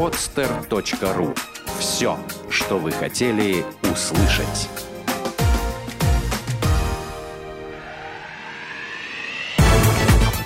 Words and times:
podster.ru 0.00 1.36
Все, 1.78 2.18
что 2.48 2.78
вы 2.78 2.90
хотели 2.90 3.66
услышать. 3.82 4.70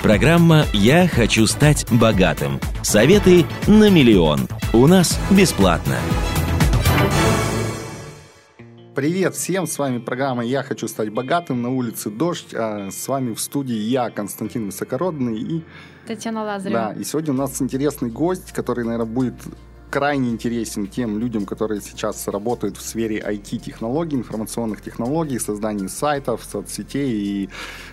Программа 0.03 0.67
«Я 0.73 1.07
хочу 1.07 1.47
стать 1.47 1.87
богатым». 1.93 2.59
Советы 2.83 3.47
на 3.69 3.91
миллион. 3.91 4.49
У 4.73 4.89
нас 4.89 5.21
бесплатно. 5.31 5.99
Привет 8.95 9.35
всем, 9.35 9.67
с 9.67 9.77
вами 9.77 9.99
программа 9.99 10.45
«Я 10.45 10.63
хочу 10.63 10.87
стать 10.87 11.13
богатым» 11.13 11.61
на 11.63 11.69
улице 11.69 12.11
«Дождь». 12.11 12.55
А 12.55 12.93
с 12.93 13.09
вами 13.09 13.35
в 13.35 13.41
студии 13.41 13.75
я, 13.75 14.09
Константин 14.09 14.67
Высокородный 14.67 15.37
и... 15.37 15.65
Татьяна 16.07 16.45
Лазарева. 16.45 16.93
Да, 16.95 17.01
и 17.01 17.03
сегодня 17.03 17.33
у 17.33 17.37
нас 17.37 17.61
интересный 17.61 18.09
гость, 18.09 18.53
который, 18.53 18.85
наверное, 18.85 19.13
будет 19.13 19.35
крайне 19.95 20.31
интересен 20.31 20.89
тем 20.89 21.21
людям, 21.21 21.47
которые 21.47 21.81
сейчас 21.81 22.27
работают 22.27 22.77
в 22.77 22.83
сфере 22.83 23.21
IT-технологий, 23.21 24.17
информационных 24.17 24.83
технологий, 24.83 25.39
создании 25.39 25.87
сайтов, 25.87 26.43
соцсетей 26.43 27.13
и 27.13 27.49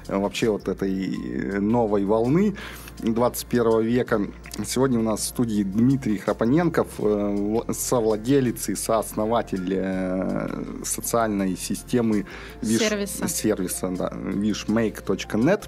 э, 0.08 0.18
вообще 0.18 0.50
вот 0.50 0.68
этой 0.68 1.60
новой 1.60 2.04
волны 2.06 2.56
21 3.04 3.82
века. 3.82 4.22
Сегодня 4.66 4.98
у 4.98 5.04
нас 5.04 5.20
в 5.20 5.26
студии 5.26 5.62
Дмитрий 5.62 6.18
Храпоненков, 6.18 6.88
э, 6.98 7.60
совладелец 7.72 8.70
и 8.70 8.74
сооснователь 8.74 9.72
э, 9.72 10.82
социальной 10.84 11.56
системы 11.56 12.26
Wish, 12.64 12.80
сервиса, 12.80 13.28
сервиса 13.28 13.90
да, 13.90 14.10
wishmake.net, 14.10 15.66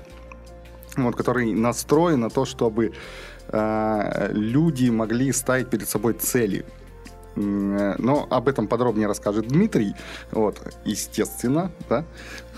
вот, 0.98 1.16
который 1.16 1.54
настроен 1.54 2.22
на 2.22 2.32
то, 2.32 2.46
чтобы 2.46 2.88
Э, 2.88 3.33
люди 3.54 4.90
могли 4.90 5.32
ставить 5.32 5.70
перед 5.70 5.88
собой 5.88 6.14
цели. 6.14 6.66
Но 7.36 8.28
об 8.30 8.48
этом 8.48 8.68
подробнее 8.68 9.08
расскажет 9.08 9.48
Дмитрий, 9.48 9.96
вот, 10.32 10.62
естественно, 10.86 11.72
да, 11.90 12.06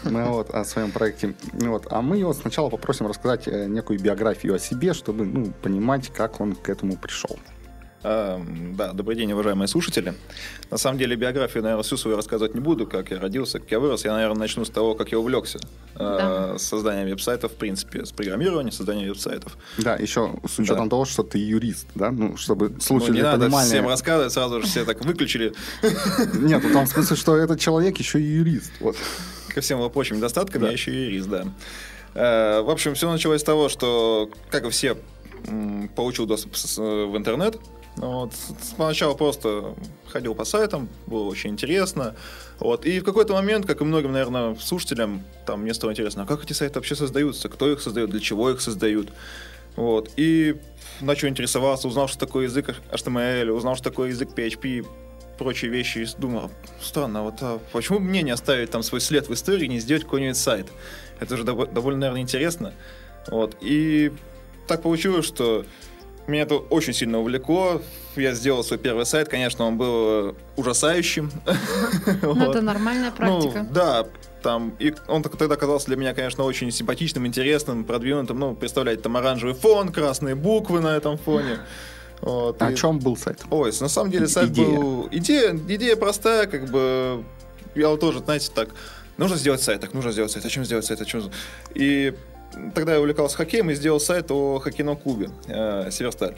вот, 0.04 0.50
о 0.50 0.66
своем 0.66 0.92
проекте. 0.92 1.34
Вот. 1.54 1.88
А 1.90 2.02
мы 2.02 2.18
его 2.18 2.34
сначала 2.34 2.70
попросим 2.70 3.08
рассказать 3.08 3.48
э, 3.48 3.68
некую 3.68 4.00
биографию 4.00 4.56
о 4.56 4.60
себе, 4.60 4.94
чтобы 4.94 5.26
ну, 5.26 5.54
понимать, 5.62 6.10
как 6.10 6.42
он 6.42 6.56
к 6.56 6.70
этому 6.70 6.98
пришел. 6.98 7.40
Эм, 8.08 8.76
да, 8.76 8.94
добрый 8.94 9.16
день, 9.16 9.32
уважаемые 9.32 9.68
слушатели. 9.68 10.14
На 10.70 10.78
самом 10.78 11.00
деле 11.00 11.16
биографию, 11.16 11.64
наверное, 11.64 11.82
всю 11.82 11.98
свою 11.98 12.16
рассказывать 12.16 12.54
не 12.54 12.60
буду, 12.60 12.86
как 12.86 13.10
я 13.10 13.20
родился, 13.20 13.60
как 13.60 13.72
я 13.72 13.80
вырос. 13.80 14.06
Я, 14.06 14.14
наверное, 14.14 14.38
начну 14.38 14.64
с 14.64 14.70
того, 14.70 14.94
как 14.94 15.12
я 15.12 15.18
увлекся 15.18 15.58
э, 15.96 15.98
да. 15.98 16.58
созданием 16.60 17.08
веб-сайтов, 17.10 17.54
в 17.54 17.56
принципе, 17.56 18.06
с 18.06 18.12
программирования, 18.12 18.72
созданием 18.72 19.08
веб-сайтов. 19.08 19.58
Да, 19.80 19.96
еще 19.96 20.36
с 20.48 20.60
учетом 20.60 20.84
да. 20.84 20.90
того, 20.92 21.06
что 21.06 21.24
ты 21.24 21.40
юрист, 21.40 21.88
да, 21.96 22.12
ну, 22.12 22.38
чтобы 22.38 22.76
слушатели 22.80 23.14
ну, 23.14 23.18
не 23.18 23.24
надо 23.24 23.46
понимали... 23.46 23.66
всем 23.66 23.88
рассказывать, 23.88 24.34
сразу 24.34 24.62
же 24.62 24.68
все 24.68 24.86
так 24.86 25.04
выключили. 25.04 25.56
Нет, 26.36 26.62
ну 26.64 26.74
там 26.74 26.86
в 26.86 26.90
смысле, 26.90 27.16
что 27.16 27.36
этот 27.36 27.60
человек 27.60 27.98
еще 27.98 28.22
и 28.22 28.24
юрист. 28.24 28.72
Вот. 28.82 28.96
Ко 29.48 29.62
всем 29.62 29.90
прочим 29.90 30.18
недостаткам 30.18 30.64
я 30.64 30.70
еще 30.70 30.92
и 30.92 31.06
юрист, 31.06 31.28
да. 31.28 31.46
Э, 32.14 32.62
в 32.62 32.70
общем, 32.70 32.94
все 32.94 33.12
началось 33.12 33.42
с 33.42 33.44
того, 33.44 33.68
что, 33.68 34.30
как 34.52 34.66
и 34.66 34.70
все, 34.70 34.96
получил 35.96 36.26
доступ 36.26 36.54
в 36.56 37.18
интернет, 37.18 37.58
вот. 37.98 38.34
Сначала 38.62 39.14
просто 39.14 39.76
ходил 40.08 40.36
по 40.36 40.46
сайтам, 40.46 40.90
было 41.08 41.24
очень 41.24 41.52
интересно. 41.52 42.16
Вот. 42.60 42.86
И 42.86 43.00
в 43.00 43.04
какой-то 43.04 43.34
момент, 43.34 43.66
как 43.66 43.82
и 43.82 43.84
многим, 43.84 44.12
наверное, 44.12 44.56
слушателям, 44.56 45.24
там 45.46 45.62
мне 45.62 45.74
стало 45.74 45.92
интересно, 45.92 46.24
а 46.24 46.26
как 46.26 46.44
эти 46.44 46.54
сайты 46.54 46.76
вообще 46.76 46.96
создаются, 46.96 47.50
кто 47.50 47.72
их 47.72 47.82
создает, 47.82 48.10
для 48.10 48.20
чего 48.20 48.50
их 48.50 48.62
создают. 48.62 49.10
Вот. 49.76 50.12
И 50.16 50.56
начал 51.02 51.28
интересоваться, 51.28 51.88
узнал, 51.88 52.08
что 52.08 52.20
такое 52.20 52.46
язык 52.46 52.76
HTML, 52.92 53.52
узнал, 53.52 53.76
что 53.76 53.90
такое 53.90 54.10
язык 54.10 54.30
PHP, 54.36 54.86
прочие 55.38 55.70
вещи, 55.70 56.00
и 56.00 56.08
думал, 56.18 56.50
странно, 56.82 57.24
вот 57.24 57.36
а 57.42 57.60
почему 57.74 58.00
бы 58.00 58.06
мне 58.06 58.22
не 58.22 58.32
оставить 58.32 58.72
там 58.72 58.84
свой 58.84 59.02
след 59.02 59.28
в 59.28 59.34
истории 59.34 59.68
не 59.68 59.80
сделать 59.80 60.04
какой-нибудь 60.04 60.38
сайт? 60.38 60.68
Это 61.20 61.36
же 61.38 61.44
довольно, 61.44 62.00
наверное, 62.00 62.22
интересно. 62.22 62.74
Вот. 63.28 63.58
И 63.62 64.14
так 64.68 64.82
получилось, 64.82 65.26
что 65.26 65.66
меня 66.32 66.44
это 66.44 66.56
очень 66.56 66.94
сильно 66.94 67.20
увлекло. 67.20 67.82
Я 68.16 68.34
сделал 68.34 68.64
свой 68.64 68.80
первый 68.80 69.06
сайт. 69.06 69.30
Конечно, 69.30 69.66
он 69.66 69.78
был 69.78 70.30
э, 70.30 70.34
ужасающим. 70.56 71.32
Ну, 72.22 72.50
это 72.50 72.62
нормальная 72.62 73.12
ну, 73.12 73.16
практика. 73.16 73.68
Да, 73.72 74.08
там, 74.42 74.76
и 74.80 74.94
он 75.08 75.24
тогда 75.24 75.56
казался 75.56 75.88
для 75.88 75.98
меня, 75.98 76.14
конечно, 76.14 76.44
очень 76.44 76.72
симпатичным, 76.72 77.26
интересным, 77.26 77.84
продвинутым. 77.84 78.40
Ну, 78.40 78.56
представляете, 78.56 79.02
там 79.02 79.18
оранжевый 79.18 79.56
фон, 79.56 79.92
красные 79.92 80.36
буквы 80.36 80.82
на 80.82 80.96
этом 80.96 81.18
фоне. 81.18 81.60
Вот, 82.22 82.62
а 82.62 82.70
и... 82.70 82.74
О 82.74 82.76
чем 82.76 83.00
был 83.00 83.18
сайт? 83.18 83.44
Ой, 83.50 83.72
на 83.80 83.88
самом 83.88 84.12
деле 84.12 84.28
сайт 84.28 84.50
идея. 84.50 84.68
был... 84.68 85.08
Идея, 85.12 85.54
идея 85.54 85.96
простая, 85.96 86.48
как 86.48 86.70
бы... 86.70 87.24
Я 87.76 87.96
тоже, 87.98 88.20
знаете, 88.20 88.52
так... 88.54 88.70
Нужно 89.18 89.38
сделать 89.38 89.62
сайт, 89.62 89.82
так, 89.82 89.94
нужно 89.94 90.12
сделать 90.12 90.32
сайт. 90.32 90.46
О 90.46 90.50
чем 90.50 90.66
сделать 90.66 90.86
сайт, 90.86 91.02
о 91.02 91.06
чем... 91.06 91.24
И 91.74 92.14
тогда 92.74 92.94
я 92.94 93.00
увлекался 93.00 93.38
хоккеем 93.38 93.70
и 93.70 93.74
сделал 93.74 94.00
сайт 94.00 94.32
о 94.32 94.60
хоккейном 94.60 94.98
клубе 94.98 95.30
э, 95.48 95.90
Северсталь. 95.92 96.36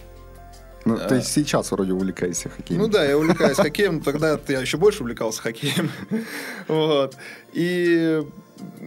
Ну, 0.86 0.96
а, 0.96 1.08
ты 1.08 1.22
сейчас 1.22 1.72
вроде 1.72 1.92
увлекаешься 1.92 2.50
хоккеем. 2.50 2.82
Ну 2.82 2.88
да, 2.88 3.04
я 3.04 3.18
увлекаюсь 3.18 3.58
хоккеем, 3.58 4.02
тогда 4.02 4.40
я 4.48 4.62
еще 4.62 4.78
больше 4.78 5.04
увлекался 5.04 5.42
хоккеем. 5.42 5.92
вот. 6.68 7.18
И 7.54 8.24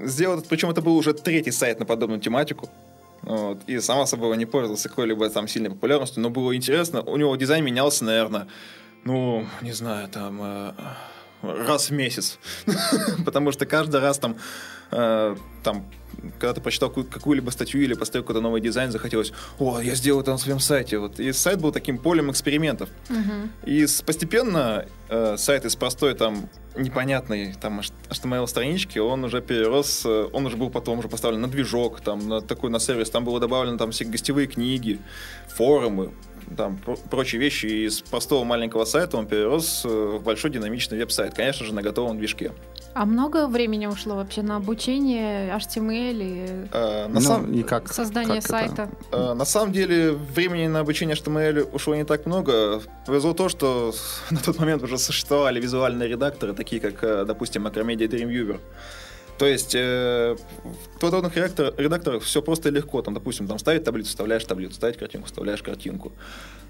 сделал, 0.04 0.42
причем 0.48 0.70
это 0.70 0.80
был 0.80 0.96
уже 0.96 1.12
третий 1.12 1.50
сайт 1.50 1.78
на 1.78 1.84
подобную 1.84 2.20
тематику. 2.20 2.70
Вот. 3.22 3.58
И 3.66 3.78
само 3.80 4.06
собой 4.06 4.36
не 4.38 4.47
пользовался 4.47 4.88
какой-либо 4.88 5.28
там 5.28 5.47
сильной 5.47 5.70
популярностью, 5.70 6.22
но 6.22 6.30
было 6.30 6.56
интересно. 6.56 7.02
У 7.02 7.16
него 7.16 7.36
дизайн 7.36 7.64
менялся, 7.64 8.04
наверное, 8.04 8.47
ну, 9.04 9.47
не 9.60 9.72
знаю, 9.72 10.08
там 10.08 10.41
э, 10.42 10.72
раз 11.42 11.90
в 11.90 11.92
месяц. 11.92 12.38
Потому 13.24 13.52
что 13.52 13.66
каждый 13.66 14.00
раз 14.00 14.18
там, 14.18 14.36
э, 14.90 15.36
там 15.62 15.86
когда 16.38 16.52
ты 16.52 16.60
прочитал 16.60 16.90
какую-либо 16.90 17.50
статью 17.50 17.80
или 17.80 17.94
поставил 17.94 18.24
какой-то 18.24 18.40
новый 18.40 18.60
дизайн, 18.60 18.90
захотелось, 18.90 19.32
о, 19.58 19.80
я 19.80 19.94
сделал 19.94 20.20
это 20.20 20.32
на 20.32 20.38
своем 20.38 20.60
сайте. 20.60 20.98
Вот. 20.98 21.20
И 21.20 21.32
сайт 21.32 21.60
был 21.60 21.72
таким 21.72 21.98
полем 21.98 22.30
экспериментов. 22.30 22.88
Uh-huh. 23.08 23.48
И 23.64 23.86
постепенно 24.04 24.86
э, 25.08 25.36
сайт 25.38 25.64
из 25.64 25.76
простой 25.76 26.14
там 26.14 26.48
непонятной 26.76 27.54
там 27.60 27.80
HTML-странички, 27.80 28.98
он 28.98 29.24
уже 29.24 29.40
перерос, 29.40 30.02
э, 30.04 30.28
он 30.32 30.46
уже 30.46 30.56
был 30.56 30.70
потом 30.70 30.98
уже 30.98 31.08
поставлен 31.08 31.40
на 31.40 31.48
движок, 31.48 32.00
там, 32.00 32.28
на 32.28 32.40
такой, 32.40 32.70
на 32.70 32.80
сервис, 32.80 33.10
там 33.10 33.24
было 33.24 33.40
добавлено 33.40 33.78
там 33.78 33.90
все 33.90 34.04
гостевые 34.04 34.46
книги, 34.46 34.98
форумы, 35.48 36.12
там 36.56 36.78
прочие 37.10 37.40
вещи. 37.40 37.66
Из 37.66 38.00
простого 38.00 38.44
маленького 38.44 38.84
сайта 38.84 39.16
он 39.16 39.26
перерос 39.26 39.82
э, 39.84 39.88
в 39.88 40.22
большой 40.22 40.50
динамичный 40.50 40.98
веб-сайт, 40.98 41.34
конечно 41.34 41.64
же, 41.66 41.74
на 41.74 41.82
готовом 41.82 42.18
движке. 42.18 42.52
А 42.92 43.04
много 43.04 43.46
времени 43.46 43.86
ушло 43.86 44.16
вообще 44.16 44.42
на 44.42 44.56
обучение 44.56 45.54
HTML 45.56 46.18
и, 46.20 46.68
а, 46.72 47.06
на 47.06 47.14
ну, 47.14 47.20
сам... 47.20 47.52
и 47.52 47.62
как, 47.62 47.92
создание 47.92 48.40
как 48.40 48.50
сайта? 48.50 48.90
А, 49.12 49.34
на 49.34 49.44
самом 49.44 49.72
деле 49.72 50.12
времени 50.12 50.66
на 50.66 50.80
обучение 50.80 51.14
HTML 51.14 51.70
ушло 51.72 51.94
не 51.94 52.04
так 52.04 52.26
много. 52.26 52.82
Повезло 53.06 53.32
то, 53.32 53.48
что 53.48 53.94
на 54.30 54.38
тот 54.38 54.58
момент 54.58 54.82
уже 54.82 54.98
существовали 54.98 55.60
визуальные 55.60 56.08
редакторы, 56.08 56.52
такие 56.52 56.80
как, 56.80 57.02
э, 57.04 57.24
допустим, 57.24 57.66
Macromedia 57.66 58.08
Dreamweaver. 58.08 58.58
То 59.40 59.46
есть 59.46 59.74
э, 59.74 60.36
в 60.64 61.00
подобных 61.00 61.34
редактор, 61.34 61.72
редакторах 61.78 62.24
все 62.24 62.42
просто 62.42 62.68
и 62.68 62.72
легко. 62.72 63.00
Там, 63.00 63.14
допустим, 63.14 63.48
там 63.48 63.58
ставить 63.58 63.84
таблицу, 63.84 64.10
вставляешь 64.10 64.44
таблицу, 64.44 64.74
ставить 64.74 64.98
картинку, 64.98 65.28
вставляешь 65.28 65.62
картинку. 65.62 66.12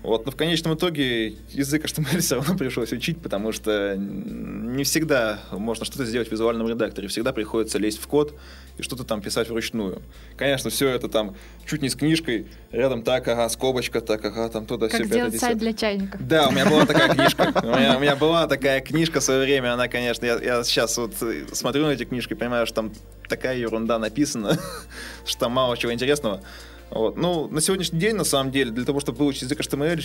Вот. 0.03 0.25
Но 0.25 0.33
в 0.33 0.37
конечном 0.37 0.75
итоге 0.75 1.35
язык 1.51 1.85
HTML 1.85 2.19
все 2.21 2.37
равно 2.37 2.57
пришлось 2.57 2.93
учить, 2.93 3.21
потому 3.21 3.53
что 3.53 3.97
не 3.97 4.85
всегда 4.85 5.41
можно 5.51 5.85
что-то 5.85 6.05
сделать 6.05 6.29
в 6.29 6.33
визуальном 6.33 6.69
редакторе. 6.69 7.09
Всегда 7.09 7.33
приходится 7.33 7.79
лезть 7.79 8.01
в 8.01 8.07
код 8.07 8.35
и 8.79 8.83
что-то 8.83 9.05
там 9.05 9.21
писать 9.21 9.49
вручную. 9.51 10.01
Конечно, 10.37 10.71
все 10.71 10.89
это 10.89 11.09
там 11.09 11.37
чуть 11.67 11.83
не 11.83 11.91
с 11.91 11.95
книжкой, 11.95 12.47
рядом 12.71 13.03
так, 13.03 13.29
ага, 13.29 13.49
скобочка, 13.49 14.01
так, 14.01 14.25
ага, 14.25 14.49
там 14.49 14.67
туда 14.67 14.89
как 14.89 15.05
все. 15.05 15.31
Как 15.31 15.35
сайт 15.37 15.59
для 15.59 15.73
чайника. 15.73 16.19
Да, 16.19 16.49
у 16.49 16.53
меня 16.53 16.67
была 16.67 16.87
такая 16.87 17.09
книжка. 17.15 17.53
У 17.63 17.67
меня, 17.67 17.97
у 17.97 18.01
меня 18.01 18.17
была 18.17 18.47
такая 18.47 18.81
книжка 18.81 19.21
в 19.21 19.23
свое 19.23 19.45
время, 19.45 19.75
она, 19.75 19.89
конечно, 19.89 20.25
я, 20.25 20.39
я 20.41 20.65
сейчас 20.65 20.97
вот 20.97 21.15
смотрю 21.53 21.87
на 21.87 21.91
эти 21.91 22.05
книжки 22.05 22.35
понимаю, 22.35 22.67
что 22.67 22.77
там 22.77 22.93
такая 23.29 23.57
ерунда 23.59 23.99
написана, 23.99 24.59
что 25.27 25.41
там 25.41 25.53
мало 25.53 25.77
чего 25.77 25.93
интересного. 25.93 26.43
Вот. 26.91 27.17
Ну, 27.17 27.49
на 27.49 27.61
сегодняшний 27.61 28.01
день, 28.01 28.17
на 28.17 28.25
самом 28.25 28.51
деле, 28.51 28.71
для 28.71 28.85
того, 28.85 29.01
чтобы 29.01 29.19
выучить 29.19 29.43
язык 29.43 29.61
HTML, 29.61 30.01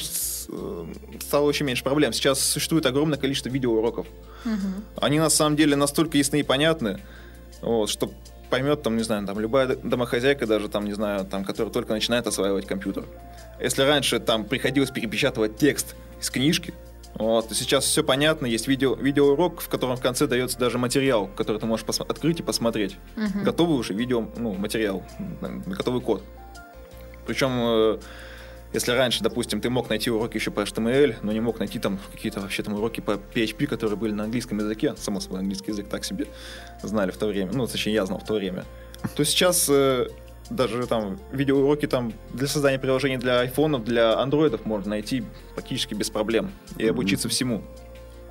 э, 0.50 1.20
стало 1.20 1.46
очень 1.46 1.66
меньше 1.66 1.84
проблем. 1.84 2.14
Сейчас 2.14 2.40
существует 2.40 2.86
огромное 2.86 3.18
количество 3.18 3.50
видеоуроков. 3.50 4.06
Угу. 4.46 5.02
Они, 5.02 5.20
на 5.20 5.30
самом 5.30 5.56
деле, 5.56 5.76
настолько 5.76 6.18
ясны 6.18 6.42
и 6.42 6.44
понятны, 6.44 7.00
вот, 7.62 7.90
что 7.90 8.12
поймет, 8.50 8.84
там, 8.84 8.96
не 8.98 9.04
знаю, 9.04 9.26
там, 9.26 9.40
любая 9.40 9.76
домохозяйка 9.76 10.46
даже, 10.46 10.70
там, 10.70 10.86
не 10.86 10.94
знаю, 10.94 11.26
там, 11.26 11.44
которая 11.44 11.74
только 11.74 11.94
начинает 11.94 12.28
осваивать 12.28 12.68
компьютер. 12.68 13.06
Если 13.60 13.82
раньше 13.82 14.20
там 14.20 14.46
приходилось 14.46 14.92
перепечатывать 14.92 15.58
текст 15.58 15.96
из 16.22 16.30
книжки, 16.30 16.74
вот, 17.16 17.48
сейчас 17.54 17.86
все 17.86 18.04
понятно, 18.04 18.46
есть 18.46 18.68
видео, 18.68 18.94
видеоурок, 18.94 19.62
в 19.62 19.70
котором 19.70 19.96
в 19.96 20.02
конце 20.02 20.28
дается 20.28 20.60
даже 20.60 20.78
материал, 20.78 21.28
который 21.36 21.60
ты 21.60 21.66
можешь 21.66 21.86
открыть 22.00 22.42
и 22.42 22.44
посмотреть. 22.44 22.98
Угу. 23.16 23.46
Готовый 23.46 23.78
уже 23.78 23.94
видео, 23.94 24.28
ну, 24.38 24.54
материал, 24.54 25.04
готовый 25.66 26.02
код. 26.02 26.24
Причем 27.26 27.52
э, 27.54 27.98
Если 28.74 28.92
раньше, 28.92 29.24
допустим, 29.24 29.62
ты 29.62 29.70
мог 29.70 29.90
найти 29.90 30.12
уроки 30.12 30.36
еще 30.36 30.52
по 30.52 30.60
HTML, 30.60 31.16
но 31.22 31.32
не 31.32 31.40
мог 31.40 31.60
найти 31.60 31.80
там 31.80 31.98
какие-то 32.12 32.42
вообще 32.42 32.62
там 32.62 32.74
уроки 32.74 33.00
по 33.00 33.12
PHP, 33.12 33.68
которые 33.68 33.96
были 33.96 34.12
на 34.12 34.26
английском 34.26 34.58
языке, 34.58 34.94
само 34.98 35.22
собой, 35.22 35.40
английский 35.40 35.72
язык 35.72 35.88
так 35.88 36.04
себе 36.04 36.28
знали 36.84 37.12
в 37.12 37.18
то 37.18 37.28
время, 37.28 37.52
ну, 37.54 37.68
точнее, 37.68 37.94
я 37.94 38.06
знал 38.06 38.20
в 38.20 38.26
то 38.26 38.34
время, 38.34 38.66
то 39.16 39.24
сейчас 39.24 39.70
э, 39.70 40.08
даже 40.50 40.88
там 40.88 41.20
видеоуроки 41.32 41.88
там 41.88 42.14
для 42.34 42.48
создания 42.48 42.78
приложений 42.78 43.18
для 43.18 43.40
айфонов, 43.40 43.86
для 43.86 44.20
андроидов 44.20 44.66
можно 44.66 44.90
найти 44.90 45.24
практически 45.54 45.94
без 45.94 46.10
проблем 46.10 46.52
и 46.78 46.86
обучиться 46.88 47.30
всему. 47.30 47.64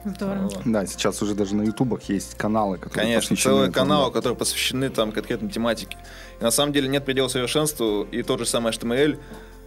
Здорово. 0.04 0.50
Да, 0.64 0.86
сейчас 0.86 1.22
уже 1.22 1.34
даже 1.34 1.54
на 1.54 1.62
ютубах 1.62 2.02
есть 2.04 2.36
каналы, 2.36 2.76
которые 2.76 3.04
Конечно, 3.06 3.30
посвящены 3.30 3.52
целые 3.54 3.70
этому. 3.70 3.86
каналы, 3.86 4.12
которые 4.12 4.36
посвящены 4.36 4.90
там 4.90 5.12
конкретной 5.12 5.50
тематике. 5.50 5.96
И 6.40 6.44
на 6.44 6.50
самом 6.50 6.72
деле 6.72 6.88
нет 6.88 7.04
предела 7.04 7.28
совершенству, 7.28 8.02
и 8.10 8.22
тот 8.22 8.40
же 8.40 8.46
самый 8.46 8.72
HTML, 8.72 9.18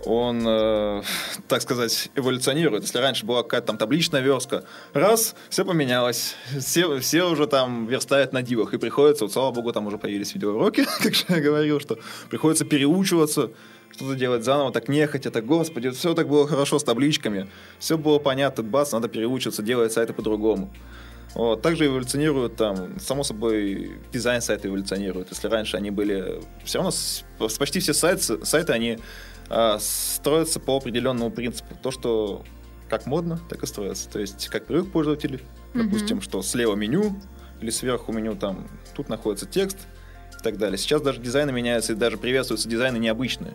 он, 0.06 0.44
э, 0.48 1.02
так 1.48 1.62
сказать, 1.64 2.10
эволюционирует. 2.16 2.84
Если 2.84 3.00
раньше 3.00 3.26
была 3.26 3.42
какая-то 3.42 3.68
там 3.68 3.78
табличная 3.78 4.22
верстка, 4.22 4.64
раз, 4.94 5.36
все 5.50 5.66
поменялось, 5.66 6.36
все, 6.60 7.00
все 7.00 7.24
уже 7.24 7.48
там 7.48 7.88
верстают 7.88 8.32
на 8.32 8.44
дивах, 8.44 8.74
и 8.74 8.78
приходится, 8.78 9.26
вот, 9.26 9.34
слава 9.34 9.52
богу, 9.52 9.74
там 9.74 9.88
уже 9.88 9.98
появились 9.98 10.34
видеоуроки, 10.36 10.86
как 11.02 11.16
же 11.16 11.26
я 11.30 11.40
говорил, 11.40 11.80
что 11.80 11.98
приходится 12.30 12.64
переучиваться, 12.64 13.50
что-то 13.92 14.16
делать 14.16 14.44
заново, 14.44 14.72
так 14.72 14.88
нехотя, 14.90 15.32
так, 15.32 15.46
господи, 15.46 15.90
все 15.92 16.14
так 16.14 16.28
было 16.28 16.48
хорошо 16.48 16.78
с 16.80 16.84
табличками, 16.84 17.48
все 17.80 17.98
было 17.98 18.20
понятно, 18.20 18.64
бац, 18.64 18.92
надо 18.92 19.08
переучиться, 19.08 19.62
делать 19.64 19.92
сайты 19.92 20.14
по-другому. 20.14 20.70
Вот. 21.36 21.62
Также 21.62 21.86
эволюционируют 21.88 22.56
там, 22.56 23.00
само 23.00 23.24
собой, 23.24 23.92
дизайн 24.12 24.42
сайта 24.42 24.68
эволюционирует. 24.70 25.30
Если 25.30 25.48
раньше 25.48 25.78
они 25.78 25.92
были... 25.92 26.42
Все 26.64 26.80
равно 26.80 26.92
с- 26.92 27.24
почти 27.60 27.80
все 27.80 27.94
сайты, 27.94 28.44
сайты 28.46 28.74
они 28.74 28.98
а, 29.50 29.78
строятся 29.80 30.60
по 30.60 30.78
определенному 30.78 31.30
принципу. 31.30 31.76
То, 31.84 31.92
что 31.92 32.44
как 32.90 33.06
модно, 33.06 33.40
так 33.50 33.62
и 33.62 33.68
строятся. 33.68 34.10
То 34.10 34.20
есть, 34.20 34.48
как 34.48 34.66
привык 34.66 34.92
пользователь, 34.92 35.44
Мгм. 35.74 35.90
допустим, 35.90 36.22
что 36.22 36.42
слева 36.42 36.76
меню, 36.76 37.16
или 37.62 37.70
сверху 37.70 38.14
меню, 38.14 38.36
там, 38.36 38.68
тут 38.96 39.10
находится 39.10 39.46
текст 39.46 39.78
и 40.40 40.44
так 40.44 40.58
далее. 40.58 40.78
Сейчас 40.78 41.02
даже 41.02 41.20
дизайны 41.20 41.52
меняются, 41.52 41.92
и 41.94 41.96
даже 41.96 42.18
приветствуются 42.18 42.70
дизайны 42.70 42.98
необычные. 42.98 43.54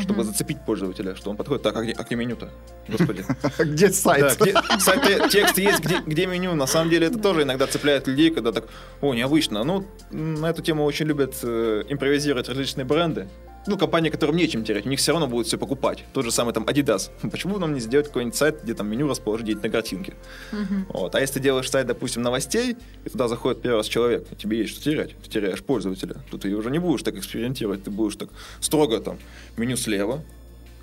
Чтобы 0.00 0.24
зацепить 0.24 0.64
пользователя, 0.64 1.14
что 1.14 1.30
он 1.30 1.36
подходит, 1.36 1.62
так, 1.62 1.76
а 1.76 1.82
где, 1.82 1.92
а 1.92 2.02
где 2.02 2.16
меню-то? 2.16 2.50
Господи. 2.88 3.24
Где 3.58 3.90
сайт? 3.90 4.36
Да, 4.38 4.44
где- 4.44 4.80
сайт, 4.80 5.06
э, 5.06 5.28
текст 5.30 5.58
есть, 5.58 5.84
где, 6.06 6.26
меню. 6.26 6.54
На 6.54 6.66
самом 6.66 6.90
деле 6.90 7.06
это 7.06 7.18
тоже 7.18 7.42
иногда 7.42 7.66
цепляет 7.66 8.06
людей, 8.06 8.30
когда 8.30 8.52
так, 8.52 8.64
о, 9.00 9.14
необычно. 9.14 9.64
Ну, 9.64 9.86
на 10.10 10.46
эту 10.50 10.62
тему 10.62 10.84
очень 10.84 11.06
любят 11.06 11.34
э, 11.42 11.84
импровизировать 11.88 12.48
различные 12.48 12.84
бренды. 12.84 13.28
Ну, 13.66 13.78
компании, 13.78 14.10
которым 14.10 14.36
нечем 14.36 14.62
терять, 14.64 14.84
у 14.86 14.88
них 14.88 14.98
все 14.98 15.12
равно 15.12 15.26
будут 15.26 15.46
все 15.46 15.56
покупать. 15.58 16.04
Тот 16.12 16.24
же 16.24 16.30
самый 16.30 16.52
там 16.52 16.64
Adidas. 16.64 17.10
Почему 17.30 17.58
нам 17.58 17.72
не 17.74 17.80
сделать 17.80 18.08
какой-нибудь 18.08 18.36
сайт, 18.36 18.62
где 18.62 18.74
там 18.74 18.88
меню 18.88 19.08
расположить 19.08 19.62
на 19.62 19.68
картинке? 19.70 20.14
Мгм. 20.52 20.86
Вот. 20.90 21.14
А 21.14 21.20
если 21.20 21.34
ты 21.34 21.40
делаешь 21.40 21.70
сайт, 21.70 21.86
допустим, 21.86 22.22
новостей, 22.22 22.76
и 23.04 23.08
туда 23.08 23.28
заходит 23.28 23.62
первый 23.62 23.76
раз 23.78 23.86
человек, 23.86 24.26
и 24.30 24.36
тебе 24.36 24.58
есть 24.58 24.72
что 24.74 24.82
терять, 24.82 25.16
ты 25.22 25.30
теряешь 25.30 25.62
пользователя, 25.62 26.16
то 26.30 26.38
ты 26.38 26.54
уже 26.54 26.70
не 26.70 26.78
будешь 26.78 27.02
так 27.02 27.16
экспериментировать, 27.16 27.84
ты 27.84 27.90
будешь 27.90 28.16
так 28.16 28.28
строго 28.60 29.00
там 29.00 29.18
меню 29.56 29.76
слева, 29.76 30.22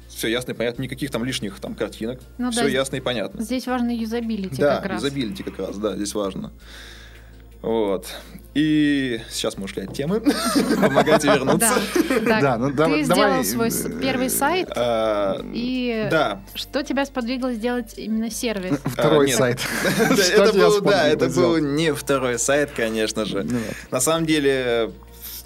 все 0.10 0.28
ясно 0.28 0.52
и 0.52 0.56
понятно, 0.56 0.82
никаких 0.84 1.10
там 1.12 1.24
лишних 1.24 1.60
там 1.60 1.74
картинок, 1.76 2.20
Ну 2.38 2.52
все 2.52 2.64
да, 2.64 2.68
ясно 2.68 2.98
и 2.98 3.00
понятно. 3.00 3.42
Здесь 3.42 3.66
важно 3.68 3.96
юзабилити 3.96 4.60
Да, 4.62 4.78
как 4.78 4.86
раз. 4.92 5.04
юзабилити 5.04 5.44
как 5.44 5.58
раз, 5.60 5.78
да, 5.78 5.96
здесь 5.96 6.14
важно. 6.14 6.52
Вот. 7.62 8.08
И 8.54 9.22
сейчас 9.30 9.58
мы 9.58 9.64
ушли 9.66 9.84
от 9.84 9.94
темы. 9.96 10.20
Помогайте 10.82 11.28
вернуться. 11.28 11.74
Да. 12.26 12.58
Ну, 12.58 12.70
ты 12.72 12.76
давай- 12.76 13.04
сделал 13.04 13.22
давай, 13.22 13.44
свой 13.46 13.70
первый 14.02 14.30
сайт, 14.30 14.70
А, 14.76 15.40
и 15.54 16.08
Да. 16.12 16.42
что 16.56 16.84
тебя 16.84 17.06
сподвигло 17.06 17.54
сделать 17.54 17.94
именно 17.98 18.30
сервис? 18.30 18.78
Второй 18.86 19.32
А, 19.32 19.38
сайт. 19.38 19.60
Да, 20.10 20.24
Это 20.24 20.54
был, 20.54 20.60
да, 20.60 20.72
сподвигло 20.72 20.92
это 21.08 21.26
был 21.28 21.32
сделать? 21.32 21.64
не 21.64 21.94
второй 21.94 22.40
сайт, 22.40 22.72
конечно 22.76 23.24
же. 23.26 23.44
Ну 23.44 23.60
На 23.90 24.02
самом 24.02 24.26
деле, 24.26 24.92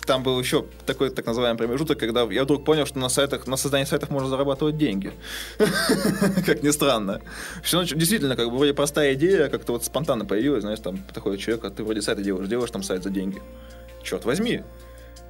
там 0.05 0.23
был 0.23 0.39
еще 0.39 0.65
такой 0.85 1.09
так 1.09 1.25
называемый 1.25 1.57
промежуток, 1.57 1.97
когда 1.99 2.23
я 2.23 2.43
вдруг 2.43 2.63
понял, 2.65 2.85
что 2.85 2.99
на 2.99 3.09
сайтах, 3.09 3.47
на 3.47 3.57
создании 3.57 3.85
сайтов 3.85 4.09
можно 4.09 4.29
зарабатывать 4.29 4.77
деньги. 4.77 5.11
Как 6.45 6.63
ни 6.63 6.69
странно. 6.71 7.21
Всё 7.63 7.81
нач- 7.81 7.95
действительно, 7.95 8.35
как 8.35 8.49
бы 8.49 8.57
вроде 8.57 8.73
простая 8.73 9.13
идея, 9.13 9.49
как-то 9.49 9.73
вот 9.73 9.83
спонтанно 9.83 10.25
появилась, 10.25 10.61
знаешь, 10.61 10.79
там 10.79 10.97
такой 11.13 11.37
человек, 11.37 11.65
а 11.65 11.69
ты 11.69 11.83
вроде 11.83 12.01
сайты 12.01 12.23
делаешь, 12.23 12.47
делаешь 12.47 12.71
там 12.71 12.83
сайт 12.83 13.03
за 13.03 13.09
деньги. 13.09 13.41
Черт 14.03 14.25
возьми, 14.25 14.61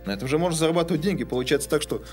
на 0.06 0.12
этом 0.12 0.28
же 0.28 0.38
можно 0.38 0.58
зарабатывать 0.58 1.02
деньги. 1.02 1.24
Получается 1.24 1.70
так, 1.70 1.82
что 1.82 2.04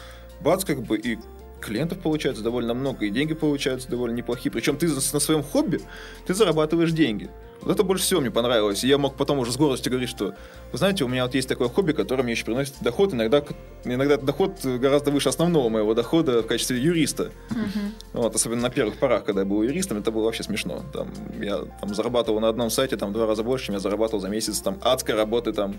бац, 0.40 0.64
как 0.64 0.82
бы 0.82 0.96
и 0.96 1.18
клиентов 1.60 1.98
получается 2.00 2.42
довольно 2.42 2.74
много, 2.74 3.06
и 3.06 3.10
деньги 3.10 3.34
получаются 3.34 3.88
довольно 3.88 4.16
неплохие. 4.16 4.52
Причем 4.52 4.76
ты 4.76 4.88
на 4.88 5.00
своем 5.00 5.42
хобби 5.42 5.80
ты 6.26 6.34
зарабатываешь 6.34 6.92
деньги. 6.92 7.30
Вот 7.62 7.72
это 7.72 7.82
больше 7.82 8.04
всего 8.04 8.20
мне 8.20 8.30
понравилось. 8.30 8.84
И 8.84 8.88
я 8.88 8.98
мог 8.98 9.16
потом 9.16 9.38
уже 9.38 9.52
с 9.52 9.56
гордостью 9.56 9.90
говорить, 9.90 10.10
что, 10.10 10.34
вы 10.72 10.78
знаете, 10.78 11.04
у 11.04 11.08
меня 11.08 11.24
вот 11.24 11.34
есть 11.34 11.48
такое 11.48 11.68
хобби, 11.68 11.92
которое 11.92 12.22
мне 12.22 12.32
еще 12.32 12.44
приносит 12.44 12.74
доход. 12.80 13.14
Иногда, 13.14 13.42
иногда 13.84 14.16
доход 14.16 14.64
гораздо 14.64 15.10
выше 15.10 15.28
основного 15.28 15.68
моего 15.68 15.94
дохода 15.94 16.42
в 16.42 16.46
качестве 16.46 16.78
юриста. 16.78 17.30
Мгм. 17.50 17.94
Вот, 18.12 18.34
особенно 18.34 18.62
на 18.62 18.70
первых 18.70 18.96
порах, 18.96 19.24
когда 19.24 19.42
я 19.42 19.46
был 19.46 19.62
юристом, 19.62 19.98
это 19.98 20.10
было 20.10 20.24
вообще 20.24 20.42
смешно. 20.42 20.82
Там, 20.92 21.08
я 21.40 21.58
там, 21.80 21.94
зарабатывал 21.94 22.40
на 22.40 22.48
одном 22.48 22.70
сайте 22.70 22.96
там, 22.96 23.10
в 23.10 23.12
два 23.12 23.26
раза 23.26 23.42
больше, 23.42 23.66
чем 23.66 23.74
я 23.76 23.80
зарабатывал 23.80 24.20
за 24.20 24.28
месяц 24.28 24.60
там, 24.60 24.78
адской 24.82 25.14
работы 25.14 25.52
там, 25.52 25.76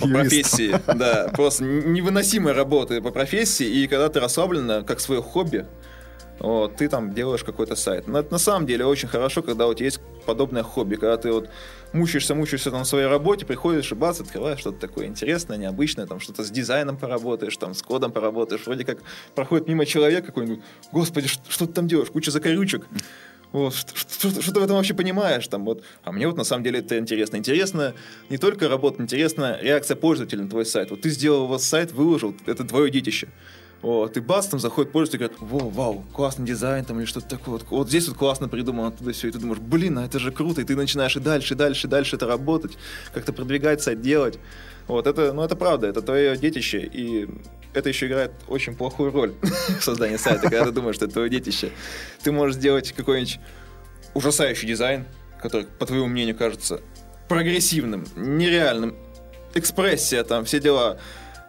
по 0.00 0.08
профессии. 0.08 0.74
Да, 0.96 1.30
просто 1.34 1.62
невыносимой 1.64 2.52
работы 2.52 3.02
по 3.02 3.10
профессии. 3.10 3.66
И 3.66 3.86
когда 3.86 4.08
ты 4.08 4.18
расслабленно, 4.18 4.82
как 4.82 5.00
свое 5.00 5.20
хобби, 5.20 5.66
вот, 6.38 6.76
ты 6.76 6.88
там 6.88 7.14
делаешь 7.14 7.44
какой-то 7.44 7.76
сайт. 7.76 8.06
Но 8.08 8.18
это 8.18 8.32
на 8.32 8.38
самом 8.38 8.66
деле 8.66 8.84
очень 8.84 9.08
хорошо, 9.08 9.42
когда 9.42 9.66
у 9.66 9.74
тебя 9.74 9.86
есть 9.86 10.00
подобное 10.26 10.62
хобби, 10.62 10.96
когда 10.96 11.16
ты 11.16 11.32
вот 11.32 11.48
мучаешься, 11.92 12.34
мучаешься 12.34 12.70
там 12.70 12.80
на 12.80 12.84
своей 12.84 13.06
работе, 13.06 13.46
приходишь 13.46 13.90
и 13.92 13.94
бац, 13.94 14.20
открываешь 14.20 14.58
что-то 14.60 14.78
такое 14.78 15.06
интересное, 15.06 15.56
необычное, 15.56 16.06
там 16.06 16.20
что-то 16.20 16.44
с 16.44 16.50
дизайном 16.50 16.96
поработаешь, 16.96 17.56
там 17.56 17.74
с 17.74 17.82
кодом 17.82 18.12
поработаешь, 18.12 18.66
вроде 18.66 18.84
как 18.84 18.98
проходит 19.34 19.68
мимо 19.68 19.86
человек 19.86 20.26
какой-нибудь, 20.26 20.60
господи, 20.92 21.28
что, 21.28 21.42
что 21.50 21.66
ты 21.66 21.72
там 21.72 21.88
делаешь, 21.88 22.10
куча 22.10 22.30
закорючек, 22.30 22.86
вот, 23.52 23.74
что, 23.74 23.94
что- 23.96 24.42
что 24.42 24.52
ты 24.52 24.60
в 24.60 24.64
этом 24.64 24.76
вообще 24.76 24.92
понимаешь? 24.92 25.46
Там, 25.48 25.64
вот. 25.64 25.82
А 26.02 26.12
мне 26.12 26.26
вот 26.26 26.36
на 26.36 26.44
самом 26.44 26.64
деле 26.64 26.80
это 26.80 26.98
интересно. 26.98 27.36
Интересно 27.36 27.94
не 28.28 28.36
только 28.38 28.68
работа, 28.68 29.00
интересна 29.02 29.58
реакция 29.62 29.96
пользователя 29.96 30.42
на 30.42 30.50
твой 30.50 30.66
сайт. 30.66 30.90
Вот 30.90 31.02
ты 31.02 31.10
сделал 31.10 31.46
вот 31.46 31.62
сайт, 31.62 31.92
выложил, 31.92 32.34
это 32.44 32.64
твое 32.64 32.90
детище. 32.90 33.28
Вот, 33.86 34.16
и 34.16 34.20
бац, 34.20 34.46
там 34.46 34.58
заходит 34.58 34.90
пользователь 34.90 35.24
и 35.24 35.28
говорит, 35.28 35.38
вау, 35.40 35.68
вау, 35.70 36.04
классный 36.12 36.44
дизайн 36.44 36.84
там 36.84 36.98
или 36.98 37.06
что-то 37.06 37.28
такое. 37.28 37.52
Вот, 37.52 37.66
вот 37.70 37.88
здесь 37.88 38.08
вот 38.08 38.16
классно 38.16 38.48
придумано, 38.48 38.88
оттуда 38.88 39.12
все. 39.12 39.28
И 39.28 39.30
ты 39.30 39.38
думаешь, 39.38 39.60
блин, 39.60 39.96
а 39.98 40.04
это 40.04 40.18
же 40.18 40.32
круто. 40.32 40.60
И 40.60 40.64
ты 40.64 40.74
начинаешь 40.74 41.14
и 41.14 41.20
дальше, 41.20 41.54
и 41.54 41.56
дальше, 41.56 41.86
и 41.86 41.90
дальше 41.90 42.16
это 42.16 42.26
работать, 42.26 42.76
как-то 43.14 43.32
продвигать 43.32 43.80
сайт, 43.80 44.00
делать. 44.00 44.40
Вот, 44.88 45.06
это, 45.06 45.32
ну, 45.32 45.44
это 45.44 45.54
правда, 45.54 45.86
это 45.86 46.02
твое 46.02 46.36
детище, 46.36 46.80
и 46.80 47.28
это 47.74 47.88
еще 47.88 48.08
играет 48.08 48.32
очень 48.48 48.74
плохую 48.74 49.12
роль 49.12 49.34
в 49.78 49.84
создании 49.84 50.16
сайта, 50.16 50.40
когда 50.50 50.64
ты 50.64 50.72
думаешь, 50.72 50.96
что 50.96 51.04
это 51.04 51.14
твое 51.14 51.30
детище. 51.30 51.70
Ты 52.24 52.32
можешь 52.32 52.56
сделать 52.56 52.90
какой-нибудь 52.90 53.38
ужасающий 54.14 54.66
дизайн, 54.66 55.04
который, 55.40 55.64
по 55.64 55.86
твоему 55.86 56.06
мнению, 56.06 56.34
кажется 56.34 56.80
прогрессивным, 57.28 58.04
нереальным, 58.16 58.96
экспрессия, 59.54 60.24
там, 60.24 60.44
все 60.44 60.58
дела, 60.58 60.98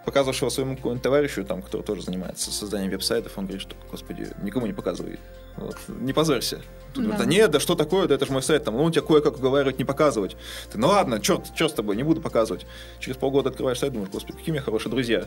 показываешь 0.08 0.40
его 0.40 0.50
своему 0.50 0.78
товарищу, 1.00 1.44
там, 1.44 1.62
который 1.62 1.82
тоже 1.82 2.02
занимается 2.02 2.50
созданием 2.50 2.92
веб-сайтов, 2.92 3.38
он 3.38 3.46
говорит, 3.46 3.62
что, 3.62 3.76
господи, 3.92 4.30
никому 4.42 4.66
не 4.66 4.72
показывай, 4.72 5.20
вот, 5.58 5.76
не 5.88 6.14
позорься. 6.14 6.62
Тут, 6.94 7.10
Да. 7.10 7.18
да 7.18 7.26
нет, 7.26 7.52
да 7.52 7.60
что 7.60 7.76
такое, 7.76 8.08
да 8.08 8.16
это 8.16 8.26
же 8.26 8.32
мой 8.32 8.42
сайт, 8.42 8.64
там, 8.64 8.76
ну, 8.78 8.84
у 8.86 8.90
тебя 8.90 9.02
кое-как 9.06 9.38
уговаривать 9.38 9.78
не 9.78 9.86
показывать. 9.86 10.36
Ты, 10.72 10.80
ну 10.80 10.88
ладно, 10.88 11.20
черт, 11.20 11.54
черт 11.56 11.72
с 11.72 11.74
тобой, 11.76 11.96
не 11.96 12.04
буду 12.04 12.22
показывать. 12.22 12.66
Через 13.00 13.18
полгода 13.18 13.50
открываешь 13.50 13.78
сайт, 13.78 13.92
думаешь, 13.94 14.10
господи, 14.12 14.38
какие 14.38 14.52
у 14.52 14.56
меня 14.56 14.64
хорошие 14.64 14.90
друзья. 14.90 15.26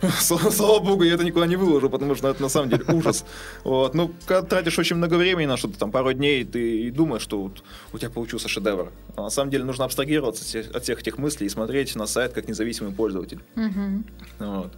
Слава, 0.20 0.78
богу, 0.78 1.02
я 1.02 1.14
это 1.14 1.24
никуда 1.24 1.46
не 1.46 1.56
выложу, 1.56 1.90
потому 1.90 2.14
что 2.14 2.28
это 2.28 2.40
на 2.40 2.48
самом 2.48 2.70
деле 2.70 2.84
ужас. 2.88 3.24
Вот, 3.64 3.94
ну, 3.94 4.12
когда 4.26 4.42
тратишь 4.46 4.78
очень 4.78 4.96
много 4.96 5.14
времени 5.16 5.46
на 5.46 5.56
что-то, 5.56 5.78
там, 5.78 5.90
пару 5.90 6.12
дней, 6.12 6.44
ты 6.44 6.82
и 6.86 6.90
думаешь, 6.90 7.22
что 7.22 7.42
вот 7.42 7.62
у 7.92 7.98
тебя 7.98 8.10
получился 8.10 8.48
шедевр. 8.48 8.90
А 9.16 9.22
на 9.22 9.30
самом 9.30 9.50
деле 9.50 9.64
нужно 9.64 9.84
абстрагироваться 9.84 10.42
от 10.74 10.82
всех- 10.84 11.00
этих 11.00 11.18
мыслей 11.18 11.46
и 11.48 11.50
смотреть 11.50 11.94
на 11.96 12.06
сайт 12.06 12.32
как 12.32 12.48
независимый 12.48 12.92
пользователь. 12.92 13.40
Мгм. 13.56 14.06
Вот. 14.38 14.72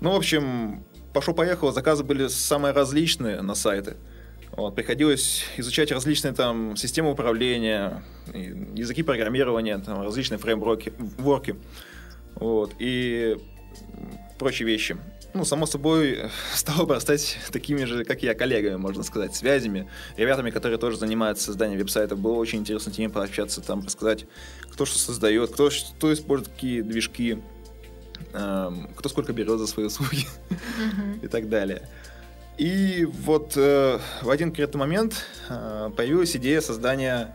Ну, 0.00 0.12
в 0.12 0.16
общем, 0.16 0.84
пошло-поехало, 1.12 1.72
заказы 1.72 2.04
были 2.04 2.28
самые 2.28 2.72
различные 2.72 3.42
на 3.42 3.54
сайты. 3.54 3.96
Вот, 4.52 4.74
приходилось 4.74 5.44
изучать 5.56 5.92
различные 5.92 6.32
там 6.32 6.76
системы 6.76 7.12
управления, 7.12 8.02
языки 8.34 9.02
программирования, 9.02 9.78
там, 9.78 10.02
различные 10.02 10.38
фреймворки, 10.38 10.92
ворки, 11.18 11.56
вот, 12.34 12.74
и 12.78 13.36
прочие 14.38 14.66
вещи. 14.66 14.96
Ну, 15.32 15.44
само 15.44 15.66
собой, 15.66 16.18
стало 16.54 16.82
обрастать 16.82 17.38
такими 17.52 17.84
же, 17.84 18.04
как 18.04 18.24
я, 18.24 18.34
коллегами, 18.34 18.76
можно 18.76 19.04
сказать, 19.04 19.34
связями, 19.36 19.88
ребятами, 20.16 20.50
которые 20.50 20.78
тоже 20.78 20.96
занимаются 20.96 21.44
созданием 21.44 21.78
веб-сайтов. 21.78 22.18
Было 22.18 22.34
очень 22.34 22.58
интересно 22.60 22.92
с 22.92 22.98
ними 22.98 23.10
пообщаться, 23.10 23.60
там, 23.60 23.84
рассказать, 23.84 24.26
кто 24.72 24.84
что 24.84 24.98
создает, 24.98 25.52
кто 25.52 25.70
что 25.70 26.12
использует 26.12 26.52
какие 26.52 26.80
движки, 26.80 27.38
кто 28.32 29.08
сколько 29.08 29.32
берет 29.32 29.58
за 29.58 29.66
свои 29.66 29.86
услуги 29.86 30.26
и 31.22 31.28
так 31.28 31.48
далее. 31.48 31.88
И 32.60 33.06
вот 33.06 33.54
э, 33.56 33.98
в 34.20 34.28
один 34.28 34.48
конкретный 34.48 34.80
момент 34.80 35.24
э, 35.48 35.90
появилась 35.96 36.36
идея 36.36 36.60
создания 36.60 37.34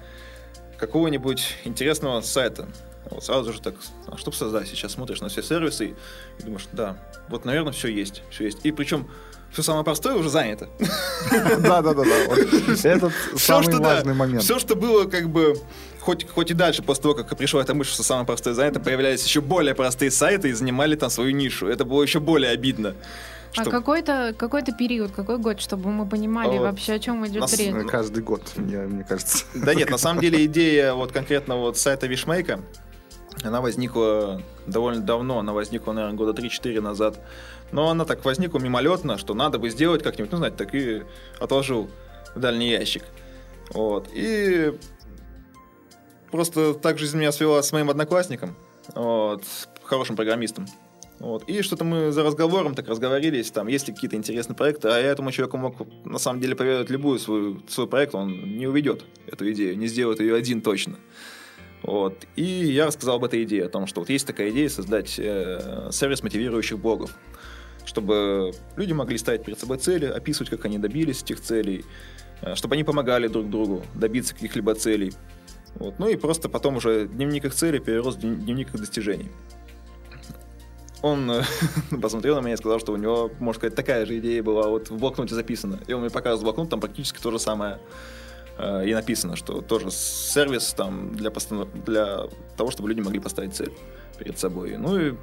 какого-нибудь 0.77 1.56
интересного 1.63 2.22
сайта. 2.22 2.68
Вот 3.10 3.24
сразу 3.24 3.51
же 3.51 3.60
так, 3.60 3.74
а 4.06 4.18
что 4.18 4.32
создать? 4.32 4.68
Сейчас 4.68 4.92
смотришь 4.92 5.22
на 5.22 5.30
все 5.30 5.42
сервисы 5.42 5.96
и 6.39 6.44
думаешь, 6.44 6.68
да, 6.74 6.98
вот, 7.30 7.44
наверное, 7.44 7.72
все 7.74 7.88
есть, 7.88 8.22
все 8.30 8.46
есть. 8.46 8.60
И 8.65 8.72
причем 8.72 9.10
все 9.55 9.63
самое 9.63 9.85
простое 9.85 10.15
уже 10.15 10.29
занято. 10.29 10.67
Да-да-да. 11.59 12.03
Этот 12.83 13.13
самый 13.38 13.79
важный 13.79 14.13
момент. 14.13 14.43
Все, 14.43 14.59
что 14.59 14.75
было 14.75 15.05
как 15.05 15.29
бы 15.29 15.57
хоть, 16.01 16.29
хоть 16.29 16.51
и 16.51 16.53
дальше, 16.53 16.83
после 16.83 17.03
того, 17.03 17.15
как 17.15 17.38
пришла 17.38 17.62
эта 17.62 17.74
мысль, 17.74 17.91
что 17.91 18.03
самое 18.03 18.25
простое 18.25 18.53
занято, 18.53 18.81
появлялись 18.81 19.24
еще 19.24 19.39
более 19.39 19.74
простые 19.74 20.12
сайты 20.12 20.50
и 20.50 20.51
занимали 20.51 20.97
там 20.97 21.09
свою 21.09 21.31
нишу. 21.31 21.67
Это 21.67 21.85
было 21.85 22.03
еще 22.03 22.19
более 22.19 22.51
обидно. 22.51 22.95
А 23.55 23.63
какой-то 23.63 24.35
какой 24.38 24.62
период, 24.63 25.13
какой 25.13 25.38
год, 25.38 25.62
чтобы 25.62 25.89
мы 25.89 26.05
понимали 26.05 26.57
вообще, 26.57 26.95
о 26.95 27.00
чем 27.00 27.25
идет 27.25 27.50
речь? 27.57 27.74
Каждый 27.89 28.24
год, 28.24 28.41
мне, 28.57 28.79
мне 28.79 29.05
кажется. 29.05 29.45
Да 29.53 29.74
нет, 29.74 29.89
на 29.89 29.97
самом 29.97 30.19
деле 30.19 30.45
идея 30.47 30.93
вот 30.95 31.13
конкретно 31.13 31.55
вот 31.55 31.77
сайта 31.77 32.07
Вишмейка, 32.07 32.59
она 33.44 33.62
возникла 33.62 34.42
довольно 34.65 35.01
давно, 35.01 35.39
она 35.39 35.54
возникла, 35.54 35.94
наверное, 35.94 36.18
года 36.18 36.39
3-4 36.39 36.82
назад. 36.82 37.20
Но 37.72 37.89
она 37.89 38.06
так 38.06 38.24
возникла 38.25 38.60
мимолетно, 38.60 39.18
что 39.18 39.34
надо 39.34 39.60
бы 39.60 39.70
сделать 39.70 40.04
как-нибудь, 40.04 40.32
ну, 40.32 40.38
знаете, 40.38 40.58
так 40.58 40.74
и 40.75 41.04
отложил 41.39 41.89
в 42.34 42.39
дальний 42.39 42.70
ящик. 42.70 43.04
Вот. 43.72 44.10
И 44.13 44.74
просто 46.32 46.74
так 46.74 46.98
жизнь 47.00 47.18
меня 47.18 47.32
свела 47.32 47.62
с 47.62 47.72
моим 47.72 47.89
одноклассником, 47.89 48.56
вот, 48.94 49.44
хорошим 49.84 50.15
программистом. 50.15 50.68
Вот. 51.20 51.44
И 51.48 51.62
что-то 51.62 51.86
мы 51.86 52.12
за 52.12 52.24
разговором 52.24 52.75
так 52.75 52.88
разговорились, 52.89 53.50
там, 53.50 53.68
есть 53.68 53.88
ли 53.88 53.94
какие-то 53.94 54.18
интересные 54.18 54.56
проекты, 54.56 54.89
а 54.89 55.00
я 55.00 55.08
этому 55.08 55.32
человеку 55.32 55.58
мог 55.58 55.75
на 56.06 56.20
самом 56.20 56.42
деле 56.42 56.56
поведать 56.56 56.89
любую 56.89 57.20
свою, 57.20 57.62
свой 57.70 57.88
проект, 57.88 58.13
он 58.15 58.58
не 58.58 58.68
уведет 58.68 59.06
эту 59.25 59.50
идею, 59.51 59.77
не 59.77 59.88
сделает 59.88 60.20
ее 60.20 60.36
один 60.36 60.62
точно. 60.62 60.98
Вот. 61.86 62.25
И 62.36 62.44
я 62.44 62.88
рассказал 62.88 63.18
об 63.18 63.25
этой 63.25 63.44
идее, 63.44 63.65
о 63.65 63.70
том, 63.70 63.86
что 63.86 64.01
вот 64.01 64.10
есть 64.10 64.25
такая 64.25 64.50
идея 64.50 64.70
создать 64.70 65.20
э, 65.20 65.89
сервис 65.92 66.24
мотивирующих 66.24 66.80
блогов, 66.80 67.12
чтобы 67.86 68.54
люди 68.75 68.92
могли 68.92 69.20
ставить 69.20 69.44
перед 69.44 69.60
собой 69.60 69.77
цели, 69.77 70.06
описывать, 70.06 70.50
как 70.50 70.65
они 70.65 70.80
добились 70.80 71.22
этих 71.22 71.39
целей, 71.42 71.86
э, 72.42 72.56
чтобы 72.56 72.74
они 72.74 72.84
помогали 72.84 73.27
друг 73.27 73.51
другу 73.51 73.84
добиться 73.94 74.34
каких-либо 74.34 74.74
целей. 74.74 75.13
Вот. 75.75 76.00
Ну 76.00 76.10
и 76.10 76.15
просто 76.15 76.50
потом 76.50 76.77
уже 76.77 77.08
дневник 77.08 77.46
их 77.46 77.54
целей 77.54 77.77
перерос 77.77 78.15
в 78.15 78.20
дневник 78.20 78.74
их 78.74 78.80
достижений. 78.80 79.30
Он 81.04 81.30
э, 81.30 81.44
посмотрел 82.01 82.38
на 82.38 82.39
меня 82.39 82.56
и 82.56 82.58
сказал, 82.58 82.80
что 82.80 82.94
у 82.94 82.98
него, 82.98 83.30
можно 83.38 83.60
сказать, 83.60 83.75
такая 83.75 84.08
же 84.08 84.18
идея 84.18 84.42
была 84.42 84.70
вот 84.70 84.89
в 84.89 84.98
блокноте 84.98 85.36
записана. 85.36 85.80
И 85.86 85.94
он 85.94 86.01
мне 86.01 86.10
показывал 86.10 86.46
блокнот, 86.46 86.72
там 86.72 86.80
практически 86.80 87.22
то 87.22 87.30
же 87.30 87.38
самое 87.38 87.77
и 88.57 88.93
написано, 88.93 89.35
что 89.35 89.62
тоже 89.62 89.91
сервис 89.91 90.74
там 90.74 91.13
для, 91.15 91.29
постанов... 91.29 91.67
для 91.85 92.27
того, 92.55 92.71
чтобы 92.71 92.89
люди 92.89 93.01
могли 93.01 93.19
поставить 93.19 93.53
цель 93.53 93.74
перед 94.17 94.39
собой. 94.39 94.77
Ну 94.77 94.97
и 94.97 95.13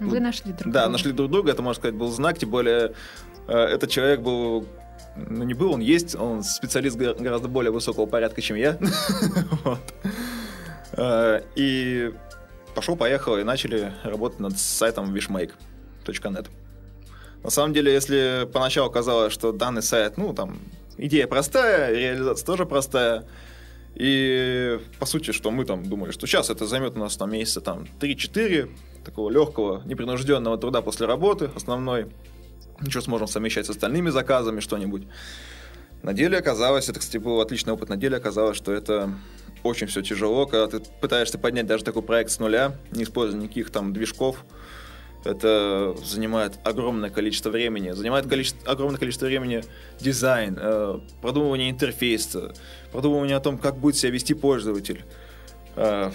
вы 0.00 0.20
нашли 0.20 0.52
друг 0.52 0.72
друга. 0.72 0.78
Да, 0.78 0.88
нашли 0.88 1.12
друг 1.12 1.30
друга. 1.30 1.50
Это, 1.52 1.62
можно 1.62 1.78
сказать, 1.80 1.94
был 1.94 2.10
знак. 2.10 2.38
Тем 2.38 2.50
более, 2.50 2.94
э, 3.46 3.56
этот 3.56 3.90
человек 3.90 4.20
был 4.20 4.66
ну, 5.16 5.44
не 5.44 5.54
был, 5.54 5.72
он 5.72 5.80
есть, 5.80 6.14
он 6.14 6.42
специалист 6.42 6.96
гораздо 6.96 7.48
более 7.48 7.70
высокого 7.70 8.06
порядка, 8.06 8.40
чем 8.40 8.56
я. 8.56 8.78
Э, 10.94 11.40
и 11.54 12.12
пошел-поехал, 12.74 13.38
и 13.38 13.44
начали 13.44 13.94
работать 14.04 14.40
над 14.40 14.58
сайтом 14.58 15.14
wishmake.net. 15.14 16.48
На 17.42 17.48
самом 17.48 17.72
деле, 17.72 17.94
если 17.94 18.46
поначалу 18.52 18.90
казалось, 18.90 19.32
что 19.32 19.52
данный 19.52 19.80
сайт, 19.80 20.18
ну, 20.18 20.34
там, 20.34 20.58
идея 20.98 21.26
простая, 21.26 21.94
реализация 21.94 22.46
тоже 22.46 22.66
простая, 22.66 23.24
и 23.94 24.80
по 24.98 25.06
сути, 25.06 25.32
что 25.32 25.50
мы 25.50 25.64
там 25.64 25.84
думали, 25.84 26.12
что 26.12 26.26
сейчас 26.26 26.50
это 26.50 26.66
займет 26.66 26.96
у 26.96 27.00
нас 27.00 27.16
там 27.16 27.30
месяца 27.30 27.60
там 27.60 27.86
3-4 28.00 28.70
такого 29.04 29.30
легкого, 29.30 29.82
непринужденного 29.84 30.56
труда 30.58 30.80
после 30.80 31.06
работы 31.06 31.50
основной. 31.54 32.06
Ничего 32.80 33.02
сможем 33.02 33.28
совмещать 33.28 33.66
с 33.66 33.70
остальными 33.70 34.10
заказами, 34.10 34.60
что-нибудь. 34.60 35.06
На 36.02 36.14
деле 36.14 36.38
оказалось, 36.38 36.88
это, 36.88 36.98
кстати, 36.98 37.18
был 37.18 37.40
отличный 37.40 37.72
опыт, 37.74 37.88
на 37.88 37.96
деле 37.96 38.16
оказалось, 38.16 38.56
что 38.56 38.72
это 38.72 39.14
очень 39.62 39.86
все 39.86 40.02
тяжело, 40.02 40.46
когда 40.46 40.66
ты 40.66 40.80
пытаешься 41.00 41.38
поднять 41.38 41.66
даже 41.66 41.84
такой 41.84 42.02
проект 42.02 42.30
с 42.30 42.40
нуля, 42.40 42.76
не 42.90 43.04
используя 43.04 43.40
никаких 43.40 43.70
там 43.70 43.92
движков, 43.92 44.44
это 45.24 45.94
занимает 46.04 46.58
огромное 46.64 47.10
количество 47.10 47.50
времени. 47.50 47.92
Занимает 47.92 48.28
количество, 48.28 48.70
огромное 48.70 48.98
количество 48.98 49.26
времени 49.26 49.62
дизайн, 50.00 50.58
э, 50.60 50.98
продумывание 51.20 51.70
интерфейса, 51.70 52.52
продумывание 52.92 53.36
о 53.36 53.40
том, 53.40 53.58
как 53.58 53.76
будет 53.76 53.96
себя 53.96 54.12
вести 54.12 54.34
пользователь. 54.34 55.04
Э, 55.76 56.10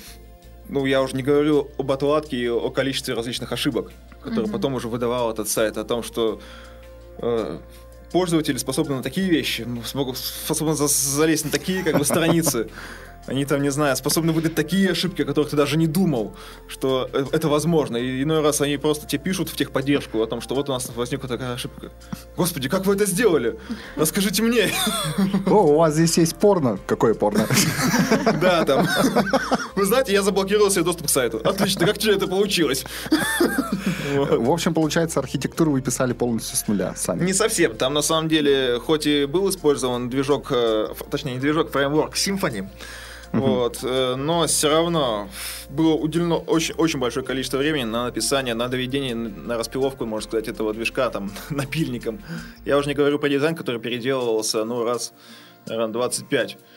ну, 0.69 0.85
я 0.85 1.01
уже 1.01 1.15
не 1.15 1.23
говорю 1.23 1.69
об 1.77 1.91
отладке 1.91 2.37
и 2.37 2.47
о 2.49 2.69
количестве 2.69 3.13
различных 3.13 3.51
ошибок, 3.51 3.91
которые 4.21 4.47
mm-hmm. 4.47 4.51
потом 4.51 4.73
уже 4.73 4.89
выдавал 4.89 5.31
этот 5.31 5.47
сайт, 5.47 5.77
о 5.77 5.85
том, 5.85 6.03
что 6.03 6.41
э, 7.19 7.59
пользователи 8.11 8.57
способны 8.57 8.95
на 8.95 9.03
такие 9.03 9.29
вещи, 9.29 9.65
смогут, 9.85 10.17
способны 10.17 10.75
залезть 10.75 11.45
на 11.45 11.51
такие 11.51 11.83
как 11.83 11.97
бы 11.97 12.05
страницы. 12.05 12.69
Они 13.27 13.45
там, 13.45 13.61
не 13.61 13.69
знаю, 13.69 13.95
способны 13.95 14.31
выдать 14.31 14.55
такие 14.55 14.91
ошибки, 14.91 15.21
о 15.21 15.25
которых 15.25 15.51
ты 15.51 15.57
даже 15.57 15.77
не 15.77 15.85
думал, 15.85 16.33
что 16.67 17.09
э, 17.11 17.25
это 17.33 17.49
возможно. 17.49 17.97
И 17.97 18.23
иной 18.23 18.41
раз 18.41 18.61
они 18.61 18.77
просто 18.77 19.05
тебе 19.05 19.21
пишут 19.21 19.49
в 19.49 19.55
техподдержку 19.55 20.21
о 20.21 20.27
том, 20.27 20.39
что 20.41 20.55
вот 20.55 20.69
у 20.69 20.71
нас 20.71 20.89
возникла 20.95 21.27
такая 21.27 21.53
ошибка. 21.53 21.91
Господи, 22.37 22.69
как 22.69 22.85
вы 22.85 22.95
это 22.95 23.05
сделали? 23.05 23.59
Расскажите 23.97 24.41
мне. 24.43 24.71
О, 25.45 25.73
у 25.73 25.77
вас 25.77 25.93
здесь 25.93 26.17
есть 26.17 26.37
порно. 26.37 26.79
Какое 26.87 27.13
порно? 27.13 27.45
Да, 28.41 28.63
там. 28.65 28.87
Вы 29.75 29.85
знаете, 29.85 30.13
я 30.13 30.21
заблокировал 30.21 30.71
себе 30.71 30.83
доступ 30.83 31.07
к 31.07 31.09
сайту. 31.09 31.41
Отлично, 31.43 31.85
как 31.85 31.97
тебе 31.97 32.13
это 32.13 32.27
получилось? 32.27 32.85
В 34.15 34.49
общем, 34.49 34.73
получается, 34.73 35.19
архитектуру 35.19 35.71
вы 35.71 35.81
писали 35.81 36.13
полностью 36.13 36.57
с 36.57 36.67
нуля 36.67 36.93
сами. 36.95 37.23
Не 37.23 37.33
совсем. 37.33 37.75
Там, 37.75 37.93
на 37.93 38.01
самом 38.01 38.29
деле, 38.29 38.79
хоть 38.79 39.05
и 39.05 39.25
был 39.25 39.49
использован 39.49 40.09
движок, 40.09 40.47
э, 40.51 40.87
точнее, 41.11 41.33
не 41.33 41.39
движок, 41.39 41.71
фреймворк 41.71 42.15
Symfony, 42.15 42.67
вот, 43.33 43.79
э, 43.83 44.15
но 44.15 44.47
все 44.47 44.69
равно 44.69 45.29
было 45.69 45.93
уделено 45.93 46.37
очень, 46.37 46.75
очень 46.75 46.99
большое 46.99 47.25
количество 47.25 47.57
времени 47.57 47.83
на 47.83 48.05
написание, 48.05 48.53
на 48.53 48.67
доведение, 48.67 49.15
на 49.15 49.57
распиловку, 49.57 50.05
можно 50.05 50.29
сказать, 50.29 50.47
этого 50.47 50.73
движка 50.73 51.09
там 51.09 51.31
напильником. 51.49 52.21
Я 52.65 52.77
уже 52.77 52.87
не 52.87 52.95
говорю 52.95 53.19
про 53.19 53.29
дизайн, 53.29 53.55
который 53.55 53.81
переделывался, 53.81 54.63
ну, 54.65 54.83
раз, 54.83 55.13
наверное, 55.65 55.93
25. 55.93 56.57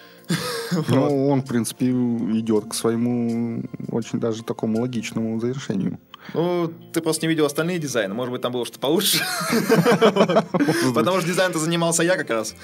Ну, 0.89 1.29
он, 1.29 1.43
в 1.43 1.47
принципе, 1.47 1.91
идет 1.91 2.67
к 2.71 2.75
своему 2.75 3.65
очень 3.91 4.21
даже 4.21 4.45
такому 4.45 4.81
логичному 4.81 5.41
завершению. 5.41 5.99
Ну, 6.35 6.73
ты 6.93 7.01
просто 7.01 7.27
не 7.27 7.29
видел 7.29 7.47
остальные 7.47 7.79
дизайны. 7.79 8.15
Может 8.15 8.33
быть, 8.33 8.43
там 8.43 8.53
было 8.53 8.65
что-то 8.65 8.81
получше. 8.81 9.25
Потому 10.95 11.19
что 11.19 11.27
дизайн-то 11.27 11.59
занимался 11.59 12.03
я 12.03 12.17
как 12.17 12.31
раз. 12.31 12.55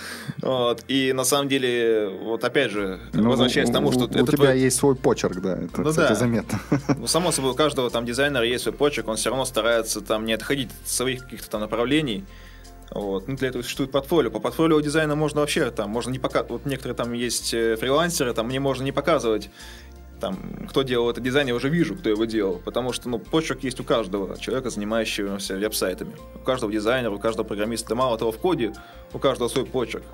И 0.89 1.13
на 1.13 1.25
самом 1.25 1.49
деле, 1.49 2.09
вот 2.23 2.45
опять 2.45 2.71
же, 2.71 3.01
ну, 3.13 3.31
возвращаясь 3.31 3.71
к 3.71 3.73
тому, 3.73 3.93
что... 3.93 4.05
У 4.05 4.27
тебя 4.27 4.53
есть 4.53 4.77
свой 4.77 4.95
почерк, 4.95 5.41
да, 5.41 5.57
это, 5.57 5.83
ну 5.83 5.91
заметно. 5.91 6.61
Ну, 6.97 7.07
само 7.07 7.33
собой, 7.33 7.53
у 7.53 7.55
каждого 7.55 7.91
там 7.91 8.07
дизайнера 8.07 8.45
есть 8.45 8.63
свой 8.63 8.75
почерк, 8.75 9.09
он 9.09 9.17
все 9.17 9.31
равно 9.31 9.45
старается 9.45 10.01
там 10.01 10.25
не 10.25 10.33
отходить 10.33 10.71
от 10.83 10.89
своих 10.89 11.25
каких-то 11.25 11.51
там 11.51 11.61
направлений. 11.61 12.25
Вот. 12.91 13.27
Ну, 13.29 13.37
для 13.37 13.49
этого 13.49 13.63
существует 13.63 13.91
портфолио. 13.91 14.31
По 14.31 14.39
портфолио 14.39 14.81
дизайна 14.81 15.17
можно 15.17 15.41
вообще 15.41 15.71
там, 15.71 15.91
можно 15.91 16.11
не 16.11 16.19
показывать. 16.19 16.51
Вот 16.51 16.67
некоторые 16.67 16.97
там 16.97 17.13
есть 17.13 17.53
э, 17.53 17.77
фрилансеры, 17.77 18.33
там 18.33 18.47
мне 18.47 18.61
можно 18.61 18.85
не 18.85 18.93
показывать 18.93 19.51
там, 20.20 20.66
кто 20.68 20.82
делал 20.82 21.11
этот 21.11 21.23
дизайн, 21.23 21.49
я 21.49 21.54
уже 21.54 21.68
вижу, 21.68 21.96
кто 21.96 22.08
его 22.11 22.25
делал, 22.25 22.61
потому 22.64 22.92
что, 22.92 23.08
ну, 23.08 23.18
почерк 23.18 23.64
есть 23.64 23.80
у 23.80 23.85
каждого 23.85 24.38
человека, 24.38 24.70
занимающегося 24.70 25.56
веб-сайтами. 25.56 26.12
У 26.35 26.38
каждого 26.38 26.73
дизайнера, 26.73 27.12
у 27.12 27.18
каждого 27.18 27.46
программиста. 27.46 27.94
Мало 27.94 28.18
того, 28.18 28.32
в 28.32 28.38
коде 28.38 28.73
у 29.12 29.18
каждого 29.18 29.49
свой 29.49 29.66
почерк. 29.66 30.04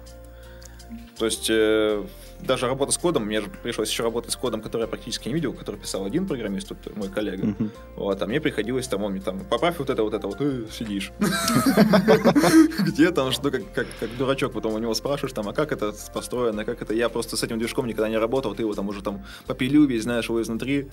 То 1.19 1.26
есть 1.26 1.49
э, 1.50 2.04
даже 2.40 2.66
работа 2.66 2.92
с 2.92 2.99
кодом, 2.99 3.26
мне 3.26 3.40
же 3.40 3.49
пришлось 3.62 3.90
еще 3.90 4.02
работать 4.02 4.33
с 4.33 4.37
кодом, 4.37 4.61
который 4.61 4.83
я 4.83 4.88
практически 4.88 5.28
не 5.28 5.35
видел, 5.35 5.52
который 5.52 5.78
писал 5.81 6.04
один 6.04 6.26
программист, 6.26 6.69
тут 6.69 6.97
мой 6.97 7.09
коллега. 7.09 7.49
Uh-huh. 7.49 7.71
Вот, 7.97 8.23
а 8.23 8.26
мне 8.26 8.40
приходилось 8.40 8.88
там, 8.88 9.02
он 9.04 9.12
мне 9.12 9.21
там, 9.21 9.40
поправь 9.40 9.78
вот 9.78 9.90
это, 9.90 10.02
вот 10.02 10.14
это, 10.14 10.26
вот, 10.26 10.40
э, 10.40 10.64
сидишь. 10.73 11.12
Где 12.81 13.11
там, 13.11 13.31
что, 13.33 13.50
как, 13.50 13.87
дурачок, 14.19 14.52
потом 14.52 14.75
у 14.75 14.78
него 14.78 14.95
спрашиваешь, 14.95 15.33
там, 15.33 15.49
а 15.49 15.52
как 15.52 15.73
это 15.73 15.95
построено, 16.12 16.64
как 16.64 16.83
это, 16.83 16.95
я 16.95 17.09
просто 17.09 17.37
с 17.37 17.42
этим 17.42 17.59
движком 17.59 17.87
никогда 17.87 18.09
не 18.09 18.19
работал, 18.19 18.54
ты 18.54 18.62
его 18.62 18.75
там 18.75 18.88
уже 18.88 19.02
там 19.02 19.25
попилил 19.47 19.87
весь, 19.87 20.02
знаешь 20.02 20.28
его 20.28 20.40
изнутри, 20.42 20.88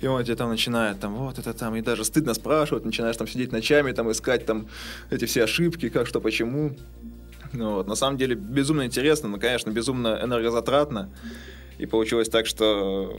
и 0.00 0.06
он 0.06 0.22
тебе 0.24 0.36
там 0.36 0.50
начинает, 0.50 1.00
там, 1.00 1.14
вот 1.16 1.38
это 1.38 1.52
там, 1.52 1.74
и 1.76 1.82
даже 1.82 2.04
стыдно 2.04 2.34
спрашивать, 2.34 2.84
начинаешь 2.84 3.16
там 3.16 3.26
сидеть 3.26 3.52
ночами, 3.52 3.92
там, 3.92 4.10
искать 4.10 4.46
там 4.46 4.68
эти 5.10 5.24
все 5.24 5.44
ошибки, 5.44 5.88
как, 5.88 6.06
что, 6.06 6.20
почему. 6.20 6.76
Ну, 7.56 7.76
вот. 7.76 7.86
На 7.86 7.94
самом 7.94 8.18
деле 8.18 8.34
безумно 8.34 8.84
интересно, 8.84 9.28
но, 9.28 9.38
конечно, 9.38 9.70
безумно 9.70 10.20
энергозатратно. 10.22 11.10
И 11.78 11.86
получилось 11.86 12.28
так, 12.28 12.46
что 12.46 13.16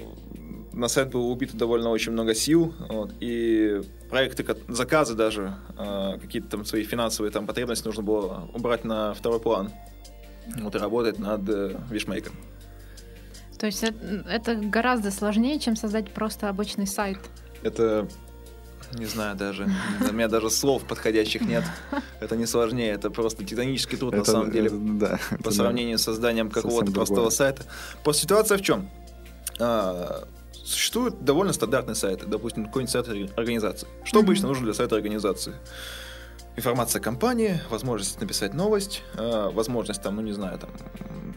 на 0.73 0.87
сайт 0.87 1.09
было 1.09 1.23
убито 1.23 1.57
довольно 1.57 1.89
очень 1.89 2.11
много 2.11 2.35
сил, 2.35 2.73
вот, 2.89 3.11
и 3.19 3.81
проекты, 4.09 4.45
заказы 4.67 5.15
даже, 5.15 5.55
э, 5.77 6.17
какие-то 6.21 6.49
там 6.49 6.65
свои 6.65 6.83
финансовые 6.83 7.31
там 7.31 7.47
потребности 7.47 7.85
нужно 7.85 8.03
было 8.03 8.47
убрать 8.53 8.85
на 8.85 9.13
второй 9.13 9.39
план. 9.39 9.71
Вот 10.61 10.75
и 10.75 10.77
работать 10.77 11.19
над 11.19 11.49
э, 11.49 11.75
вишмейком. 11.89 12.33
То 13.59 13.65
есть 13.65 13.83
это, 13.83 13.97
это 14.29 14.55
гораздо 14.55 15.09
сложнее, 15.09 15.59
чем 15.59 15.75
создать 15.75 16.11
просто 16.11 16.47
обычный 16.47 16.85
сайт. 16.85 17.17
Это 17.63 18.07
не 18.93 19.05
знаю 19.05 19.35
даже. 19.35 19.69
У 20.09 20.13
меня 20.13 20.27
даже 20.27 20.49
слов 20.49 20.83
подходящих 20.83 21.41
нет. 21.41 21.63
Это 22.19 22.35
не 22.35 22.45
сложнее, 22.45 22.91
это 22.91 23.09
просто 23.09 23.43
титанический 23.43 23.97
труд, 23.97 24.13
это, 24.13 24.19
на 24.19 24.25
самом 24.25 24.51
деле. 24.51 24.67
Это, 24.67 24.77
да, 24.77 25.19
по 25.43 25.51
сравнению 25.51 25.97
да. 25.97 26.01
с 26.01 26.05
созданием 26.05 26.49
какого-то 26.49 26.91
простого 26.91 27.29
сайта. 27.29 27.63
Просто 28.03 28.23
ситуация 28.23 28.57
в 28.57 28.61
чем? 28.61 28.89
А, 29.59 30.27
существуют 30.53 31.23
довольно 31.23 31.53
стандартные 31.53 31.95
сайты, 31.95 32.25
допустим, 32.25 32.65
какой-нибудь 32.65 32.91
сайт 32.91 33.07
организации. 33.37 33.87
Что 34.03 34.19
mm-hmm. 34.19 34.23
обычно 34.23 34.47
нужно 34.47 34.65
для 34.65 34.73
сайта 34.73 34.95
организации? 34.95 35.55
Информация 36.55 36.99
о 36.99 37.03
компании, 37.03 37.61
возможность 37.69 38.19
написать 38.19 38.53
новость, 38.53 39.03
а, 39.15 39.49
возможность 39.51 40.01
там, 40.01 40.15
ну 40.15 40.21
не 40.21 40.33
знаю, 40.33 40.59
там 40.59 40.69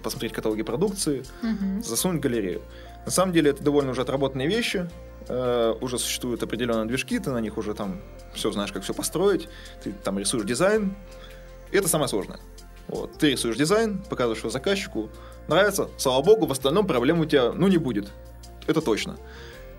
посмотреть 0.02 0.33
каталоги 0.33 0.62
продукции, 0.62 1.25
mm-hmm. 1.42 1.83
засунуть 1.83 2.21
галерею. 2.21 2.62
На 3.04 3.11
самом 3.11 3.33
деле 3.33 3.50
это 3.50 3.62
довольно 3.62 3.90
уже 3.92 4.02
отработанные 4.02 4.49
вещи, 4.49 4.88
э, 5.31 5.75
уже 5.81 5.99
существуют 5.99 6.43
определенные 6.43 6.87
движки, 6.87 7.19
ты 7.19 7.31
на 7.31 7.41
них 7.41 7.57
уже 7.57 7.75
там 7.75 8.01
все 8.35 8.51
знаешь, 8.51 8.73
как 8.73 8.83
все 8.83 8.93
построить, 8.93 9.49
ты 9.83 9.93
там 9.93 10.19
рисуешь 10.19 10.45
дизайн, 10.45 10.97
и 11.71 11.77
это 11.77 11.89
самое 11.89 12.09
сложное. 12.09 12.41
Вот. 12.89 13.19
Ты 13.19 13.31
рисуешь 13.31 13.57
дизайн, 13.57 14.03
показываешь 14.03 14.41
его 14.41 14.51
заказчику, 14.51 15.11
нравится, 15.49 15.89
слава 15.97 16.23
богу, 16.23 16.47
в 16.47 16.53
остальном 16.53 16.87
проблем 16.87 17.21
у 17.21 17.25
тебя, 17.25 17.53
ну, 17.53 17.69
не 17.69 17.79
будет. 17.79 18.11
Это 18.67 18.81
точно. 18.81 19.17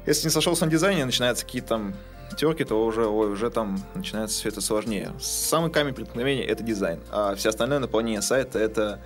Если 0.06 0.28
не 0.28 0.32
сошелся 0.32 0.66
на 0.66 0.72
дизайне, 0.72 1.06
начинаются 1.06 1.46
какие-то 1.46 1.68
там 1.68 1.96
терки, 2.38 2.64
то 2.64 2.84
уже, 2.86 3.06
ой, 3.06 3.32
уже 3.32 3.50
там 3.50 3.78
начинается 3.94 4.40
все 4.40 4.50
это 4.50 4.62
сложнее. 4.62 5.12
Самый 5.20 5.70
камень 5.70 5.94
преткновения— 5.94 6.46
это 6.48 6.64
дизайн, 6.64 7.02
а 7.12 7.36
все 7.36 7.50
остальное 7.50 7.80
наполнение 7.80 8.22
сайта— 8.22 8.58
это, 8.60 9.02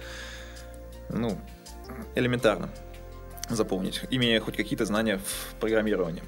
ну, 1.10 1.38
элементарно 2.14 2.70
заполнить, 3.50 4.02
имея 4.10 4.40
хоть 4.40 4.56
какие-то 4.56 4.86
знания 4.86 5.20
в 5.20 5.56
программировании. 5.60 6.24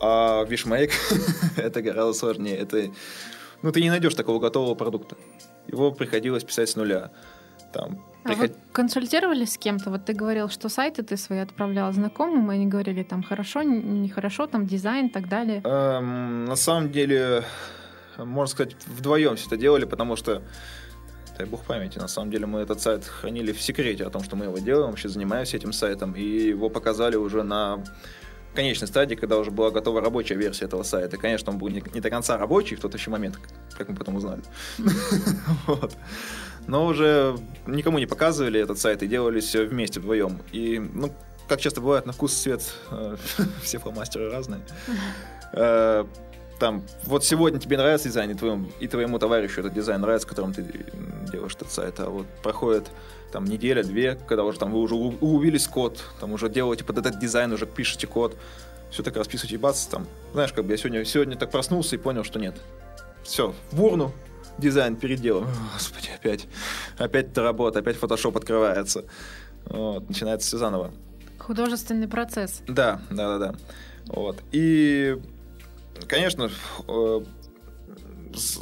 А 0.00 0.44
Wishmake 0.44 0.92
это 1.56 1.82
гораздо 1.82 2.12
сложнее. 2.12 2.56
Это, 2.56 2.90
ну, 3.62 3.72
ты 3.72 3.80
не 3.80 3.90
найдешь 3.90 4.14
такого 4.14 4.38
готового 4.38 4.74
продукта. 4.74 5.16
Его 5.66 5.92
приходилось 5.92 6.44
писать 6.44 6.68
с 6.68 6.76
нуля. 6.76 7.10
Там, 7.72 8.02
а 8.24 8.28
приход... 8.28 8.50
вы 8.50 8.56
консультировались 8.72 9.52
с 9.52 9.58
кем-то? 9.58 9.90
Вот 9.90 10.04
ты 10.04 10.12
говорил, 10.12 10.48
что 10.48 10.68
сайты 10.68 11.02
ты 11.02 11.16
свои 11.16 11.38
отправлял 11.38 11.92
знакомым, 11.92 12.50
и 12.50 12.54
они 12.54 12.66
говорили, 12.66 13.02
там, 13.02 13.22
хорошо, 13.22 13.62
нехорошо, 13.62 14.46
там, 14.46 14.66
дизайн 14.66 15.06
и 15.06 15.10
так 15.10 15.28
далее. 15.28 15.60
Эм, 15.64 16.46
на 16.46 16.56
самом 16.56 16.90
деле, 16.90 17.44
можно 18.16 18.46
сказать, 18.46 18.76
вдвоем 18.86 19.36
все 19.36 19.46
это 19.46 19.56
делали, 19.56 19.84
потому 19.84 20.16
что 20.16 20.42
дай 21.38 21.46
бог 21.46 21.64
памяти. 21.64 21.98
На 21.98 22.08
самом 22.08 22.30
деле 22.30 22.46
мы 22.46 22.60
этот 22.60 22.80
сайт 22.80 23.04
хранили 23.04 23.52
в 23.52 23.62
секрете 23.62 24.04
о 24.04 24.10
том, 24.10 24.22
что 24.24 24.36
мы 24.36 24.46
его 24.46 24.58
делаем, 24.58 24.90
вообще 24.90 25.08
занимаюсь 25.08 25.54
этим 25.54 25.72
сайтом, 25.72 26.12
и 26.12 26.22
его 26.22 26.68
показали 26.68 27.16
уже 27.16 27.42
на 27.44 27.82
конечной 28.54 28.88
стадии, 28.88 29.14
когда 29.14 29.38
уже 29.38 29.50
была 29.50 29.70
готова 29.70 30.00
рабочая 30.00 30.34
версия 30.34 30.64
этого 30.64 30.82
сайта. 30.82 31.16
Конечно, 31.16 31.52
он 31.52 31.58
был 31.58 31.68
не, 31.68 31.82
не 31.94 32.00
до 32.00 32.10
конца 32.10 32.36
рабочий 32.36 32.74
в 32.74 32.80
тот 32.80 32.94
еще 32.94 33.10
момент, 33.10 33.38
как 33.76 33.88
мы 33.88 33.94
потом 33.94 34.16
узнали. 34.16 34.42
Но 36.66 36.86
уже 36.86 37.38
никому 37.66 37.98
не 37.98 38.06
показывали 38.06 38.60
этот 38.60 38.78
сайт 38.78 39.02
и 39.02 39.06
делали 39.06 39.40
все 39.40 39.64
вместе 39.64 40.00
вдвоем. 40.00 40.42
И, 40.52 40.78
ну, 40.78 41.14
как 41.48 41.60
часто 41.60 41.80
бывает, 41.80 42.04
на 42.04 42.12
вкус 42.12 42.32
и 42.32 42.42
цвет 42.42 42.74
э, 42.90 43.16
все 43.62 43.78
фломастеры 43.78 44.30
разные. 44.30 44.60
Э, 46.58 46.60
там, 46.60 46.82
вот 47.04 47.24
сегодня 47.24 47.58
тебе 47.58 47.76
нравится 47.76 48.08
дизайн, 48.08 48.30
и 48.30 48.34
твоему, 48.34 48.68
и 48.80 48.88
твоему 48.88 49.18
товарищу 49.18 49.60
этот 49.60 49.74
дизайн 49.74 50.00
нравится, 50.00 50.26
которым 50.26 50.52
ты 50.52 50.64
делаешь 51.32 51.54
этот 51.54 51.70
сайт, 51.70 52.00
а 52.00 52.10
вот 52.10 52.26
проходит 52.42 52.88
там 53.32 53.44
неделя, 53.44 53.82
две, 53.82 54.14
когда 54.14 54.44
уже 54.44 54.58
там 54.58 54.72
вы 54.72 54.80
уже 54.80 54.94
углубились 54.94 55.66
код, 55.68 56.02
там 56.20 56.32
уже 56.32 56.48
делаете 56.48 56.84
под 56.84 56.98
этот 56.98 57.18
дизайн, 57.18 57.52
уже 57.52 57.66
пишете 57.66 58.06
код, 58.06 58.36
все 58.90 59.02
так 59.02 59.16
расписываете, 59.16 59.58
бац, 59.58 59.84
там, 59.86 60.06
знаешь, 60.32 60.52
как 60.52 60.64
бы 60.64 60.72
я 60.72 60.76
сегодня, 60.76 61.04
сегодня 61.04 61.36
так 61.36 61.50
проснулся 61.50 61.96
и 61.96 61.98
понял, 61.98 62.24
что 62.24 62.38
нет. 62.38 62.56
Все, 63.22 63.54
в 63.70 63.82
урну, 63.82 64.12
дизайн 64.56 64.96
переделал. 64.96 65.46
Господи, 65.74 66.10
опять, 66.14 66.46
опять 66.96 67.26
эта 67.26 67.42
работа, 67.42 67.80
опять 67.80 67.96
фотошоп 67.96 68.36
открывается. 68.36 69.04
Вот, 69.66 70.08
начинается 70.08 70.48
все 70.48 70.58
заново. 70.58 70.92
Художественный 71.38 72.08
процесс. 72.08 72.62
Да, 72.66 73.00
да, 73.10 73.38
да, 73.38 73.52
да. 73.52 73.54
Вот. 74.06 74.38
И 74.50 75.18
конечно, 76.06 76.50
э, 76.86 77.20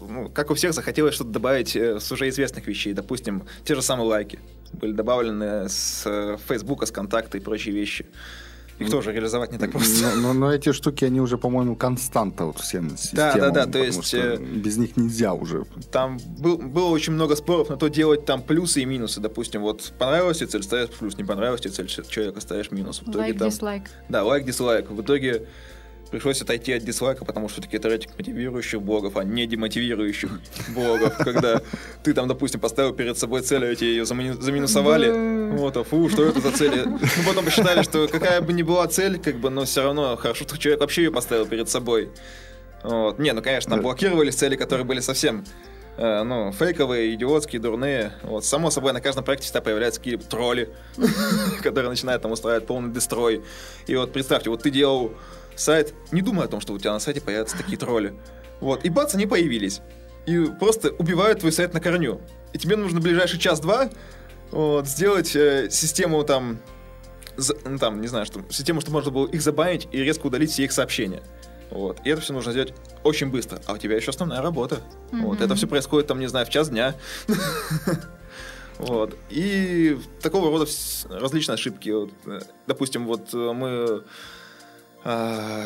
ну, 0.08 0.30
как 0.30 0.50
у 0.50 0.54
всех, 0.54 0.72
захотелось 0.72 1.14
что-то 1.14 1.30
добавить 1.30 1.76
э, 1.76 2.00
с 2.00 2.10
уже 2.12 2.28
известных 2.28 2.66
вещей. 2.66 2.92
Допустим, 2.92 3.44
те 3.64 3.74
же 3.74 3.82
самые 3.82 4.08
лайки 4.08 4.38
были 4.72 4.92
добавлены 4.92 5.68
с 5.68 6.02
э, 6.06 6.36
Фейсбука, 6.48 6.86
с 6.86 6.90
контакта 6.90 7.38
и 7.38 7.40
прочие 7.40 7.74
вещи. 7.74 8.06
Их 8.78 8.90
тоже 8.90 9.12
реализовать 9.12 9.52
не 9.52 9.58
так 9.58 9.70
просто. 9.70 10.06
Но, 10.16 10.20
но, 10.20 10.32
но 10.34 10.52
эти 10.52 10.72
штуки, 10.72 11.06
они 11.06 11.18
уже, 11.18 11.38
по-моему, 11.38 11.76
константа 11.76 12.44
вот 12.44 12.58
всем 12.58 12.94
системам. 12.94 13.38
Да, 13.38 13.50
да, 13.50 13.64
да, 13.64 13.72
то 13.72 13.78
есть... 13.78 14.14
без 14.14 14.76
них 14.76 14.98
нельзя 14.98 15.32
уже. 15.32 15.64
Там 15.90 16.18
был, 16.38 16.58
было 16.58 16.88
очень 16.88 17.14
много 17.14 17.36
споров 17.36 17.70
на 17.70 17.78
то, 17.78 17.88
делать 17.88 18.26
там 18.26 18.42
плюсы 18.42 18.82
и 18.82 18.84
минусы. 18.84 19.20
Допустим, 19.20 19.62
вот 19.62 19.94
понравилась 19.98 20.38
тебе 20.38 20.48
цель, 20.48 20.62
ставишь 20.62 20.90
плюс, 20.90 21.16
не 21.16 21.24
понравилась 21.24 21.62
тебе 21.62 21.72
цель, 21.72 21.86
человека 21.88 22.42
ставишь 22.42 22.70
минус. 22.70 22.98
В 22.98 23.04
итоге, 23.04 23.18
лайк, 23.18 23.38
там, 23.38 23.48
дизлайк. 23.48 23.82
Да, 24.10 24.24
лайк, 24.24 24.44
дизлайк. 24.44 24.90
В 24.90 25.00
итоге 25.00 25.48
пришлось 26.10 26.40
отойти 26.42 26.72
от 26.72 26.84
дислайка, 26.84 27.24
потому 27.24 27.48
что 27.48 27.60
все-таки 27.60 27.76
это 27.76 27.88
рейтинг 27.88 28.16
мотивирующих 28.18 28.80
блогов, 28.80 29.16
а 29.16 29.24
не 29.24 29.46
демотивирующих 29.46 30.30
блогов, 30.74 31.16
когда 31.18 31.60
ты 32.02 32.14
там, 32.14 32.28
допустим, 32.28 32.60
поставил 32.60 32.92
перед 32.92 33.18
собой 33.18 33.42
цель, 33.42 33.64
а 33.64 33.74
тебе 33.74 33.90
ее 33.90 34.04
заминусовали, 34.04 35.56
вот, 35.56 35.76
а 35.76 35.84
фу, 35.84 36.08
что 36.08 36.24
это 36.24 36.40
за 36.40 36.52
цель? 36.52 36.82
Ну, 36.86 36.98
потом 37.26 37.44
посчитали, 37.44 37.82
что 37.82 38.08
какая 38.08 38.40
бы 38.40 38.52
ни 38.52 38.62
была 38.62 38.86
цель, 38.88 39.18
как 39.18 39.36
бы, 39.36 39.50
но 39.50 39.64
все 39.64 39.82
равно 39.82 40.16
хорошо, 40.16 40.44
что 40.44 40.58
человек 40.58 40.80
вообще 40.80 41.04
ее 41.04 41.12
поставил 41.12 41.46
перед 41.46 41.68
собой. 41.68 42.10
Вот. 42.82 43.18
Не, 43.18 43.32
ну, 43.32 43.42
конечно, 43.42 43.70
там 43.70 43.82
блокировались 43.82 44.36
цели, 44.36 44.56
которые 44.56 44.84
были 44.84 45.00
совсем 45.00 45.44
э, 45.96 46.22
ну, 46.22 46.52
фейковые, 46.52 47.14
идиотские, 47.14 47.60
дурные. 47.60 48.12
Вот, 48.22 48.44
само 48.44 48.70
собой, 48.70 48.92
на 48.92 49.00
каждом 49.00 49.24
проекте 49.24 49.44
всегда 49.44 49.60
появляются 49.60 50.00
какие-то 50.00 50.26
тролли, 50.26 50.70
которые 51.62 51.88
начинают 51.88 52.22
там 52.22 52.32
устраивать 52.32 52.66
полный 52.66 52.92
дестрой. 52.92 53.42
И 53.86 53.96
вот 53.96 54.12
представьте, 54.12 54.50
вот 54.50 54.62
ты 54.62 54.70
делал 54.70 55.12
сайт, 55.56 55.94
не 56.12 56.22
думай 56.22 56.44
о 56.44 56.48
том, 56.48 56.60
что 56.60 56.72
у 56.72 56.78
тебя 56.78 56.92
на 56.92 57.00
сайте 57.00 57.20
появятся 57.20 57.56
такие 57.56 57.78
тролли. 57.78 58.14
Вот, 58.60 58.84
и 58.84 58.90
бац, 58.90 59.14
они 59.14 59.26
появились. 59.26 59.80
И 60.26 60.46
просто 60.58 60.90
убивают 60.90 61.40
твой 61.40 61.52
сайт 61.52 61.74
на 61.74 61.80
корню. 61.80 62.20
И 62.52 62.58
тебе 62.58 62.76
нужно 62.76 63.00
в 63.00 63.02
ближайший 63.02 63.38
час-два 63.38 63.90
вот, 64.50 64.86
сделать 64.86 65.34
э, 65.36 65.68
систему 65.70 66.22
там, 66.24 66.58
за, 67.36 67.56
ну, 67.64 67.78
там, 67.78 68.00
не 68.00 68.08
знаю, 68.08 68.26
что, 68.26 68.40
систему, 68.50 68.80
чтобы 68.80 68.94
можно 68.94 69.10
было 69.10 69.26
их 69.26 69.42
забанить 69.42 69.88
и 69.92 69.98
резко 70.02 70.26
удалить 70.26 70.50
все 70.50 70.64
их 70.64 70.72
сообщения. 70.72 71.22
Вот. 71.70 72.00
И 72.04 72.10
это 72.10 72.20
все 72.20 72.32
нужно 72.32 72.52
сделать 72.52 72.74
очень 73.02 73.28
быстро. 73.28 73.60
А 73.66 73.72
у 73.72 73.78
тебя 73.78 73.96
еще 73.96 74.10
основная 74.10 74.40
работа. 74.40 74.80
Mm-hmm. 75.10 75.20
Вот. 75.22 75.40
Это 75.40 75.54
все 75.54 75.66
происходит, 75.66 76.06
там, 76.06 76.20
не 76.20 76.28
знаю, 76.28 76.46
в 76.46 76.50
час 76.50 76.70
дня. 76.70 76.94
Вот. 78.78 79.16
И 79.30 79.98
такого 80.20 80.50
рода 80.50 80.70
различные 81.08 81.54
ошибки. 81.54 81.90
Э, 82.26 82.40
допустим, 82.66 83.06
вот 83.06 83.32
э, 83.32 83.52
мы 83.54 84.04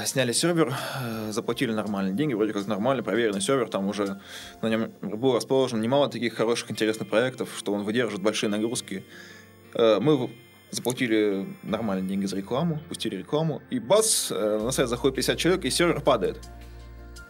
сняли 0.04 0.32
сервер, 0.32 0.74
э, 1.00 1.32
заплатили 1.32 1.72
нормальные 1.72 2.14
деньги, 2.14 2.34
вроде 2.34 2.52
как 2.52 2.66
нормальный, 2.66 3.02
проверенный 3.02 3.40
сервер, 3.40 3.68
там 3.68 3.88
уже 3.88 4.20
на 4.60 4.68
нем 4.68 4.92
было 5.00 5.36
расположено 5.36 5.80
немало 5.80 6.10
таких 6.10 6.34
хороших, 6.34 6.70
интересных 6.70 7.08
проектов, 7.08 7.48
что 7.56 7.72
он 7.72 7.84
выдержит 7.84 8.20
большие 8.20 8.50
нагрузки. 8.50 9.02
Э, 9.74 9.98
мы 9.98 10.28
заплатили 10.70 11.46
нормальные 11.62 12.06
деньги 12.06 12.26
за 12.26 12.36
рекламу, 12.36 12.80
пустили 12.88 13.16
рекламу, 13.16 13.62
и 13.70 13.78
бас, 13.78 14.30
э, 14.30 14.60
на 14.62 14.72
сайт 14.72 14.88
заходит 14.88 15.16
50 15.16 15.38
человек, 15.38 15.64
и 15.64 15.70
сервер 15.70 16.02
падает 16.02 16.38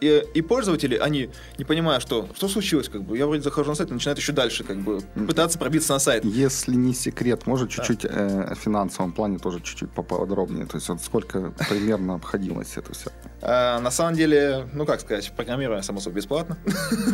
и, 0.01 0.25
и 0.33 0.41
пользователи, 0.41 0.97
они, 0.97 1.29
не 1.59 1.63
понимая, 1.63 1.99
что, 1.99 2.27
что 2.35 2.47
случилось, 2.47 2.89
как 2.89 3.03
бы, 3.03 3.17
я 3.17 3.27
вроде 3.27 3.43
захожу 3.43 3.69
на 3.69 3.75
сайт 3.75 3.91
и 3.91 3.93
начинают 3.93 4.17
еще 4.17 4.31
дальше, 4.31 4.63
как 4.63 4.77
бы, 4.77 4.99
пытаться 5.27 5.59
пробиться 5.59 5.93
на 5.93 5.99
сайт. 5.99 6.25
Если 6.25 6.73
не 6.73 6.93
секрет, 6.93 7.45
может 7.45 7.69
чуть-чуть 7.69 8.01
да. 8.01 8.09
э, 8.09 8.55
в 8.55 8.57
финансовом 8.57 9.13
плане 9.13 9.37
тоже 9.37 9.61
чуть-чуть 9.61 9.91
поподробнее, 9.91 10.65
то 10.65 10.77
есть 10.77 10.89
вот 10.89 11.01
сколько 11.01 11.53
примерно 11.69 12.15
обходилось 12.15 12.77
это 12.77 12.93
все? 12.93 13.11
А, 13.43 13.79
на 13.79 13.91
самом 13.91 14.15
деле, 14.15 14.67
ну 14.73 14.85
как 14.85 15.01
сказать, 15.01 15.31
программирование 15.35 15.83
само 15.83 15.99
собой 15.99 16.17
бесплатно. 16.17 16.57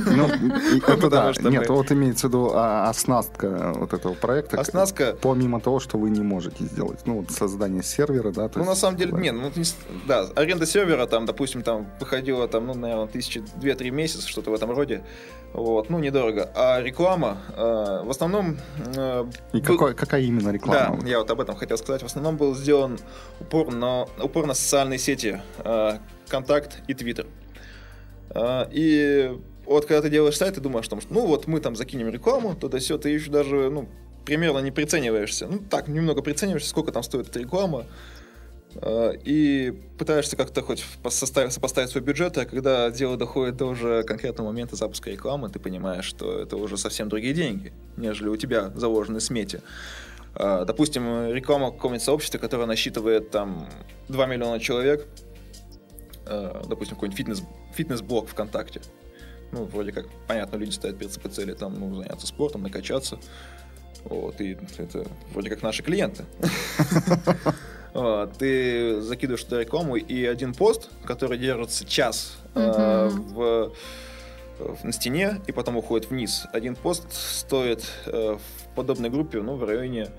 Ну, 0.06 0.30
это 0.88 1.10
да. 1.10 1.34
Нет, 1.42 1.68
вот 1.70 1.92
имеется 1.92 2.28
в 2.28 2.30
виду 2.30 2.52
а, 2.54 2.90
оснастка 2.90 3.74
вот 3.76 3.94
этого 3.94 4.14
проекта. 4.14 4.60
Оснастка. 4.60 5.18
Помимо 5.22 5.60
того, 5.60 5.80
что 5.80 5.98
вы 5.98 6.10
не 6.10 6.22
можете 6.22 6.64
сделать. 6.64 7.02
Ну, 7.06 7.20
вот 7.20 7.32
создание 7.32 7.84
сервера, 7.84 8.32
да. 8.32 8.50
Ну, 8.56 8.66
на 8.66 8.76
самом 8.76 8.98
деле, 8.98 9.12
нет, 9.14 9.36
ну, 9.36 9.52
да, 10.08 10.28
аренда 10.36 10.66
сервера, 10.66 11.06
там, 11.06 11.26
допустим, 11.26 11.62
там 11.62 11.88
выходила 12.00 12.48
там, 12.48 12.68
ну, 12.68 12.77
наверное, 12.82 13.08
тысячи 13.08 13.44
две-три 13.58 13.92
месяца, 13.92 14.28
что-то 14.28 14.52
в 14.52 14.54
этом 14.54 14.72
роде. 14.72 15.04
Вот, 15.54 15.90
ну, 15.90 16.00
недорого. 16.00 16.52
А 16.56 16.82
реклама, 16.82 17.38
э, 17.56 18.02
в 18.04 18.10
основном... 18.10 18.58
Э, 18.96 19.26
И 19.54 19.58
был... 19.58 19.66
какой, 19.66 19.96
какая 19.96 20.22
именно 20.22 20.52
реклама? 20.52 21.00
Да, 21.02 21.08
я 21.08 21.20
вот 21.20 21.32
об 21.32 21.42
этом 21.42 21.56
хотел 21.56 21.78
сказать. 21.78 22.04
В 22.04 22.06
основном 22.06 22.38
был 22.38 22.54
сделан 22.56 23.00
упор 23.40 23.74
на, 23.74 24.04
упор 24.22 24.46
на 24.46 24.54
социальные 24.54 25.00
сети, 25.00 25.42
э, 25.60 25.98
Контакт 26.28 26.80
и 26.88 26.94
Твиттер. 26.94 27.28
Э, 28.30 28.66
и 28.72 29.40
вот 29.66 29.86
когда 29.86 30.02
ты 30.02 30.10
делаешь 30.10 30.38
сайт, 30.38 30.56
ты 30.56 30.62
думаешь, 30.62 30.86
что, 30.86 31.00
ну, 31.10 31.26
вот 31.26 31.48
мы 31.48 31.60
там 31.60 31.76
закинем 31.76 32.10
рекламу, 32.10 32.56
то-то 32.56 32.78
все, 32.80 32.98
ты 32.98 33.10
еще 33.10 33.32
даже, 33.32 33.70
ну, 33.70 33.88
примерно 34.26 34.60
не 34.60 34.72
прицениваешься. 34.72 35.48
Ну, 35.48 35.60
так, 35.60 35.88
немного 35.88 36.22
прицениваешься, 36.22 36.70
сколько 36.70 36.92
там 36.92 37.04
стоит 37.04 37.30
эта 37.30 37.40
реклама, 37.40 37.86
и 38.76 39.74
пытаешься 39.98 40.36
как-то 40.36 40.62
хоть 40.62 40.86
сопоставить 41.10 41.90
свой 41.90 42.04
бюджет, 42.04 42.38
а 42.38 42.46
когда 42.46 42.90
дело 42.92 43.18
доходит 43.18 43.58
до 43.58 43.66
уже 43.66 44.04
конкретного 44.04 44.48
момента 44.48 44.76
запуска 44.76 45.10
рекламы, 45.10 45.50
ты 45.50 45.60
понимаешь, 45.60 46.06
что 46.06 46.40
это 46.40 46.58
уже 46.58 46.78
совсем 46.78 47.10
другие 47.10 47.34
деньги, 47.34 47.74
нежели 47.96 48.30
у 48.30 48.38
тебя 48.38 48.72
заложены 48.76 49.20
смете. 49.20 49.62
Э, 50.36 50.66
допустим, 50.66 51.34
реклама 51.34 51.72
какого-нибудь 51.72 52.04
сообщества, 52.04 52.38
которое 52.38 52.66
насчитывает 52.66 53.32
там 53.32 53.68
2 54.10 54.26
миллиона 54.28 54.60
человек, 54.60 55.08
э, 56.28 56.64
допустим, 56.68 56.96
какой-нибудь 56.96 57.18
фитнес, 57.18 57.44
фитнес-блог 57.74 58.30
ВКонтакте. 58.30 58.82
Ну, 59.52 59.64
вроде 59.64 59.92
как, 59.92 60.06
понятно, 60.28 60.58
люди 60.58 60.72
ставят 60.72 61.00
перед 61.00 61.12
собой 61.12 61.32
цели 61.32 61.54
там, 61.54 61.80
ну, 61.80 61.96
заняться 61.96 62.28
спортом, 62.28 62.64
накачаться. 62.64 63.18
Вот, 64.04 64.40
и 64.40 64.58
это 64.78 65.08
вроде 65.32 65.50
как 65.50 65.64
наши 65.64 65.82
клиенты. 65.84 66.26
А, 68.00 68.28
ты 68.28 69.02
закидываешь 69.02 69.44
туда 69.44 69.62
рекламу, 69.62 69.96
и 69.96 70.26
один 70.26 70.54
пост, 70.54 70.90
который 71.04 71.38
держится 71.38 71.86
час 71.86 72.38
uh 72.54 73.10
в, 73.10 73.72
на 74.84 74.92
стене 74.92 75.40
и 75.46 75.52
потом 75.52 75.78
уходит 75.78 76.10
вниз. 76.10 76.48
Один 76.52 76.76
пост 76.76 77.12
стоит 77.12 77.86
э, 78.08 78.38
в 78.38 78.76
подобной 78.76 79.10
группе 79.12 79.40
ну, 79.42 79.56
в 79.56 79.64
районе 79.64 80.10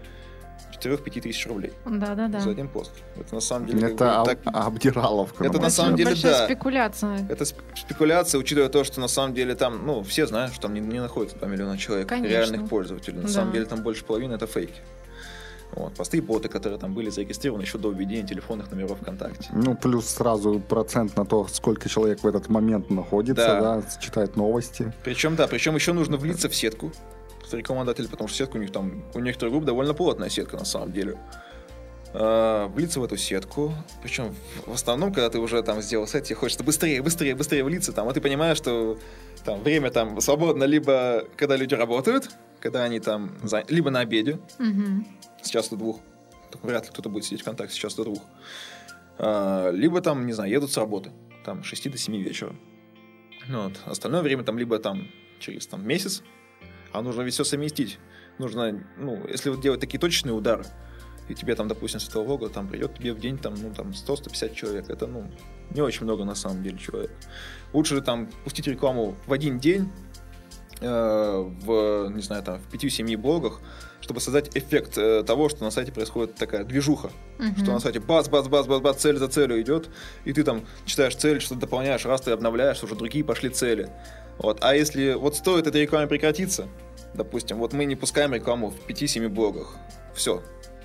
4-5 0.81 1.21
тысяч 1.21 1.47
рублей. 1.47 1.73
Да, 1.85 2.14
да, 2.14 2.29
да. 2.29 2.41
За 2.41 2.51
один 2.51 2.69
пост. 2.69 2.93
Это 3.17 3.35
на 3.35 3.41
самом 3.41 3.67
деле... 3.67 3.88
Это 3.88 4.21
об, 4.21 4.29
так... 4.29 4.38
обдираловка. 4.45 5.45
Это 5.45 5.61
на 5.61 5.71
самом 5.71 5.97
деле, 5.97 6.14
да. 6.23 6.45
спекуляция. 6.47 7.27
Это 7.29 7.45
спекуляция, 7.45 8.38
учитывая 8.38 8.69
то, 8.69 8.85
что 8.85 9.01
на 9.01 9.09
самом 9.09 9.35
деле 9.35 9.55
там, 9.55 9.85
ну, 9.85 10.03
все 10.03 10.27
знают, 10.27 10.53
что 10.53 10.62
там 10.62 10.75
не, 10.75 10.81
не 10.81 11.01
находится 11.01 11.37
2 11.38 11.49
миллиона 11.49 11.77
человек, 11.77 12.09
Конечно. 12.09 12.33
реальных 12.33 12.69
пользователей. 12.69 13.17
На 13.17 13.23
да. 13.23 13.29
самом 13.29 13.53
деле 13.53 13.64
там 13.64 13.83
больше 13.83 14.05
половины 14.05 14.35
это 14.35 14.47
фейки. 14.47 14.81
Вот, 15.79 15.95
посты 15.95 16.19
и 16.19 16.21
боты, 16.21 16.49
которые 16.49 16.79
там 16.79 16.93
были 16.93 17.09
зарегистрированы 17.09 17.62
еще 17.62 17.79
до 17.79 17.93
введения 17.93 18.27
телефонных 18.27 18.71
номеров 18.73 18.99
ВКонтакте. 19.01 19.49
Ну, 19.53 19.77
плюс 19.77 20.07
сразу 20.09 20.59
процент 20.59 21.17
на 21.17 21.25
то, 21.25 21.47
сколько 21.47 21.88
человек 21.88 22.23
в 22.25 22.27
этот 22.27 22.49
момент 22.49 22.91
находится, 22.91 23.47
да, 23.47 23.77
да 23.77 24.01
читает 24.01 24.37
новости. 24.37 24.93
Причем, 25.05 25.37
да, 25.37 25.47
причем 25.47 25.77
еще 25.77 25.93
нужно 25.93 26.17
влиться 26.17 26.49
в 26.49 26.55
сетку 26.55 26.91
с 27.49 27.53
рекламодателем, 27.53 28.11
потому 28.11 28.27
что 28.27 28.38
сетка 28.38 28.57
у 28.57 28.61
них 28.61 28.73
там, 28.73 29.05
у 29.14 29.21
некоторых 29.21 29.53
групп 29.53 29.64
довольно 29.64 29.95
плотная 29.95 30.29
сетка 30.29 30.57
на 30.57 30.64
самом 30.64 30.93
деле. 30.93 31.17
А, 32.12 32.67
влиться 32.69 32.99
в 32.99 33.05
эту 33.05 33.17
сетку, 33.17 33.73
причем 34.03 34.35
в 34.67 34.73
основном, 34.73 35.12
когда 35.12 35.31
ты 35.31 35.38
уже 35.38 35.62
там 35.62 35.81
сделал 35.81 36.09
сайт, 36.09 36.25
тебе 36.25 36.35
хочется 36.35 36.64
быстрее, 36.64 37.03
быстрее, 37.03 37.37
быстрее 37.37 37.62
влиться 37.62 37.93
там, 37.93 38.09
а 38.09 38.12
ты 38.12 38.21
понимаешь, 38.21 38.57
что 38.57 38.99
там 39.45 39.62
время 39.62 39.91
там 39.91 40.21
свободно 40.21 40.64
либо 40.64 41.25
когда 41.37 41.55
люди 41.57 41.75
работают, 41.75 42.31
когда 42.61 42.85
они 42.85 43.01
там, 43.01 43.37
за... 43.42 43.64
либо 43.68 43.90
на 43.90 44.01
обеде, 44.01 44.40
угу 44.59 45.05
с 45.42 45.51
часу 45.51 45.71
до 45.71 45.77
двух. 45.77 46.01
Вряд 46.62 46.85
ли 46.85 46.90
кто-то 46.90 47.09
будет 47.09 47.25
сидеть 47.25 47.42
в 47.42 47.44
контакте 47.44 47.75
с 47.75 47.79
часу 47.79 47.99
до 47.99 48.05
двух. 48.05 48.23
А, 49.18 49.71
либо 49.71 50.01
там, 50.01 50.27
не 50.27 50.33
знаю, 50.33 50.51
едут 50.51 50.73
с 50.73 50.77
работы. 50.77 51.11
Там 51.44 51.62
с 51.62 51.66
6 51.66 51.90
до 51.90 51.99
7 51.99 52.16
вечера. 52.16 52.55
Ну, 53.49 53.64
вот. 53.64 53.81
Остальное 53.87 54.23
время 54.23 54.44
там 54.44 54.59
либо 54.59 54.79
там 54.79 55.09
через 55.40 55.66
там, 55.66 55.87
месяц, 55.87 56.23
а 56.92 57.01
нужно 57.03 57.23
ведь 57.23 57.35
все 57.35 57.44
совместить. 57.44 57.99
Нужно, 58.38 58.85
ну, 58.97 59.27
если 59.29 59.51
вот 59.51 59.61
делать 59.61 59.81
такие 59.81 59.99
точечные 59.99 60.35
удары, 60.35 60.64
и 61.29 61.35
тебе 61.35 61.55
там, 61.55 61.68
допустим, 61.68 62.01
с 62.01 62.09
этого 62.09 62.25
влога 62.25 62.49
там 62.49 62.68
придет 62.68 62.97
тебе 62.97 63.12
в 63.12 63.21
день 63.21 63.38
там, 63.38 63.55
ну, 63.55 63.73
там 63.75 63.90
100-150 63.90 64.55
человек. 64.55 64.90
Это, 64.90 65.07
ну, 65.07 65.31
не 65.71 65.81
очень 65.81 66.05
много 66.05 66.25
на 66.25 66.35
самом 66.35 66.62
деле 66.62 66.79
человек. 66.79 67.11
Лучше 67.73 68.01
там 68.01 68.29
пустить 68.44 68.66
рекламу 68.66 69.14
в 69.27 69.33
один 69.33 69.59
день, 69.59 69.90
в, 70.81 72.11
не 72.14 72.23
знаю, 72.23 72.43
там, 72.43 72.61
в 72.61 72.75
5-7 72.75 73.17
блогах, 73.17 73.61
чтобы 74.01 74.21
создать 74.21 74.57
эффект 74.57 74.97
э, 74.97 75.23
того, 75.25 75.49
что 75.49 75.64
на 75.64 75.71
сайте 75.71 75.93
происходит 75.93 76.37
такая 76.37 76.64
движуха. 76.64 77.11
Uh-huh. 77.38 77.62
Что 77.62 77.73
на 77.73 77.81
сайте 77.81 78.01
бац-бац-бац-бац-бац, 78.01 78.97
цель 78.99 79.17
за 79.17 79.29
целью 79.29 79.61
идет, 79.61 79.88
и 80.25 80.33
ты 80.33 80.45
там 80.45 80.62
читаешь 80.85 81.17
цель, 81.17 81.41
что-то 81.41 81.62
дополняешь, 81.62 82.05
раз 82.05 82.21
ты 82.21 82.31
обновляешь, 82.31 82.83
уже 82.83 82.95
другие 82.95 83.25
пошли 83.25 83.51
цели. 83.51 83.91
Вот. 84.38 84.59
А 84.61 84.75
если 84.75 85.14
вот 85.14 85.37
стоит 85.37 85.67
этой 85.67 85.83
рекламе 85.83 86.07
прекратиться, 86.07 86.69
допустим, 87.14 87.59
вот 87.59 87.73
мы 87.73 87.85
не 87.85 87.97
пускаем 87.97 88.33
рекламу 88.33 88.71
в 88.71 88.88
5-7 88.88 89.29
блогах, 89.29 89.75
все, 90.14 90.43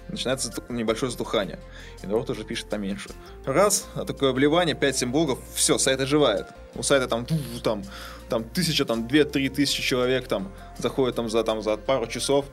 начинается 0.10 0.54
небольшое 0.70 1.12
затухание. 1.12 1.60
И 2.04 2.08
народ 2.08 2.30
уже 2.30 2.44
пишет 2.44 2.68
поменьше. 2.68 3.10
Раз, 3.46 3.88
а 3.96 4.06
такое 4.06 4.32
вливание, 4.32 4.76
5-7 4.76 5.08
блогов, 5.08 5.40
все, 5.54 5.78
сайт 5.78 6.00
оживает. 6.02 6.48
У 6.76 6.84
сайта 6.84 7.08
там, 7.08 7.26
там 7.64 7.84
там 8.30 8.44
тысяча, 8.44 8.86
там 8.86 9.08
две-три 9.08 9.50
тысячи 9.50 9.84
человек 9.84 10.28
там 10.28 10.52
заходят 10.78 11.16
там 11.16 11.30
за, 11.30 11.44
там 11.44 11.62
за 11.62 11.78
пару 11.78 12.08
часов, 12.08 12.46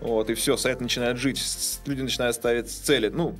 вот, 0.00 0.30
и 0.30 0.34
все, 0.34 0.56
сайт 0.56 0.80
начинает 0.80 1.16
жить, 1.16 1.42
люди 1.86 2.02
начинают 2.02 2.36
ставить 2.36 2.70
цели. 2.70 3.08
Ну, 3.08 3.36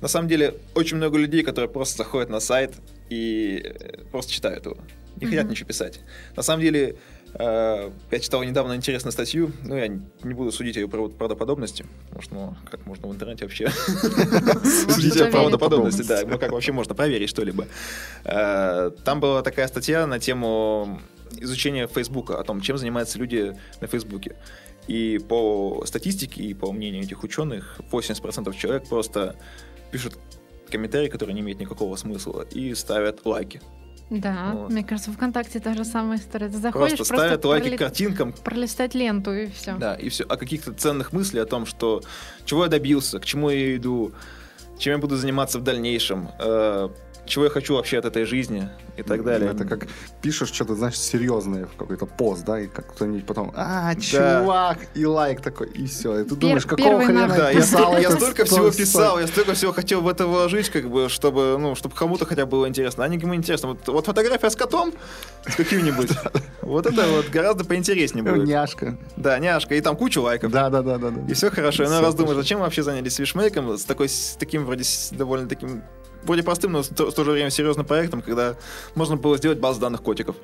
на 0.00 0.08
самом 0.08 0.28
деле, 0.28 0.54
очень 0.74 0.96
много 0.96 1.18
людей, 1.18 1.42
которые 1.42 1.68
просто 1.68 1.98
заходят 1.98 2.30
на 2.30 2.40
сайт 2.40 2.74
и 3.10 3.62
э, 3.62 4.04
просто 4.10 4.32
читают 4.32 4.64
его. 4.64 4.76
Не 5.16 5.26
mm-hmm. 5.26 5.28
хотят 5.28 5.50
ничего 5.50 5.68
писать. 5.68 6.00
На 6.36 6.42
самом 6.42 6.62
деле, 6.62 6.96
я 7.38 8.20
читал 8.20 8.42
недавно 8.42 8.74
интересную 8.74 9.12
статью, 9.12 9.52
ну, 9.64 9.76
я 9.76 9.88
не 9.88 10.34
буду 10.34 10.50
судить 10.52 10.76
ее 10.76 10.88
правдоподобности, 10.88 11.86
потому 12.06 12.22
что, 12.22 12.34
ну, 12.34 12.56
как 12.70 12.86
можно 12.86 13.08
в 13.08 13.12
интернете 13.12 13.44
вообще 13.44 13.70
судить 14.88 15.20
о 15.20 15.30
правдоподобности, 15.30 16.02
да, 16.02 16.22
ну, 16.26 16.38
как 16.38 16.52
вообще 16.52 16.72
можно 16.72 16.94
проверить 16.94 17.30
что-либо. 17.30 17.66
Э, 18.24 18.90
там 19.04 19.20
была 19.20 19.42
такая 19.42 19.68
статья 19.68 20.06
на 20.06 20.18
тему 20.18 21.00
изучения 21.38 21.86
Фейсбука, 21.86 22.38
о 22.38 22.44
том, 22.44 22.60
чем 22.60 22.78
занимаются 22.78 23.18
люди 23.18 23.56
на 23.80 23.86
Фейсбуке. 23.86 24.36
И 24.88 25.20
по 25.28 25.84
статистике 25.86 26.42
и 26.42 26.54
по 26.54 26.72
мнению 26.72 27.04
этих 27.04 27.22
ученых, 27.22 27.80
80% 27.92 28.56
человек 28.56 28.88
просто 28.88 29.36
пишут 29.92 30.18
комментарии, 30.70 31.08
которые 31.08 31.34
не 31.34 31.40
имеют 31.40 31.60
никакого 31.60 31.96
смысла, 31.96 32.42
и 32.50 32.74
ставят 32.74 33.24
лайки. 33.24 33.60
Да, 34.10 34.52
вот. 34.54 34.70
мне 34.70 34.82
кажется, 34.82 35.12
ВКонтакте 35.12 35.60
та 35.60 35.74
же 35.74 35.84
самая 35.84 36.18
история. 36.18 36.48
Ты 36.48 36.58
заходишь, 36.58 36.96
просто, 36.96 37.14
просто 37.14 37.26
ставят 37.26 37.44
лайки 37.44 37.64
проли... 37.64 37.76
картинкам. 37.76 38.32
Пролистать 38.32 38.94
ленту 38.94 39.32
и 39.32 39.46
все. 39.46 39.76
Да, 39.78 39.94
и 39.94 40.08
все. 40.08 40.24
О 40.24 40.36
каких-то 40.36 40.72
ценных 40.72 41.12
мыслях, 41.12 41.44
о 41.44 41.46
том, 41.46 41.64
что 41.64 42.02
чего 42.44 42.64
я 42.64 42.68
добился, 42.68 43.20
к 43.20 43.24
чему 43.24 43.50
я 43.50 43.76
иду, 43.76 44.12
чем 44.78 44.94
я 44.94 44.98
буду 44.98 45.16
заниматься 45.16 45.60
в 45.60 45.62
дальнейшем. 45.62 46.28
Э, 46.40 46.88
чего 47.24 47.44
я 47.44 47.50
хочу 47.50 47.74
вообще 47.76 47.98
от 47.98 48.04
этой 48.04 48.24
жизни 48.24 48.68
и 48.96 49.02
так 49.02 49.24
далее. 49.24 49.50
Это 49.50 49.64
как 49.64 49.86
пишешь 50.22 50.52
что-то, 50.52 50.74
знаешь, 50.74 50.98
серьезное 50.98 51.66
в 51.66 51.76
какой-то 51.76 52.06
пост, 52.06 52.44
да, 52.44 52.60
и 52.60 52.66
как 52.66 52.94
кто-нибудь 52.94 53.26
потом, 53.26 53.52
а, 53.56 53.94
чувак, 53.94 54.78
да. 54.78 55.00
и 55.00 55.04
лайк 55.04 55.40
такой, 55.40 55.68
и 55.68 55.86
все. 55.86 56.20
И 56.20 56.24
ты 56.24 56.36
думаешь, 56.36 56.64
Пер- 56.64 56.76
какого 56.76 57.04
хрена 57.04 57.28
да, 57.28 57.50
я, 57.50 57.60
писал 57.60 57.92
я, 57.94 58.00
я 58.00 58.10
столько 58.10 58.44
всего 58.44 58.70
писал, 58.70 59.20
я 59.20 59.26
столько 59.26 59.54
всего 59.54 59.72
хотел 59.72 60.00
в 60.00 60.08
это 60.08 60.26
вложить, 60.26 60.70
как 60.70 60.88
бы, 60.90 61.08
чтобы, 61.08 61.56
ну, 61.58 61.74
чтобы 61.74 61.94
кому-то 61.94 62.26
хотя 62.26 62.44
бы 62.44 62.50
было 62.52 62.68
интересно. 62.68 63.04
А 63.04 63.08
никому 63.08 63.34
интересно. 63.34 63.68
Вот, 63.68 63.88
вот 63.88 64.06
фотография 64.06 64.50
с 64.50 64.56
котом, 64.56 64.92
с 65.48 65.54
каким-нибудь, 65.54 66.10
вот 66.62 66.86
это 66.86 67.06
вот 67.08 67.28
гораздо 67.28 67.64
поинтереснее 67.64 68.24
будет. 68.24 68.46
Няшка. 68.46 68.96
Да, 69.16 69.38
няшка, 69.38 69.74
и 69.74 69.80
там 69.80 69.96
куча 69.96 70.20
лайков. 70.20 70.50
Да, 70.50 70.70
да, 70.70 70.82
да, 70.82 70.98
да. 70.98 71.12
И 71.28 71.34
все 71.34 71.50
хорошо. 71.50 71.84
И 71.84 71.88
на 71.88 72.00
раз 72.00 72.14
думаешь, 72.14 72.36
зачем 72.36 72.60
вообще 72.60 72.82
занялись 72.82 73.18
вишмейком 73.18 73.76
с 73.76 73.84
такой, 73.84 74.08
с 74.08 74.36
таким 74.38 74.64
вроде 74.64 74.84
довольно 75.12 75.48
таким 75.48 75.82
вроде 76.22 76.42
простым, 76.42 76.72
но 76.72 76.82
в 76.82 76.88
то, 76.88 77.10
в 77.10 77.14
то 77.14 77.24
же 77.24 77.30
время 77.30 77.50
серьезным 77.50 77.86
проектом, 77.86 78.22
когда 78.22 78.54
можно 78.94 79.16
было 79.16 79.36
сделать 79.36 79.58
базу 79.58 79.80
данных 79.80 80.02
котиков. 80.02 80.36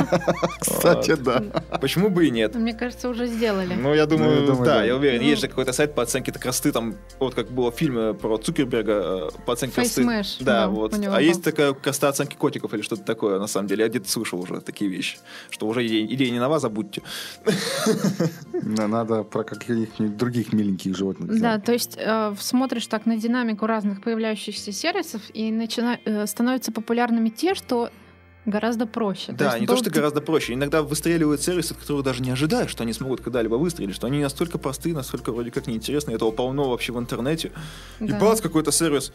Кстати, 0.60 1.14
да. 1.16 1.42
Почему 1.80 2.10
бы 2.10 2.26
и 2.26 2.30
нет? 2.30 2.54
Мне 2.54 2.74
кажется, 2.74 3.08
уже 3.08 3.26
сделали. 3.26 3.74
Ну, 3.74 3.94
я 3.94 4.06
думаю, 4.06 4.42
ну, 4.42 4.64
да, 4.64 4.84
я 4.84 4.96
уверен. 4.96 5.20
Есть 5.20 5.42
же 5.42 5.48
какой-то 5.48 5.72
сайт 5.72 5.94
по 5.94 6.02
оценке 6.02 6.32
красоты, 6.32 6.72
там, 6.72 6.94
вот 7.18 7.34
как 7.34 7.50
было 7.50 7.70
в 7.70 7.74
фильме 7.74 8.14
про 8.14 8.38
Цукерберга, 8.38 9.28
э, 9.32 9.44
по 9.46 9.52
оценке 9.54 9.76
красоты. 9.76 10.24
Да, 10.40 10.68
вот. 10.68 10.94
А 10.94 11.20
есть 11.20 11.42
такая 11.42 11.72
красота 11.72 12.08
оценки 12.08 12.36
котиков 12.36 12.72
или 12.74 12.82
что-то 12.82 13.02
такое, 13.02 13.38
на 13.38 13.46
самом 13.46 13.68
деле. 13.68 13.84
Я 13.84 13.88
где-то 13.88 14.08
слышал 14.10 14.40
уже 14.40 14.60
такие 14.60 14.90
вещи, 14.90 15.18
что 15.50 15.66
уже 15.66 15.86
идея 15.86 16.30
не 16.30 16.38
нова, 16.38 16.58
забудьте. 16.58 17.02
Надо 18.52 19.22
про 19.22 19.44
каких-нибудь 19.44 20.16
других 20.16 20.52
миленьких 20.52 20.96
животных. 20.96 21.40
Да, 21.40 21.58
то 21.58 21.72
есть 21.72 21.96
э, 21.98 22.34
смотришь 22.38 22.86
так 22.86 23.06
на 23.06 23.16
динамику 23.16 23.66
разных 23.66 24.02
появляющихся 24.02 24.72
сервисов, 24.72 25.22
и 25.32 25.50
начина... 25.50 25.98
Э, 26.04 26.26
становятся 26.26 26.72
популярными 26.72 27.28
те, 27.28 27.54
что 27.68 27.90
гораздо 28.46 28.86
проще. 28.86 29.32
Да, 29.32 29.52
то 29.52 29.58
не 29.58 29.66
то, 29.66 29.76
что 29.76 29.90
гораздо 29.90 30.22
проще. 30.22 30.54
Иногда 30.54 30.82
выстреливают 30.82 31.42
сервисы, 31.42 31.72
от 31.72 31.78
которых 31.78 32.02
даже 32.02 32.22
не 32.22 32.30
ожидаешь, 32.30 32.70
что 32.70 32.82
они 32.82 32.94
смогут 32.94 33.20
когда-либо 33.20 33.56
выстрелить, 33.56 33.94
что 33.94 34.06
они 34.06 34.22
настолько 34.22 34.56
простые, 34.56 34.94
настолько 34.94 35.32
вроде 35.32 35.50
как 35.50 35.66
неинтересны, 35.66 36.12
этого 36.12 36.30
полно 36.30 36.70
вообще 36.70 36.92
в 36.92 36.98
интернете. 36.98 37.52
Да. 38.00 38.16
И 38.16 38.20
бац, 38.20 38.40
какой-то 38.40 38.72
сервис 38.72 39.12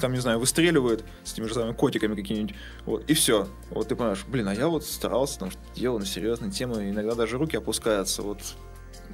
там, 0.00 0.12
не 0.12 0.20
знаю, 0.20 0.38
выстреливают 0.38 1.04
с 1.24 1.32
этими 1.32 1.46
же 1.46 1.54
самыми 1.54 1.74
котиками 1.74 2.14
какими-нибудь, 2.14 2.54
вот, 2.86 3.10
и 3.10 3.14
все. 3.14 3.48
Вот 3.70 3.88
ты 3.88 3.96
понимаешь, 3.96 4.24
блин, 4.28 4.46
а 4.46 4.54
я 4.54 4.68
вот 4.68 4.84
старался, 4.84 5.40
там, 5.40 5.50
что 5.50 5.60
делал 5.74 5.98
на 5.98 6.06
серьезные 6.06 6.52
темы, 6.52 6.90
иногда 6.90 7.16
даже 7.16 7.38
руки 7.38 7.56
опускаются, 7.56 8.22
вот, 8.22 8.38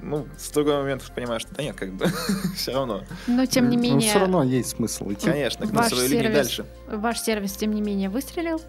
ну, 0.02 0.26
с 0.38 0.50
другой 0.50 0.76
момент 0.78 1.02
понимаешь, 1.14 1.42
что 1.42 1.54
да 1.54 1.62
нет, 1.62 1.76
как 1.76 1.92
бы, 1.92 2.06
все 2.56 2.72
равно. 2.72 3.02
Но 3.26 3.46
тем 3.46 3.68
не 3.68 3.76
Ну, 3.76 3.82
менее, 3.82 4.10
все 4.10 4.18
равно 4.20 4.42
есть 4.42 4.70
смысл 4.76 5.10
идти. 5.12 5.26
Конечно, 5.30 5.66
ваш 5.66 5.88
своей 5.88 6.08
линии 6.08 6.22
сервис, 6.22 6.36
дальше. 6.36 6.66
ваш 6.88 7.20
сервис, 7.20 7.52
тем 7.52 7.72
не 7.74 7.80
менее, 7.82 8.08
выстрелил. 8.08 8.60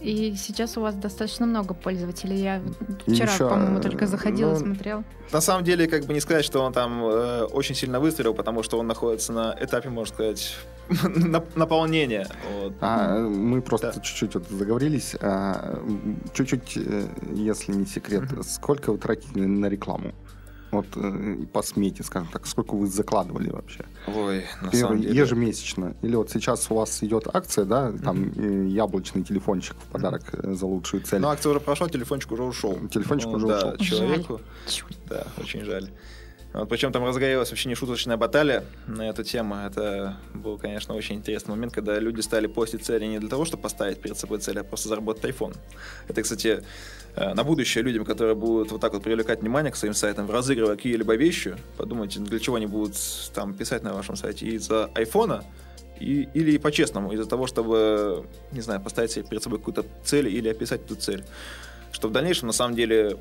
И 0.00 0.34
сейчас 0.36 0.76
у 0.76 0.82
вас 0.82 0.94
достаточно 0.94 1.46
много 1.46 1.72
пользователей. 1.72 2.36
Я 2.42 2.60
вчера, 3.06 3.32
еще, 3.32 3.48
по-моему, 3.48 3.78
э, 3.78 3.82
только 3.82 4.06
заходила, 4.06 4.50
ну, 4.50 4.58
смотрела. 4.58 5.04
На 5.32 5.40
самом 5.40 5.64
деле, 5.64 5.86
как 5.86 6.04
бы 6.04 6.12
не 6.12 6.20
сказать, 6.20 6.44
что 6.44 6.60
он 6.62 6.72
там 6.72 7.02
э, 7.04 7.44
очень 7.44 7.74
сильно 7.74 7.98
выстрелил, 7.98 8.34
потому 8.34 8.62
что 8.62 8.78
он 8.78 8.86
находится 8.88 9.32
на 9.32 9.56
этапе, 9.58 9.88
можно 9.88 10.12
сказать, 10.14 10.54
на- 11.16 11.42
наполнения. 11.54 12.26
Вот. 12.60 12.74
А, 12.80 13.16
мы 13.20 13.62
просто 13.62 13.92
Да. 13.94 14.00
чуть-чуть 14.00 14.34
вот 14.34 14.48
заговорились. 14.50 15.16
А, 15.20 15.80
чуть-чуть, 16.34 16.76
э, 16.76 17.06
если 17.32 17.72
не 17.72 17.86
секрет, 17.86 18.24
сколько 18.46 18.92
вы 18.92 18.98
тратите 18.98 19.40
на 19.40 19.66
рекламу? 19.66 20.12
Вот 20.76 20.86
э, 20.96 21.46
по 21.52 21.62
смете, 21.62 22.02
скажем 22.02 22.28
так, 22.32 22.46
сколько 22.46 22.74
вы 22.74 22.86
закладывали 22.86 23.50
вообще? 23.50 23.84
Ой, 24.06 24.44
на 24.62 24.70
Первый, 24.70 24.80
самом 24.80 25.00
деле. 25.00 25.20
ежемесячно. 25.20 25.94
Или 26.02 26.16
вот 26.16 26.30
сейчас 26.30 26.70
у 26.70 26.74
вас 26.74 27.02
идет 27.02 27.26
акция, 27.34 27.64
да, 27.64 27.92
там 27.92 28.32
э, 28.36 28.66
яблочный 28.68 29.22
телефончик 29.22 29.76
в 29.76 29.86
подарок 29.92 30.22
э, 30.32 30.54
за 30.54 30.66
лучшую 30.66 31.02
цель. 31.02 31.20
Ну, 31.20 31.28
акция 31.28 31.50
уже 31.50 31.60
прошла, 31.60 31.88
телефончик 31.88 32.32
уже 32.32 32.42
ушел. 32.42 32.78
Телефончик 32.90 33.28
Ну, 33.30 33.36
уже 33.38 33.46
да, 33.46 33.74
ушел. 33.78 33.98
человеку. 33.98 34.40
Да, 35.08 35.26
очень 35.38 35.64
жаль. 35.64 35.88
Вот, 36.56 36.70
причем 36.70 36.90
там 36.90 37.04
разгорелась 37.04 37.50
вообще 37.50 37.68
нешуточная 37.68 38.16
баталия 38.16 38.64
на 38.86 39.10
эту 39.10 39.22
тему. 39.24 39.56
Это 39.56 40.16
был, 40.32 40.56
конечно, 40.56 40.94
очень 40.94 41.16
интересный 41.16 41.50
момент, 41.50 41.74
когда 41.74 41.98
люди 41.98 42.22
стали 42.22 42.46
постить 42.46 42.82
цели 42.82 43.04
не 43.04 43.18
для 43.18 43.28
того, 43.28 43.44
чтобы 43.44 43.62
поставить 43.62 44.00
перед 44.00 44.16
собой 44.16 44.38
цель, 44.38 44.58
а 44.58 44.64
просто 44.64 44.88
заработать 44.88 45.24
iPhone. 45.24 45.54
Это, 46.08 46.22
кстати, 46.22 46.64
э, 47.14 47.34
на 47.34 47.44
будущее 47.44 47.84
людям, 47.84 48.06
которые 48.06 48.34
будут 48.34 48.72
вот 48.72 48.80
так 48.80 48.94
вот 48.94 49.02
привлекать 49.02 49.42
внимание 49.42 49.70
к 49.70 49.76
своим 49.76 49.92
сайтам, 49.92 50.30
разыгрывая 50.30 50.76
какие-либо 50.76 51.14
вещи, 51.14 51.56
подумайте, 51.76 52.20
для 52.20 52.38
чего 52.38 52.56
они 52.56 52.66
будут 52.66 52.96
там 53.34 53.52
писать 53.52 53.82
на 53.82 53.92
вашем 53.92 54.16
сайте 54.16 54.46
из-за 54.46 54.86
айфона, 54.94 55.44
и, 56.00 56.26
или 56.32 56.56
по-честному, 56.56 57.12
из-за 57.12 57.26
того, 57.26 57.46
чтобы, 57.46 58.24
не 58.52 58.62
знаю, 58.62 58.80
поставить 58.80 59.10
себе 59.10 59.26
перед 59.26 59.42
собой 59.42 59.58
какую-то 59.58 59.84
цель 60.04 60.28
или 60.28 60.48
описать 60.48 60.80
эту 60.86 60.94
цель. 60.94 61.22
Что 61.92 62.08
в 62.08 62.12
дальнейшем, 62.12 62.46
на 62.46 62.54
самом 62.54 62.76
деле, 62.76 63.18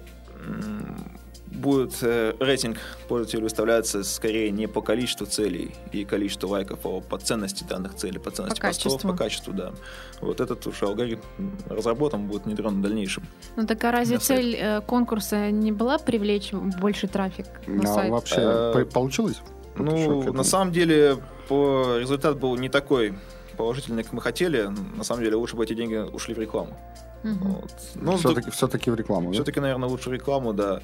будет 1.55 1.93
э, 2.01 2.33
рейтинг 2.39 2.77
пользователя 3.07 3.41
выставляться 3.43 4.03
скорее 4.03 4.51
не 4.51 4.67
по 4.67 4.81
количеству 4.81 5.25
целей 5.25 5.73
и 5.91 6.05
количеству 6.05 6.49
лайков, 6.49 6.79
а 6.85 6.99
по 7.01 7.17
ценности 7.17 7.63
данных 7.63 7.95
целей, 7.95 8.19
по 8.19 8.31
ценности 8.31 8.59
По 8.61 8.67
постов, 8.67 8.91
качеству. 8.93 9.11
по 9.11 9.17
качеству, 9.17 9.53
да. 9.53 9.71
Вот 10.21 10.41
этот 10.41 10.65
уж 10.67 10.81
алгоритм 10.83 11.21
разработан, 11.69 12.27
будет 12.27 12.45
внедрен 12.45 12.79
в 12.79 12.81
дальнейшем. 12.81 13.23
Ну 13.55 13.65
так 13.65 13.83
а 13.83 13.91
разве 13.91 14.17
цель 14.17 14.55
э, 14.59 14.81
конкурса 14.81 15.49
не 15.51 15.71
была 15.71 15.97
привлечь 15.97 16.51
больше 16.51 17.07
трафик 17.07 17.45
на 17.67 17.83
А 17.83 17.93
сайт? 17.93 18.11
вообще 18.11 18.35
Э, 18.41 18.71
по- 18.73 18.85
получилось? 18.85 19.41
Ну, 19.77 20.31
на 20.33 20.43
самом 20.43 20.71
деле, 20.71 21.17
по 21.49 21.97
результат 21.99 22.39
был 22.39 22.55
не 22.55 22.69
такой 22.69 23.13
положительный, 23.57 24.03
как 24.03 24.13
мы 24.13 24.21
хотели. 24.21 24.69
На 24.95 25.03
самом 25.03 25.23
деле, 25.23 25.35
лучше 25.35 25.55
бы 25.55 25.63
эти 25.63 25.73
деньги 25.73 25.95
ушли 25.95 26.33
в 26.33 26.39
рекламу. 26.39 26.77
Мгм. 27.23 27.37
Вот. 27.53 27.71
Ну, 27.95 28.17
все-таки, 28.17 28.51
все-таки 28.51 28.91
в 28.91 28.95
рекламу, 28.95 29.29
да? 29.29 29.33
Все-таки, 29.33 29.59
наверное, 29.59 29.89
лучше 29.89 30.11
рекламу, 30.11 30.53
да. 30.53 30.81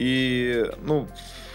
И, 0.00 0.64
ну, 0.82 1.06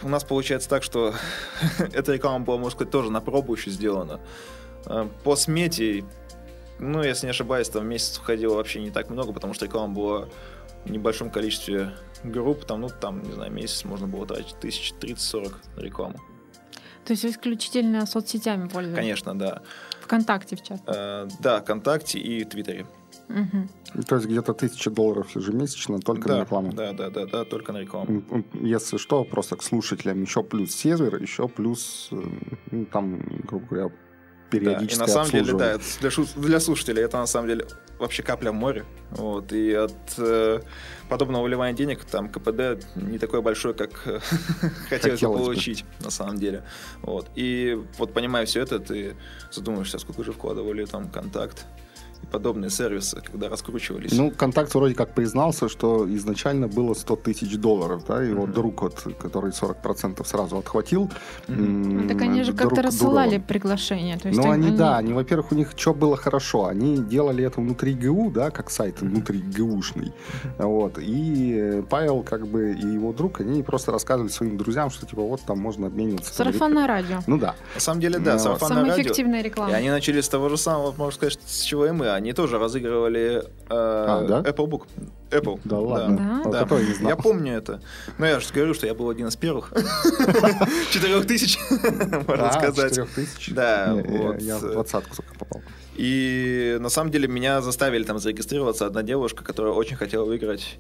у 0.04 0.08
нас 0.08 0.24
получается 0.24 0.70
так, 0.70 0.84
что 0.84 1.16
эта 1.94 2.14
реклама 2.14 2.46
была, 2.46 2.58
можно 2.58 2.70
сказать, 2.78 2.92
тоже 2.92 3.12
на 3.12 3.20
пробу 3.20 3.56
еще 3.56 3.72
сделана. 3.72 4.20
Э, 4.86 5.10
По 5.24 5.36
смете, 5.36 6.06
ну, 6.78 7.02
если 7.02 7.26
не 7.26 7.32
ошибаюсь, 7.32 7.70
там 7.70 7.84
в 7.84 7.88
месяц 7.88 8.20
уходило 8.20 8.54
вообще 8.54 8.82
не 8.82 8.92
так 8.92 9.10
много, 9.10 9.34
потому 9.34 9.56
что 9.56 9.66
реклама 9.66 9.94
была 9.96 10.28
в 10.86 10.92
небольшом 10.92 11.32
количестве 11.32 11.96
групп, 12.24 12.66
там, 12.66 12.82
ну, 12.82 12.90
там, 12.90 13.24
не 13.24 13.32
знаю, 13.32 13.52
месяц 13.52 13.84
можно 13.84 14.06
было 14.06 14.28
тратить 14.28 14.60
тысяч 14.60 14.94
30-40 15.02 15.54
на 15.78 15.82
рекламу. 15.82 16.20
То 17.04 17.14
есть 17.14 17.26
исключительно 17.26 18.06
соцсетями 18.06 18.68
пользуетесь? 18.68 19.00
Конечно, 19.00 19.38
да. 19.38 19.64
ВКонтакте, 20.02 20.56
в 20.56 20.60
частности. 20.62 20.86
Э, 20.96 21.28
Да, 21.40 21.62
ВКонтакте 21.62 22.20
и 22.20 22.44
Твиттере. 22.44 22.86
Мгм. 23.28 23.70
То 24.08 24.16
есть 24.16 24.28
где-то 24.28 24.54
тысяча 24.54 24.92
долларов 24.92 25.36
ежемесячно 25.36 26.00
только 26.00 26.28
да, 26.30 26.38
на 26.38 26.42
рекламу. 26.42 26.74
Да, 26.74 26.94
да, 26.94 27.10
да, 27.10 27.26
да, 27.26 27.46
только 27.46 27.74
на 27.74 27.80
рекламу. 27.80 28.24
Если 28.54 28.98
что, 28.98 29.24
просто 29.24 29.56
к 29.56 29.64
слушателям 29.64 30.22
еще 30.22 30.44
плюс 30.44 30.76
сервер, 30.76 31.22
еще 31.22 31.48
плюс, 31.48 32.10
э, 32.12 32.22
ну, 32.72 32.86
там, 32.86 33.20
грубо 33.44 33.66
говоря, 33.66 33.90
Да, 33.90 33.96
периодически 34.52 34.98
и 34.98 35.00
на 35.00 35.08
самом 35.08 35.32
деле, 35.32 35.54
да, 35.54 35.78
для, 36.02 36.10
для 36.36 36.60
слушателей 36.60 37.04
это 37.04 37.18
на 37.18 37.26
самом 37.26 37.48
деле 37.48 37.68
вообще 38.00 38.24
капля 38.24 38.52
в 38.52 38.56
море. 38.56 38.86
Вот, 39.12 39.54
и 39.54 39.74
от 39.74 39.94
э, 40.18 40.60
подобного 41.10 41.44
выливания 41.44 41.76
денег 41.76 42.04
там 42.06 42.30
КПД 42.30 42.86
не 42.96 43.18
такой 43.18 43.42
большой, 43.42 43.74
как 43.74 44.06
э, 44.06 44.20
хотелось 44.90 44.90
бы 44.90 44.90
Хотелось 44.90 45.22
бы. 45.22 45.38
получить, 45.46 45.86
на 46.04 46.12
самом 46.12 46.38
деле. 46.38 46.64
Вот. 47.02 47.28
И 47.36 47.82
вот 47.98 48.14
понимая 48.14 48.46
все 48.46 48.62
это, 48.62 48.80
ты 48.80 49.16
задумаешься, 49.52 50.00
сколько 50.00 50.24
же 50.24 50.32
вкладывали 50.32 50.86
там 50.86 51.10
контакт 51.10 51.66
и 52.26 52.32
подобные 52.32 52.70
сервисы, 52.70 53.22
когда 53.22 53.50
раскручивались. 53.50 54.12
Ну, 54.14 54.32
контакт 54.32 54.74
вроде 54.76 54.96
как 54.96 55.14
признался, 55.14 55.70
что 55.70 56.06
изначально 56.16 56.68
было 56.68 56.94
100 56.94 57.16
тысяч 57.18 57.56
долларов, 57.58 58.04
да, 58.08 58.22
его 58.24 58.44
Мгм. 58.44 58.54
друг, 58.54 58.82
вот, 58.82 59.08
который 59.20 59.52
40% 59.52 60.28
сразу 60.28 60.58
отхватил. 60.58 61.10
М, 61.48 62.02
Ну, 62.02 62.08
так 62.08 62.22
они 62.22 62.44
же 62.44 62.54
как-то 62.54 62.82
рассылали 62.82 63.38
Дурова. 63.38 63.46
То 64.20 64.28
есть 64.30 64.40
Ну, 64.40 64.52
они, 64.52 64.72
да, 64.72 64.98
они, 64.98 65.14
во-первых, 65.14 65.52
у 65.52 65.56
них 65.56 65.72
что 65.76 65.94
было 65.94 66.18
хорошо, 66.18 66.66
они 66.66 66.98
делали 66.98 67.44
это 67.44 67.62
внутри 67.62 67.94
ГУ, 67.94 68.32
да, 68.32 68.50
как 68.52 68.70
сайт 68.70 69.02
внутри 69.02 69.40
ГУшный, 69.40 70.14
вот, 70.58 70.98
и 71.00 71.84
Павел, 71.90 72.24
как 72.24 72.48
бы, 72.48 72.72
и 72.74 72.86
его 72.94 73.14
друг, 73.14 73.42
они 73.42 73.64
просто 73.64 73.92
рассказывали 73.92 74.30
своим 74.32 74.58
друзьям, 74.58 74.90
что, 74.90 75.06
типа, 75.06 75.22
вот 75.22 75.42
там 75.42 75.60
можно 75.60 75.88
обмениваться. 75.88 76.36
там, 76.36 76.48
Сарафанное 76.48 76.88
радио. 76.88 77.20
Ну 77.28 77.38
да. 77.38 77.56
На 77.74 77.80
самом 77.82 78.02
деле, 78.02 78.20
да, 78.20 78.34
Ну, 78.34 78.40
сарафанное 78.40 78.76
Самая 78.78 78.92
радио. 78.92 79.04
эффективная 79.04 79.40
И 79.42 79.44
реклама. 79.44 79.74
они 79.76 79.90
начали 79.90 80.22
с 80.22 80.30
того 80.30 80.50
же 80.50 80.58
самого, 80.58 80.94
можно 80.98 81.12
сказать, 81.16 81.38
с 81.46 81.62
чего 81.62 81.86
и 81.86 81.92
мы. 81.92 82.10
Они 82.16 82.34
тоже 82.34 82.58
разыгрывали 82.58 83.44
э, 83.70 84.26
да? 84.28 84.42
Apple 84.42 84.68
Book. 84.68 84.88
Apple. 85.32 85.60
Да 85.64 85.80
ладно. 85.80 86.42
Да? 86.46 86.52
Да. 86.52 86.62
это 86.64 86.76
я 86.78 86.86
не 86.88 86.94
знал. 86.94 87.10
Я 87.10 87.16
помню 87.16 87.54
это. 87.58 87.82
Но 88.18 88.26
я 88.26 88.40
же 88.40 88.48
говорю, 88.54 88.74
что 88.74 88.88
я 88.88 88.94
был 88.94 89.10
один 89.10 89.28
из 89.28 89.36
первых. 89.36 89.72
Четырех 90.92 91.26
тысяч, 91.28 91.58
можно 92.28 92.50
А, 92.50 92.54
сказать. 92.54 92.92
4 92.96 93.08
тысяч? 93.16 93.50
Да, 93.54 93.92
я- 93.94 94.04
вот. 94.04 94.42
Я 94.42 94.58
в 94.58 94.72
двадцатку 94.72 95.16
только 95.16 95.34
попал. 95.38 95.62
И 95.96 96.78
на 96.80 96.90
самом 96.90 97.12
деле 97.12 97.28
меня 97.28 97.62
заставили 97.62 98.04
там 98.04 98.20
зарегистрироваться 98.20 98.86
одна 98.86 99.02
девушка, 99.04 99.44
которая 99.44 99.74
очень 99.74 99.96
хотела 99.96 100.26
выиграть 100.26 100.78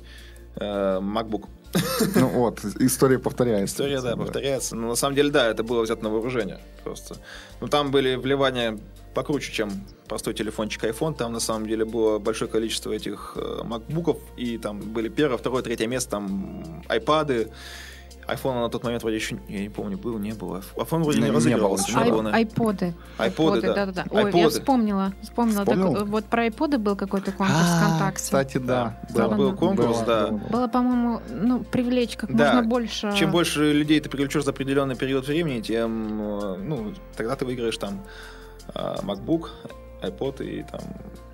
э, 0.57 0.99
MacBook. 0.99 1.45
Ну 2.15 2.27
вот, 2.27 2.59
история 2.79 3.19
повторяется. 3.19 3.73
История, 3.75 4.01
да, 4.01 4.15
повторяется. 4.15 4.75
Но 4.75 4.89
на 4.89 4.95
самом 4.95 5.15
деле, 5.15 5.29
да, 5.29 5.47
это 5.49 5.63
было 5.63 5.81
взято 5.81 6.03
на 6.03 6.09
вооружение 6.09 6.59
просто. 6.83 7.15
Ну, 7.61 7.67
там 7.67 7.91
были 7.91 8.15
вливания 8.15 8.77
покруче, 9.15 9.51
чем 9.51 9.71
простой 10.07 10.33
телефончик 10.35 10.83
iPhone. 10.83 11.15
Там, 11.15 11.33
на 11.33 11.39
самом 11.39 11.67
деле, 11.67 11.85
было 11.85 12.19
большое 12.19 12.51
количество 12.51 12.91
этих 12.91 13.33
э, 13.35 13.61
макбуков. 13.63 14.17
И 14.37 14.57
там 14.59 14.79
были 14.79 15.09
первое, 15.09 15.37
второе, 15.37 15.63
третье 15.63 15.87
место, 15.87 16.11
там 16.11 16.83
айпады. 16.87 17.49
iPhone 18.27 18.59
на 18.61 18.69
тот 18.69 18.83
момент 18.83 19.03
вроде 19.03 19.17
еще, 19.17 19.37
я 19.47 19.61
не 19.61 19.69
помню, 19.69 19.97
был, 19.99 20.17
не 20.17 20.31
было. 20.33 20.61
iPhone 20.75 21.03
вроде 21.03 21.19
Не- 21.19 21.25
не 21.25 21.31
разыгрывался. 21.31 21.91
не 22.03 22.09
было, 22.11 22.23
Ай- 22.23 22.31
да. 22.31 22.37
Айподы. 22.37 22.93
Айподы, 23.19 23.61
да. 23.61 23.73
да-да-да. 23.73 24.05
Ой, 24.09 24.19
я 24.21 24.25
Айподы. 24.27 24.49
вспомнила. 24.49 25.13
Вспомнила. 25.21 25.63
Так, 25.65 25.75
Вспомнил? 25.75 26.01
э, 26.01 26.05
вот 26.05 26.25
про 26.25 26.41
айподы 26.43 26.77
был 26.79 26.95
какой-то 26.95 27.31
конкурс 27.31 27.59
А, 27.61 27.85
ВКонтакте. 27.87 28.23
Кстати, 28.23 28.57
да. 28.57 28.99
Было, 29.13 29.27
был 29.35 29.51
да. 29.51 29.55
конкурс, 29.57 29.97
Было, 29.97 30.05
да. 30.05 30.27
было, 30.49 30.67
по-моему, 30.67 31.21
ну, 31.29 31.63
привлечь 31.63 32.17
как 32.17 32.35
Да. 32.35 32.53
можно 32.53 32.67
больше. 32.67 33.13
Чем 33.15 33.29
больше 33.31 33.71
людей 33.71 33.99
ты 33.99 34.09
привлечешь 34.09 34.43
за 34.43 34.49
определенный 34.51 34.95
период 34.95 35.27
времени, 35.27 35.61
тем, 35.61 36.19
э, 36.21 36.57
ну, 36.57 36.93
тогда 37.15 37.35
ты 37.35 37.45
выиграешь 37.45 37.77
там 37.77 38.01
а, 38.01 38.07
MacBook, 38.73 39.49
iPod 40.01 40.43
и 40.45 40.63
там, 40.63 40.81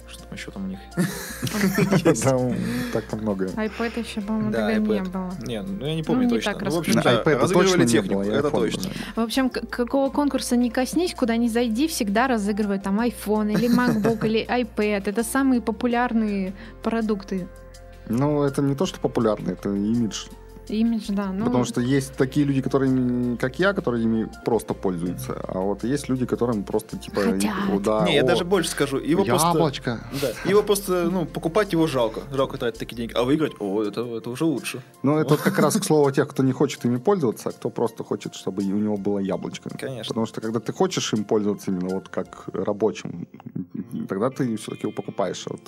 что 0.08 0.24
там 0.24 0.34
еще 0.34 0.52
там 0.52 0.66
у 0.66 0.68
них 0.68 0.80
Там 2.24 2.54
так 2.94 3.22
много. 3.22 3.46
iPad 3.48 4.00
еще, 4.00 4.22
по-моему, 4.22 4.52
Да, 4.52 4.68
тогда 4.68 4.94
не 4.94 5.02
было. 5.02 5.32
Не, 5.44 5.62
ну 5.62 5.86
я 5.86 5.96
не 5.96 6.04
помню 6.04 6.24
не 6.24 6.30
точно. 6.30 6.54
так 6.54 6.62
Ну, 6.62 6.72
в 6.72 6.78
общем, 6.80 6.96
разыгрывали 6.96 7.54
точно 7.54 7.82
не 7.82 7.88
технику, 7.88 8.22
это 8.22 8.52
точно. 8.52 8.84
В 9.16 9.20
общем, 9.20 9.50
какого 9.50 10.10
конкурса 10.10 10.56
не 10.56 10.70
коснись, 10.70 11.14
куда 11.14 11.38
ни 11.38 11.48
зайди, 11.48 11.88
всегда 11.88 12.28
разыгрывают 12.28 12.84
там 12.84 13.00
iPhone 13.00 13.52
или 13.54 13.70
MacBook 13.70 14.26
или 14.26 14.46
iPad. 14.46 15.04
Это 15.10 15.24
самые 15.24 15.62
популярные 15.62 16.54
продукты. 16.84 17.48
Ну, 18.08 18.44
это 18.44 18.62
не 18.62 18.76
то, 18.76 18.86
что 18.86 19.00
популярно, 19.00 19.52
это 19.52 19.70
имидж 19.70 20.26
Имидж, 20.68 21.06
да. 21.10 21.32
Ну, 21.32 21.46
Потому 21.46 21.66
что 21.66 21.82
есть 21.82 22.14
такие 22.14 22.46
люди, 22.46 22.62
которые, 22.62 23.38
как 23.38 23.60
я, 23.60 23.74
которые 23.74 24.04
ими 24.04 24.30
просто 24.46 24.74
пользуются. 24.74 25.34
А 25.48 25.60
вот 25.60 25.84
есть 25.84 26.10
люди, 26.10 26.26
которым 26.26 26.64
просто 26.64 26.98
типа... 26.98 27.22
Хотят. 27.22 27.54
о, 27.72 27.80
да, 27.80 28.06
Не, 28.06 28.16
я 28.16 28.24
о, 28.24 28.26
даже 28.26 28.46
больше 28.46 28.70
скажу. 28.70 28.98
Его 28.98 29.26
просто... 29.26 29.48
яблочко. 29.48 30.00
Да. 30.22 30.50
Его 30.50 30.64
просто, 30.64 31.10
ну, 31.12 31.26
покупать 31.26 31.74
его 31.74 31.88
жалко. 31.88 32.22
Жалко 32.32 32.58
тратить 32.58 32.80
такие 32.80 32.96
деньги. 32.96 33.14
А 33.14 33.24
выиграть, 33.24 33.54
о, 33.60 33.84
это, 33.84 34.02
это 34.02 34.30
уже 34.30 34.46
лучше. 34.46 34.82
Ну, 35.04 35.18
это 35.18 35.32
вот 35.32 35.42
как 35.42 35.58
раз 35.60 35.76
к 35.76 35.84
слову 35.84 36.12
тех, 36.16 36.28
кто 36.28 36.44
не 36.44 36.52
хочет 36.52 36.86
ими 36.86 36.98
пользоваться, 36.98 37.50
а 37.50 37.52
кто 37.52 37.70
просто 37.70 38.04
хочет, 38.04 38.36
чтобы 38.36 38.64
у 38.64 38.78
него 38.78 38.98
было 38.98 39.20
яблочко. 39.20 39.70
Конечно. 39.70 40.10
Потому 40.10 40.26
что 40.26 40.42
когда 40.42 40.60
ты 40.60 40.74
хочешь 40.74 41.14
им 41.14 41.24
пользоваться 41.24 41.72
именно 41.72 41.96
вот 41.96 42.10
как 42.10 42.46
рабочим, 42.54 43.28
тогда 44.08 44.30
ты 44.30 44.56
все-таки 44.58 44.84
его 44.84 44.92
покупаешь. 44.92 45.46
Вот. 45.48 45.62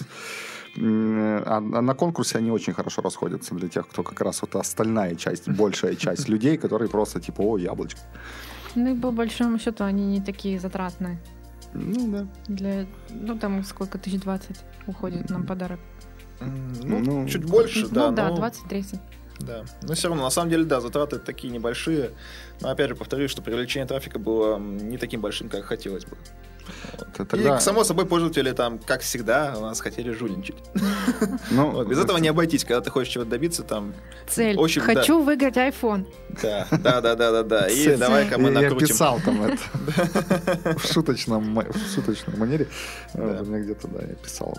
М, 0.77 1.43
А, 1.45 1.57
а 1.57 1.81
на 1.81 1.93
конкурсе 1.93 2.37
они 2.39 2.51
очень 2.51 2.73
хорошо 2.73 3.01
расходятся 3.01 3.53
для 3.55 3.69
тех, 3.69 3.87
кто 3.87 4.03
как 4.03 4.21
раз 4.21 4.41
вот 4.41 4.55
остальная 4.55 5.15
часть, 5.15 5.47
большая 5.49 5.95
часть 5.95 6.29
людей, 6.29 6.57
которые 6.57 6.89
просто 6.89 7.19
типа, 7.19 7.41
о, 7.41 7.57
яблочко. 7.57 7.99
ну 8.75 8.95
и 8.95 8.99
по 8.99 9.11
большому 9.11 9.59
счету 9.59 9.83
они 9.83 10.05
не 10.05 10.21
такие 10.21 10.59
затратные. 10.59 11.17
Ну, 11.73 12.11
да. 12.11 12.27
Для, 12.47 12.85
ну 13.09 13.37
там 13.37 13.63
сколько, 13.63 13.97
тысяч 13.97 14.21
двадцать 14.21 14.59
уходит 14.87 15.29
на 15.29 15.41
подарок. 15.43 15.79
Ну, 16.41 16.99
Ну, 16.99 17.27
чуть 17.27 17.45
больше, 17.45 17.87
да. 17.87 18.09
ну 18.09 18.15
да, 18.15 18.29
но- 18.29 18.37
20-30. 18.37 18.99
Да. 19.39 19.63
Но 19.81 19.93
все 19.93 20.07
равно, 20.09 20.23
на 20.23 20.29
самом 20.29 20.49
деле, 20.51 20.63
да, 20.65 20.81
затраты 20.81 21.17
такие 21.19 21.51
небольшие. 21.53 22.11
Но 22.61 22.69
опять 22.69 22.89
же, 22.89 22.95
повторюсь, 22.95 23.31
что 23.31 23.41
привлечение 23.41 23.87
трафика 23.87 24.19
было 24.19 24.59
не 24.59 24.97
таким 24.97 25.21
большим, 25.21 25.49
как 25.49 25.65
хотелось 25.65 26.05
бы. 26.05 26.17
Т- 27.17 27.25
Тогда, 27.25 27.57
И, 27.57 27.61
само 27.61 27.83
собой, 27.83 28.05
пользователи 28.05 28.51
там, 28.51 28.79
как 28.79 29.01
всегда, 29.01 29.53
у 29.57 29.61
нас 29.61 29.79
хотели 29.81 30.11
жульничать. 30.11 30.55
ну, 31.51 31.71
Вот, 31.71 31.87
без 31.87 31.99
этого 31.99 32.17
не 32.17 32.27
обойтись. 32.29 32.63
Когда 32.63 32.81
ты 32.81 32.89
хочешь 32.89 33.13
чего-то 33.13 33.29
добиться, 33.31 33.63
там, 33.63 33.93
Цель. 34.27 34.57
Очень, 34.57 34.81
да. 34.81 34.93
Хочу 34.95 35.21
выиграть 35.21 35.57
iPhone. 35.57 36.05
да, 36.41 36.67
да, 36.71 37.01
да, 37.01 37.15
да, 37.15 37.31
да, 37.31 37.43
да. 37.43 37.67
И 37.67 37.95
давай-ка 37.97 38.37
мы 38.37 38.49
я, 38.51 38.55
я 38.55 38.61
накрутим. 38.69 38.87
писал 38.87 39.19
там 39.23 39.43
это 39.43 39.57
в 40.79 40.91
шуточном, 40.91 41.55
в 41.55 41.93
шуточной 41.93 42.37
манере. 42.37 42.67
Да. 43.13 43.23
Вот, 43.23 43.41
У 43.41 43.45
меня 43.45 43.59
где-то, 43.59 43.87
да, 43.87 43.99
я 44.01 44.15
писал. 44.15 44.57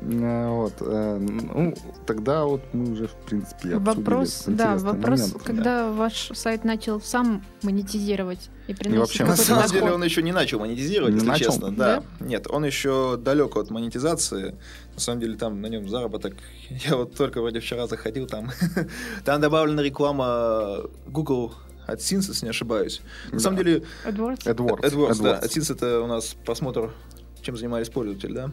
Э, 0.00 0.48
Вот. 0.48 0.74
э, 0.80 1.18
Ну, 1.18 1.74
тогда 2.06 2.44
вот 2.44 2.62
мы 2.72 2.92
уже, 2.92 3.06
в 3.08 3.14
принципе, 3.26 3.74
обсудили 3.76 4.04
Вопрос, 4.04 4.44
да, 4.46 4.76
вопрос, 4.76 5.20
момент. 5.20 5.42
когда 5.44 5.90
ваш 5.92 6.30
сайт 6.34 6.64
начал 6.64 7.00
сам 7.00 7.44
монетизировать 7.62 8.50
и 8.68 8.74
приносить 8.74 9.00
вообще 9.00 9.24
На 9.24 9.36
самом 9.36 9.62
доход. 9.62 9.72
деле 9.80 9.92
он 9.92 10.04
еще 10.04 10.22
не 10.22 10.32
начал 10.32 10.60
монетизировать, 10.60 11.12
Не 11.14 11.16
если 11.18 11.28
начал? 11.28 11.46
честно. 11.52 11.72
Да. 11.72 12.04
Нет, 12.20 12.46
он 12.48 12.64
еще 12.64 13.16
далек 13.20 13.56
от 13.56 13.70
монетизации. 13.70 14.54
На 14.94 15.00
самом 15.00 15.20
деле 15.20 15.36
там 15.36 15.60
на 15.60 15.66
нем 15.66 15.88
заработок. 15.88 16.34
Я 16.70 16.96
вот 16.96 17.14
только 17.16 17.40
вроде 17.40 17.60
вчера 17.60 17.86
заходил, 17.86 18.26
там, 18.26 18.50
там 19.24 19.40
добавлена 19.40 19.82
реклама 19.82 20.82
Google 21.06 21.54
AdSense, 21.88 22.28
если 22.28 22.44
не 22.46 22.50
ошибаюсь. 22.50 23.00
На 23.26 23.32
Да. 23.32 23.38
самом 23.40 23.56
деле, 23.56 23.82
AdWords? 24.04 24.44
AdWords. 24.44 24.80
AdWords, 24.82 25.22
да. 25.22 25.40
AdWords. 25.40 25.42
AdSense 25.44 25.74
это 25.74 26.00
у 26.02 26.06
нас 26.06 26.36
просмотр, 26.44 26.92
чем 27.40 27.56
занимались 27.56 27.88
пользователи, 27.88 28.32
да? 28.34 28.50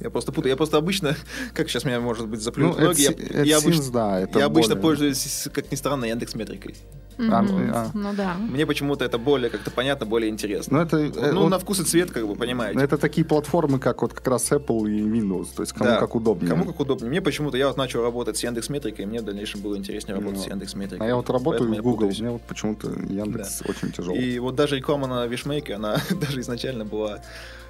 Я 0.00 0.10
просто 0.10 0.32
путаю. 0.32 0.50
Я 0.50 0.56
просто 0.56 0.76
обычно, 0.76 1.16
как 1.54 1.70
сейчас 1.70 1.84
меня, 1.84 2.00
может 2.00 2.26
быть, 2.28 2.40
Ну, 2.40 2.44
заплюнут 2.44 2.78
ноги, 2.78 3.00
я, 3.02 3.10
AdSense, 3.12 3.44
я 3.46 3.56
обычно, 3.58 3.90
да, 3.92 4.20
это 4.20 4.38
я 4.40 4.44
обычно 4.46 4.74
более- 4.74 4.82
пользуюсь, 4.82 5.48
как 5.54 5.70
ни 5.72 5.76
странно, 5.76 6.04
Яндекс 6.04 6.34
Метрикой. 6.34 6.74
Мгм. 7.18 7.70
а. 7.74 7.90
Ну 7.94 8.12
да. 8.14 8.34
Мне 8.34 8.66
почему-то 8.66 9.04
это 9.04 9.18
более 9.18 9.50
как-то 9.50 9.70
понятно, 9.70 10.06
более 10.06 10.30
интересно. 10.30 10.78
Ну, 10.78 10.84
это, 10.84 10.96
э, 10.98 11.32
Ну, 11.32 11.42
он- 11.44 11.50
на 11.50 11.58
вкус 11.58 11.80
и 11.80 11.84
цвет, 11.84 12.10
как 12.10 12.26
бы, 12.26 12.34
понимаете. 12.34 12.80
это 12.80 12.98
такие 12.98 13.24
платформы, 13.26 13.78
как 13.78 14.02
вот 14.02 14.12
как 14.14 14.26
раз 14.28 14.50
Apple 14.52 14.90
и 14.90 15.00
Windows, 15.02 15.48
то 15.54 15.62
есть 15.62 15.72
кому 15.72 15.84
Да. 15.90 15.96
как 15.98 16.14
удобнее. 16.14 16.50
Кому 16.50 16.64
как 16.64 16.80
удобнее. 16.80 17.08
Мне 17.10 17.20
почему-то, 17.22 17.56
я 17.56 17.68
вот 17.68 17.76
начал 17.76 18.02
работать 18.02 18.36
с 18.36 18.42
Яндекс 18.44 18.68
Метрикой, 18.68 19.04
и 19.04 19.06
мне 19.08 19.20
в 19.20 19.24
дальнейшем 19.24 19.60
было 19.60 19.76
интереснее 19.76 20.14
работать 20.16 20.38
Ну, 20.38 20.44
с 20.44 20.46
Яндекс 20.48 20.74
Метрикой. 20.74 21.06
А 21.06 21.08
я 21.08 21.16
вот 21.16 21.28
работаю 21.30 21.68
Поэтому 21.68 21.80
в 21.80 21.82
Google, 21.84 22.08
мне 22.18 22.30
вот 22.30 22.42
почему-то 22.42 22.88
Яндекс 22.88 23.62
очень 23.68 23.92
тяжелый. 23.92 24.18
И 24.24 24.38
вот 24.38 24.54
даже 24.54 24.76
реклама 24.76 25.06
на 25.06 25.26
Вишмейке, 25.26 25.74
она 25.74 25.96
даже 26.20 26.40
изначально 26.40 26.84
была 26.84 27.20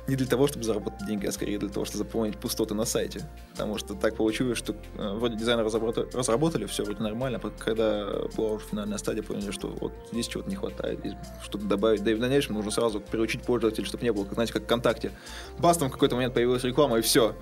не 0.07 0.17
для 0.17 0.27
того, 0.27 0.47
чтобы 0.47 0.65
заработать 0.65 1.07
деньги, 1.07 1.27
а 1.27 1.33
скорее 1.33 1.59
для 1.59 1.69
того, 1.69 1.85
чтобы 1.85 1.99
заполнить 1.99 2.37
пустоты 2.37 2.75
на 2.75 2.85
сайте. 2.85 3.23
Потому 3.53 3.79
что 3.79 3.95
так 3.95 4.17
получилось, 4.17 4.59
что 4.59 4.73
э, 4.73 5.15
вроде 5.15 5.37
дизайнеры 5.37 5.67
разработали, 5.67 6.07
разработали, 6.13 6.67
все 6.67 6.85
вроде 6.85 7.03
нормально, 7.03 7.41
а 7.43 7.51
когда 7.51 8.07
была 8.37 8.53
уже 8.53 8.67
финальная 8.67 8.99
стадия, 8.99 9.23
поняли, 9.23 9.51
что 9.51 9.69
вот 9.69 9.93
здесь 10.13 10.29
чего-то 10.29 10.51
не 10.51 10.57
хватает, 10.57 11.01
что-то 11.43 11.65
добавить. 11.65 12.05
Да 12.05 12.11
и 12.11 12.15
в 12.15 12.21
дальнейшем 12.21 12.55
нужно 12.55 12.71
сразу 12.71 13.01
переучить 13.01 13.43
пользователя, 13.43 13.85
чтобы 13.85 14.05
не 14.05 14.13
было, 14.13 14.25
как, 14.25 14.35
знаете, 14.35 14.53
как 14.53 14.65
ВКонтакте. 14.65 15.13
Бас, 15.59 15.79
там 15.79 15.89
в 15.89 15.93
какой-то 15.93 16.17
момент 16.17 16.35
появилась 16.35 16.65
реклама, 16.65 16.99
и 16.99 17.03
все. 17.03 17.35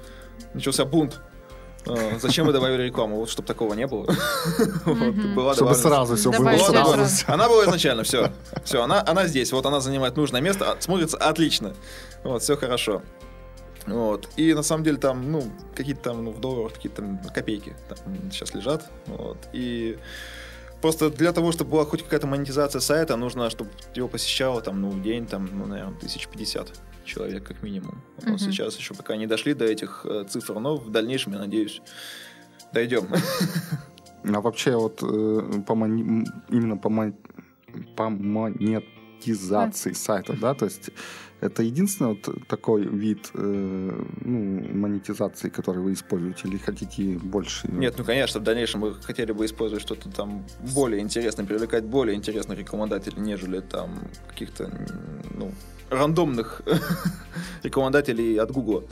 Начался 0.55 0.85
бунт. 0.85 1.21
А, 1.87 2.19
Зачем 2.19 2.47
вы 2.47 2.53
добавили 2.53 2.83
рекламу? 2.83 3.17
Вот 3.17 3.31
чтобы 3.31 3.47
такого 3.47 3.75
не 3.75 3.87
было. 3.87 4.07
Чтобы 5.55 5.75
сразу 5.75 6.17
все 6.17 6.31
было. 6.31 6.51
Она 7.27 7.49
была 7.49 7.65
изначально, 7.65 8.05
все. 8.05 8.33
Все, 8.65 8.83
она, 8.83 9.03
она 9.07 9.27
здесь. 9.27 9.53
Вот 9.53 9.67
она 9.67 9.81
занимает 9.81 10.17
нужное 10.17 10.41
место, 10.41 10.73
а, 10.73 10.81
смотрится 10.81 11.17
отлично. 11.17 11.75
Вот, 12.25 12.43
все 12.43 12.57
хорошо. 12.57 13.03
Вот. 13.87 14.29
И 14.37 14.55
на 14.55 14.63
самом 14.63 14.85
деле 14.85 14.97
там, 14.97 15.33
ну, 15.33 15.43
какие-то 15.75 16.03
там, 16.03 16.25
ну, 16.25 16.31
в 16.31 16.41
долларах 16.41 16.75
какие-то 16.75 17.03
там 17.03 17.19
копейки 17.35 17.75
там 17.89 17.99
сейчас 18.31 18.55
лежат. 18.55 18.85
Вот. 19.07 19.39
И 19.53 19.99
просто 20.81 21.11
для 21.11 21.33
того, 21.33 21.51
чтобы 21.51 21.73
была 21.73 21.85
хоть 21.85 22.05
какая-то 22.05 22.29
монетизация 22.29 22.81
сайта, 22.81 23.17
нужно, 23.17 23.51
чтобы 23.51 23.71
его 23.95 24.07
посещало 24.07 24.61
там, 24.63 24.81
ну, 24.81 24.91
в 24.91 25.03
день, 25.03 25.27
там, 25.27 25.49
ну, 25.53 25.67
наверное, 25.67 25.99
тысяч 25.99 26.29
пятьдесят 26.29 26.69
человек 27.05 27.45
как 27.45 27.63
минимум. 27.63 28.03
Мгм. 28.23 28.39
сейчас 28.39 28.77
еще 28.79 28.95
пока 28.95 29.17
не 29.17 29.27
дошли 29.27 29.55
до 29.55 29.65
этих 29.65 30.07
э, 30.09 30.25
цифр, 30.29 30.59
но 30.61 30.77
в 30.77 30.91
дальнейшем, 30.91 31.33
я 31.33 31.39
надеюсь, 31.41 31.81
дойдем. 32.73 33.07
А 34.25 34.41
вообще 34.41 34.77
вот 34.77 35.03
э, 35.03 35.63
по 35.67 35.75
мони- 35.75 36.03
м, 36.03 36.25
именно 36.49 36.77
по, 36.77 36.89
мон- 36.89 37.17
по 37.97 38.09
монетизации 38.09 39.93
сайта, 39.93 40.35
да, 40.41 40.55
то 40.55 40.67
есть 40.67 40.91
это 41.41 41.65
единственный 41.65 42.11
вот 42.15 42.47
такой 42.47 42.83
вид 42.87 43.31
э, 43.35 44.05
ну, 44.25 44.69
монетизации, 44.77 45.49
который 45.49 45.83
вы 45.83 45.93
используете, 45.93 46.47
или 46.47 46.57
хотите 46.57 47.19
больше? 47.19 47.67
Нет, 47.73 47.95
ну 47.99 48.05
конечно, 48.05 48.39
в 48.41 48.45
дальнейшем 48.45 48.81
мы 48.83 48.95
хотели 48.95 49.33
бы 49.33 49.45
использовать 49.45 49.83
что-то 49.83 50.09
там 50.09 50.45
более 50.73 51.01
интересное, 51.01 51.45
привлекать 51.45 51.85
более 51.85 52.15
интересных 52.15 52.59
рекламодателей, 52.59 53.21
нежели 53.21 53.59
там 53.61 54.05
каких-то 54.29 54.71
ну, 55.35 55.51
рандомных 55.93 56.63
рекламодателей 57.63 58.37
от 58.41 58.51
Google. 58.51 58.85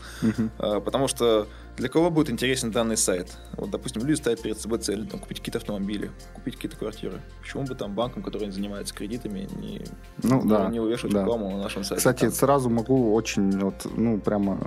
А, 0.59 0.81
Потому 0.81 1.09
что 1.09 1.47
для 1.81 1.89
кого 1.89 2.11
будет 2.11 2.29
интересен 2.31 2.71
данный 2.71 2.97
сайт? 2.97 3.37
Вот, 3.57 3.71
допустим, 3.71 4.03
люди 4.05 4.17
ставят 4.19 4.43
перед 4.43 4.61
собой 4.61 4.79
цель 4.79 5.07
там, 5.07 5.19
купить 5.19 5.39
какие-то 5.39 5.59
автомобили, 5.59 6.11
купить 6.35 6.57
какие-то 6.57 6.77
квартиры. 6.77 7.21
Почему 7.41 7.65
бы 7.65 7.75
там 7.75 7.95
банкам, 7.95 8.23
которые 8.23 8.53
занимаются 8.53 8.95
кредитами, 8.95 9.49
не, 9.59 9.81
Ну, 10.23 10.43
да, 10.45 10.69
не 10.69 10.79
увешивать 10.79 11.15
да. 11.15 11.23
рекламу 11.23 11.51
на 11.51 11.63
нашем 11.63 11.83
сайте? 11.85 11.97
Кстати, 11.99 12.21
Там. 12.21 12.33
сразу 12.33 12.69
могу 12.71 13.15
очень, 13.15 13.59
вот, 13.59 13.87
ну, 13.97 14.19
прямо 14.21 14.59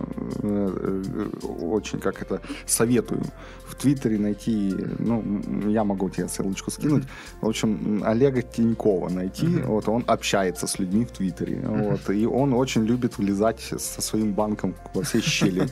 э, 0.42 1.04
э, 1.04 1.48
очень, 1.62 2.00
как 2.00 2.22
это, 2.22 2.42
советую 2.66 3.22
в 3.68 3.76
Твиттере 3.76 4.18
найти, 4.18 4.74
ну, 5.00 5.70
я 5.70 5.84
могу 5.84 6.10
тебе 6.10 6.28
ссылочку 6.28 6.72
скинуть, 6.72 7.04
в 7.42 7.48
общем, 7.48 8.02
Олега 8.06 8.42
Тинькова 8.42 9.10
найти, 9.10 9.46
Мгм. 9.48 9.68
вот, 9.68 9.88
он 9.88 10.04
общается 10.08 10.66
с 10.68 10.80
людьми 10.80 11.06
в 11.06 11.12
Твиттере, 11.12 11.62
вот, 11.64 12.10
и 12.10 12.26
он 12.26 12.54
очень 12.54 12.86
любит 12.86 13.18
влезать 13.20 13.60
со 13.62 14.02
своим 14.02 14.34
банком 14.34 14.76
во 14.94 15.02
все 15.04 15.22
щели. 15.22 15.68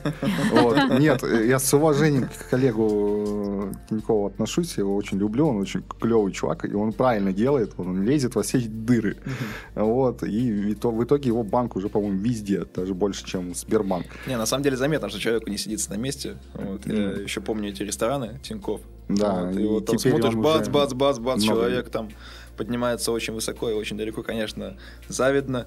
Вот. 0.52 0.98
Нет, 1.00 1.22
я 1.32 1.58
с 1.58 1.72
уважением 1.74 2.28
к 2.28 2.50
коллегу 2.50 3.70
э, 3.70 3.72
Тинькову 3.88 4.26
отношусь, 4.26 4.76
я 4.76 4.82
его 4.82 4.96
очень 4.96 5.18
люблю, 5.18 5.48
он 5.48 5.56
очень 5.58 5.82
клевый 6.00 6.32
чувак, 6.32 6.64
и 6.64 6.74
он 6.74 6.92
правильно 6.92 7.32
делает, 7.32 7.72
он 7.78 8.02
лезет 8.02 8.34
во 8.34 8.42
все 8.42 8.58
дыры. 8.58 9.16
Вот, 9.74 10.22
и 10.22 10.52
в 10.52 10.70
ито- 10.72 10.90
в 10.90 11.02
итоге 11.04 11.28
его 11.28 11.42
банк 11.42 11.76
уже, 11.76 11.88
по-моему, 11.88 12.18
везде, 12.18 12.64
даже 12.74 12.94
больше, 12.94 13.24
чем 13.24 13.54
Сбербанк. 13.54 14.06
Не, 14.26 14.36
на 14.36 14.46
самом 14.46 14.62
деле 14.64 14.76
заметно, 14.76 15.08
что 15.08 15.18
человеку 15.18 15.50
не 15.50 15.58
сидится 15.58 15.90
на 15.90 15.96
месте. 15.96 16.36
Вот, 16.54 16.86
Я 16.86 17.10
еще 17.22 17.40
помню 17.40 17.70
эти 17.70 17.82
рестораны 17.82 18.40
Тиньков. 18.42 18.80
Да, 19.08 19.44
Вот, 19.44 19.56
и 19.56 19.62
и 19.62 19.66
вот 19.66 19.86
там 19.86 19.98
смотришь, 19.98 20.34
бац, 20.34 20.68
бац, 20.68 20.92
бац, 20.92 21.18
бац, 21.18 21.42
человек 21.42 21.90
там 21.90 22.08
поднимается 22.56 23.12
очень 23.12 23.32
высоко 23.34 23.70
и 23.70 23.72
очень 23.72 23.96
далеко, 23.96 24.22
конечно, 24.22 24.76
завидно. 25.08 25.66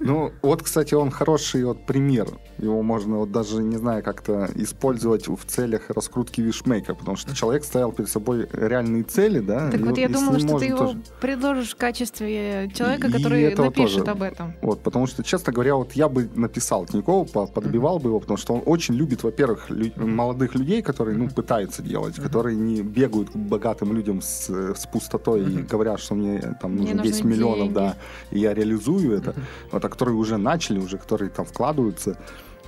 Ну, 0.00 0.32
вот, 0.42 0.62
кстати, 0.62 0.94
он 0.94 1.10
хороший 1.10 1.64
вот 1.64 1.86
пример. 1.86 2.28
Его 2.58 2.82
можно 2.82 3.18
вот 3.18 3.32
даже, 3.32 3.62
не 3.62 3.76
знаю, 3.76 4.02
как-то 4.02 4.48
использовать 4.54 5.28
в 5.28 5.44
целях 5.46 5.90
раскрутки 5.90 6.40
вишмейка, 6.40 6.94
потому 6.94 7.16
что 7.16 7.34
человек 7.36 7.64
ставил 7.64 7.92
перед 7.92 8.08
собой 8.08 8.48
реальные 8.52 9.02
цели, 9.04 9.40
да. 9.40 9.70
Так 9.70 9.80
и 9.80 9.84
вот 9.84 9.98
я 9.98 10.08
думала, 10.08 10.38
что 10.38 10.58
ты 10.58 10.64
его 10.66 10.78
тоже- 10.78 10.98
предложишь 11.20 11.72
в 11.72 11.76
качестве 11.76 12.70
человека, 12.74 13.08
И 13.08 13.12
который 13.12 13.54
напишет 13.54 14.04
тоже. 14.04 14.10
об 14.10 14.22
этом. 14.22 14.54
Вот, 14.62 14.80
потому 14.82 15.06
что, 15.06 15.22
честно 15.22 15.52
говоря, 15.52 15.74
вот 15.76 15.92
я 15.92 16.08
бы 16.08 16.28
написал 16.34 16.86
Тинькову, 16.86 17.24
по- 17.26 17.46
подбивал 17.46 17.98
бы 17.98 18.08
его, 18.10 18.20
потому 18.20 18.36
что 18.38 18.54
он 18.54 18.62
очень 18.66 18.94
любит, 18.94 19.22
во-первых, 19.22 19.68
лю- 19.70 19.92
молодых 19.96 20.54
людей, 20.54 20.82
которые, 20.82 21.16
ну, 21.16 21.28
пытаются 21.28 21.82
делать, 21.82 22.16
которые 22.16 22.56
не 22.56 22.82
бегают 22.82 23.30
к 23.30 23.36
богатым 23.36 23.92
людям 23.92 24.22
с, 24.22 24.48
с 24.48 24.86
пустотой 24.86 25.42
и 25.44 25.62
говорят, 25.62 26.00
что 26.00 26.14
мне 26.14 26.56
там 26.60 26.72
Мне 26.72 26.94
нужно 26.94 27.02
10 27.02 27.24
нужны 27.24 27.36
миллионов, 27.36 27.58
деньги. 27.64 27.74
да, 27.74 27.96
и 28.30 28.38
я 28.38 28.54
реализую 28.54 29.16
это, 29.18 29.34
вот, 29.72 29.84
а 29.84 29.88
которые 29.88 30.14
уже 30.16 30.36
начали, 30.38 30.78
уже 30.78 30.98
которые 30.98 31.30
там 31.30 31.44
вкладываются, 31.44 32.16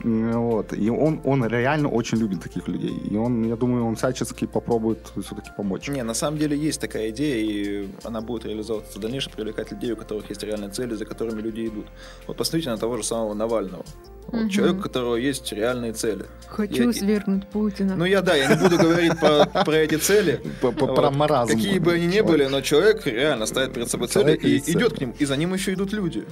Вот. 0.05 0.73
И 0.73 0.91
он, 0.91 1.21
он 1.25 1.45
реально 1.47 1.89
очень 1.89 2.19
любит 2.19 2.43
таких 2.43 2.69
людей. 2.69 2.97
И 3.11 3.17
он, 3.17 3.45
я 3.49 3.57
думаю, 3.57 3.85
он 3.87 3.97
всячески 3.97 4.47
попробует 4.47 4.99
все-таки 5.23 5.51
помочь. 5.57 5.89
Не, 5.89 6.03
на 6.03 6.15
самом 6.15 6.39
деле 6.39 6.57
есть 6.57 6.81
такая 6.81 7.11
идея, 7.11 7.37
и 7.45 7.89
она 8.05 8.21
будет 8.21 8.45
реализовываться 8.45 8.99
в 8.99 9.01
дальнейшем, 9.03 9.33
привлекать 9.33 9.71
людей, 9.73 9.93
у 9.93 9.97
которых 9.97 10.29
есть 10.31 10.43
реальные 10.43 10.71
цели, 10.71 10.95
за 10.95 11.05
которыми 11.05 11.41
люди 11.41 11.67
идут. 11.67 11.87
Вот 12.27 12.37
посмотрите 12.37 12.71
на 12.71 12.79
того 12.79 12.97
же 12.97 13.03
самого 13.05 13.35
Навального. 13.35 13.85
Вот, 14.29 14.41
Мгм. 14.41 14.49
Человек, 14.51 14.77
у 14.77 14.83
которого 14.83 15.17
есть 15.17 15.53
реальные 15.53 15.93
цели. 15.95 16.27
Хочу 16.49 16.83
Я- 16.85 16.93
свергнуть 16.93 17.49
Путина. 17.49 17.97
Ну 17.97 18.05
я 18.05 18.21
да, 18.21 18.35
я 18.37 18.55
не 18.55 18.63
буду 18.63 18.77
говорить 18.77 19.19
про, 19.19 19.47
про 19.65 19.77
эти 19.77 19.95
цели. 19.97 20.41
Про 20.61 21.11
маразм. 21.11 21.55
Какие 21.55 21.79
бы 21.79 21.95
они 21.95 22.07
ни 22.07 22.21
были, 22.21 22.45
но 22.47 22.61
человек 22.61 23.07
реально 23.07 23.47
ставит 23.47 23.73
перед 23.73 23.89
собой 23.91 24.09
цели 24.09 24.37
и 24.37 24.59
идет 24.71 24.95
к 24.95 25.01
ним, 25.01 25.15
и 25.19 25.25
за 25.25 25.37
ним 25.37 25.55
еще 25.55 25.73
идут 25.73 25.93
люди. 25.95 26.25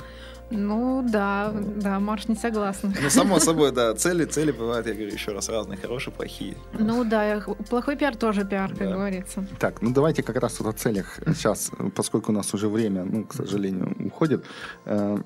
Ну 0.51 1.05
да, 1.09 1.53
да, 1.55 1.99
Марш 1.99 2.29
не 2.29 2.37
согласна. 2.37 2.93
Ну, 3.03 3.11
само 3.11 3.41
собой, 3.41 3.73
да, 3.73 3.95
цели, 3.95 4.25
цели 4.25 4.53
бывают, 4.53 4.87
я 4.87 4.93
говорю 4.95 5.13
еще 5.13 5.33
раз, 5.33 5.49
разные, 5.49 5.77
хорошие, 5.77 6.15
плохие. 6.15 6.57
Ну 6.79 7.05
да, 7.05 7.43
плохой 7.69 7.97
пиар 7.97 8.15
тоже 8.17 8.45
пиар, 8.45 8.69
как 8.71 8.79
Да. 8.89 8.95
говорится. 8.95 9.47
Так, 9.59 9.83
ну 9.83 9.91
давайте 9.93 10.23
как 10.23 10.37
раз 10.37 10.61
вот 10.61 10.73
о 10.75 10.79
целях 10.79 11.19
сейчас, 11.27 11.71
поскольку 11.97 12.31
у 12.31 12.35
нас 12.35 12.55
уже 12.55 12.69
время, 12.69 13.05
ну, 13.05 13.25
к 13.25 13.35
сожалению, 13.35 13.97
уходит, 14.07 14.45
э, 14.85 15.17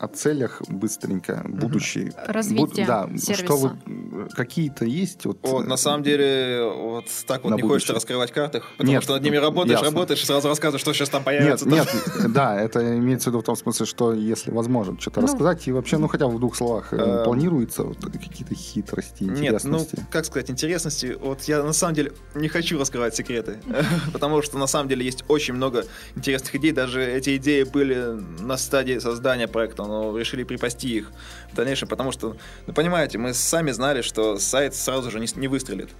о 0.00 0.08
целях 0.08 0.60
быстренько, 0.68 1.44
будущие. 1.48 2.12
Развитие 2.26 2.86
да, 2.86 3.08
сервиса. 3.16 3.44
что 3.44 3.56
вы, 3.56 4.28
какие-то 4.34 4.84
есть? 4.84 5.26
Вот, 5.26 5.38
Вот, 5.42 5.66
на 5.66 5.76
самом 5.76 6.02
деле, 6.02 6.68
вот 6.74 7.04
так 7.26 7.44
вот 7.44 7.50
не 7.54 7.62
хочется 7.62 7.68
будущее. 7.68 7.94
раскрывать 7.94 8.32
карты, 8.32 8.62
потому 8.76 8.90
Нет, 8.94 9.02
что 9.04 9.12
над 9.14 9.22
ними 9.22 9.36
работаешь, 9.36 9.78
ясно. 9.78 9.90
работаешь, 9.90 10.22
и 10.22 10.26
сразу 10.26 10.48
рассказываешь, 10.48 10.80
что 10.80 10.92
сейчас 10.92 11.08
там 11.10 11.20
Нет, 11.20 11.24
появится. 11.26 11.68
нет, 11.68 11.86
да, 12.32 12.60
это 12.60 12.96
имеется 12.98 13.30
в 13.30 13.32
виду 13.32 13.42
в 13.42 13.44
том 13.44 13.54
смысле, 13.56 13.86
что 13.86 14.12
если 14.12 14.50
возможно 14.56 14.98
что-то 15.00 15.20
Ну, 15.20 15.26
рассказать, 15.28 15.68
и 15.68 15.72
вообще, 15.72 15.98
ну 15.98 16.08
хотя 16.08 16.26
бы 16.26 16.36
в 16.36 16.40
двух 16.40 16.56
словах, 16.56 16.92
э, 16.92 16.96
Эм, 16.96 17.24
планируется 17.24 17.84
вот 17.84 17.98
какие-то 17.98 18.54
хитрости, 18.54 19.22
Нет, 19.24 19.62
ну, 19.64 19.78
интересности? 19.78 20.06
как 20.10 20.24
сказать, 20.24 20.50
интересности. 20.50 21.16
Вот 21.20 21.42
я 21.42 21.62
на 21.62 21.72
самом 21.72 21.94
деле 21.94 22.12
не 22.34 22.48
хочу 22.48 22.78
раскрывать 22.78 23.14
секреты, 23.14 23.58
потому 24.12 24.42
что 24.42 24.58
на 24.58 24.66
самом 24.66 24.88
деле 24.88 25.04
есть 25.04 25.24
очень 25.28 25.54
много 25.54 25.84
интересных 26.16 26.54
идей. 26.56 26.72
Даже 26.72 27.04
эти 27.04 27.36
идеи 27.36 27.62
были 27.62 27.96
на 28.40 28.56
стадии 28.56 28.98
создания 28.98 29.46
проекта, 29.46 29.84
но 29.84 30.16
решили 30.18 30.42
припасти 30.42 30.88
их 30.96 31.12
в 31.52 31.54
дальнейшем, 31.54 31.88
потому 31.88 32.10
что, 32.12 32.36
ну, 32.66 32.72
понимаете, 32.72 33.18
мы 33.18 33.34
сами 33.34 33.70
знали, 33.70 34.02
что 34.02 34.38
сайт 34.38 34.74
сразу 34.74 35.10
же 35.10 35.20
не, 35.20 35.28
не 35.36 35.48
выстрелит. 35.48 35.90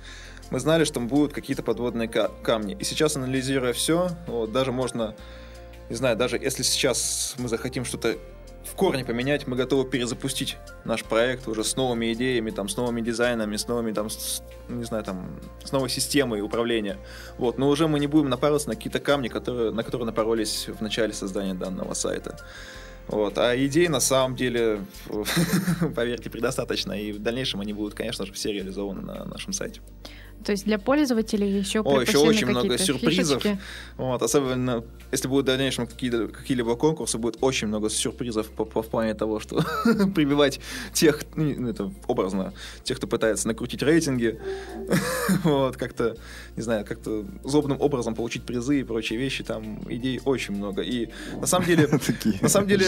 Мы 0.50 0.61
знали, 0.61 0.84
что 0.84 1.00
будут 1.00 1.32
какие-то 1.32 1.62
подводные 1.64 2.09
ка- 2.09 2.30
камни. 2.42 2.76
И 2.78 2.84
сейчас, 2.84 3.16
анализируя 3.16 3.72
все, 3.72 4.11
вот, 4.28 4.52
даже 4.52 4.70
можно, 4.70 5.16
не 5.90 5.96
знаю, 5.96 6.16
даже 6.16 6.36
если 6.36 6.62
сейчас 6.62 7.34
мы 7.38 7.48
захотим 7.48 7.84
что-то 7.84 8.16
в 8.66 8.74
корне 8.74 9.04
поменять, 9.04 9.46
мы 9.46 9.56
готовы 9.56 9.88
перезапустить 9.88 10.56
наш 10.84 11.04
проект 11.04 11.48
уже 11.48 11.64
с 11.64 11.76
новыми 11.76 12.12
идеями, 12.12 12.50
там, 12.50 12.68
с 12.68 12.76
новыми 12.76 13.00
дизайнами, 13.00 13.56
с 13.56 13.66
новыми, 13.68 13.92
там, 13.92 14.10
с- 14.10 14.42
не 14.68 14.84
знаю, 14.84 15.04
там, 15.04 15.40
с 15.64 15.72
новой 15.72 15.88
системой 15.88 16.40
управления. 16.42 16.98
Вот, 17.38 17.58
но 17.58 17.68
уже 17.68 17.88
мы 17.88 18.00
не 18.00 18.06
будем 18.06 18.28
напарываться 18.28 18.68
на 18.68 18.74
какие-то 18.74 19.00
камни, 19.00 19.28
которые, 19.28 19.70
на 19.70 19.82
которые 19.82 20.06
напоролись 20.06 20.68
в 20.68 20.82
начале 20.82 21.12
создания 21.12 21.54
данного 21.54 21.94
сайта. 21.94 22.38
Вот. 23.08 23.38
А 23.38 23.56
идей 23.56 23.88
на 23.88 24.00
самом 24.00 24.34
деле, 24.36 24.80
поверьте, 25.94 26.28
предостаточно. 26.30 26.92
И 26.92 27.12
в 27.12 27.20
дальнейшем 27.20 27.60
они 27.60 27.72
будут, 27.72 27.94
конечно 27.94 28.26
же, 28.26 28.32
все 28.32 28.52
реализованы 28.52 29.02
на 29.02 29.24
нашем 29.24 29.52
сайте. 29.52 29.80
То 30.47 30.53
есть 30.53 30.64
для 30.64 30.78
пользователей 30.78 31.59
еще 31.59 31.80
О, 31.80 32.01
еще 32.01 32.18
очень 32.18 32.47
много 32.47 32.78
сюрпризов. 32.78 33.42
фишечки. 33.42 33.61
Вот, 33.97 34.22
особенно 34.22 34.84
если 35.11 35.26
будут 35.26 35.42
в 35.44 35.47
дальнейшем 35.49 35.88
какие- 35.88 36.28
какие-либо 36.28 36.76
конкурсы, 36.76 37.18
будет 37.18 37.38
очень 37.40 37.66
много 37.66 37.90
сюрпризов 37.90 38.49
по, 38.51 38.64
по- 38.64 38.82
в 38.82 38.86
плане 38.86 39.14
того, 39.14 39.40
что 39.40 39.57
прибивать 40.14 40.61
тех, 40.92 41.22
ну, 41.34 41.68
это 41.68 41.92
образно, 42.07 42.53
тех, 42.84 42.97
кто 42.99 43.09
пытается 43.09 43.49
накрутить 43.49 43.82
рейтинги, 43.82 44.38
вот, 45.42 45.76
как-то, 45.76 46.16
не 46.55 46.62
знаю, 46.62 46.84
как-то 46.86 47.24
злобным 47.42 47.80
образом 47.80 48.14
получить 48.14 48.44
призы 48.44 48.80
и 48.80 48.84
прочие 48.84 49.18
вещи, 49.18 49.42
там 49.42 49.80
идей 49.88 50.20
очень 50.24 50.55
много. 50.55 50.82
И 50.82 51.09
на 51.40 51.47
самом 51.49 51.66
деле, 51.66 51.88
Такие 52.07 52.38
на 52.40 52.49
самом 52.49 52.68
деле, 52.68 52.86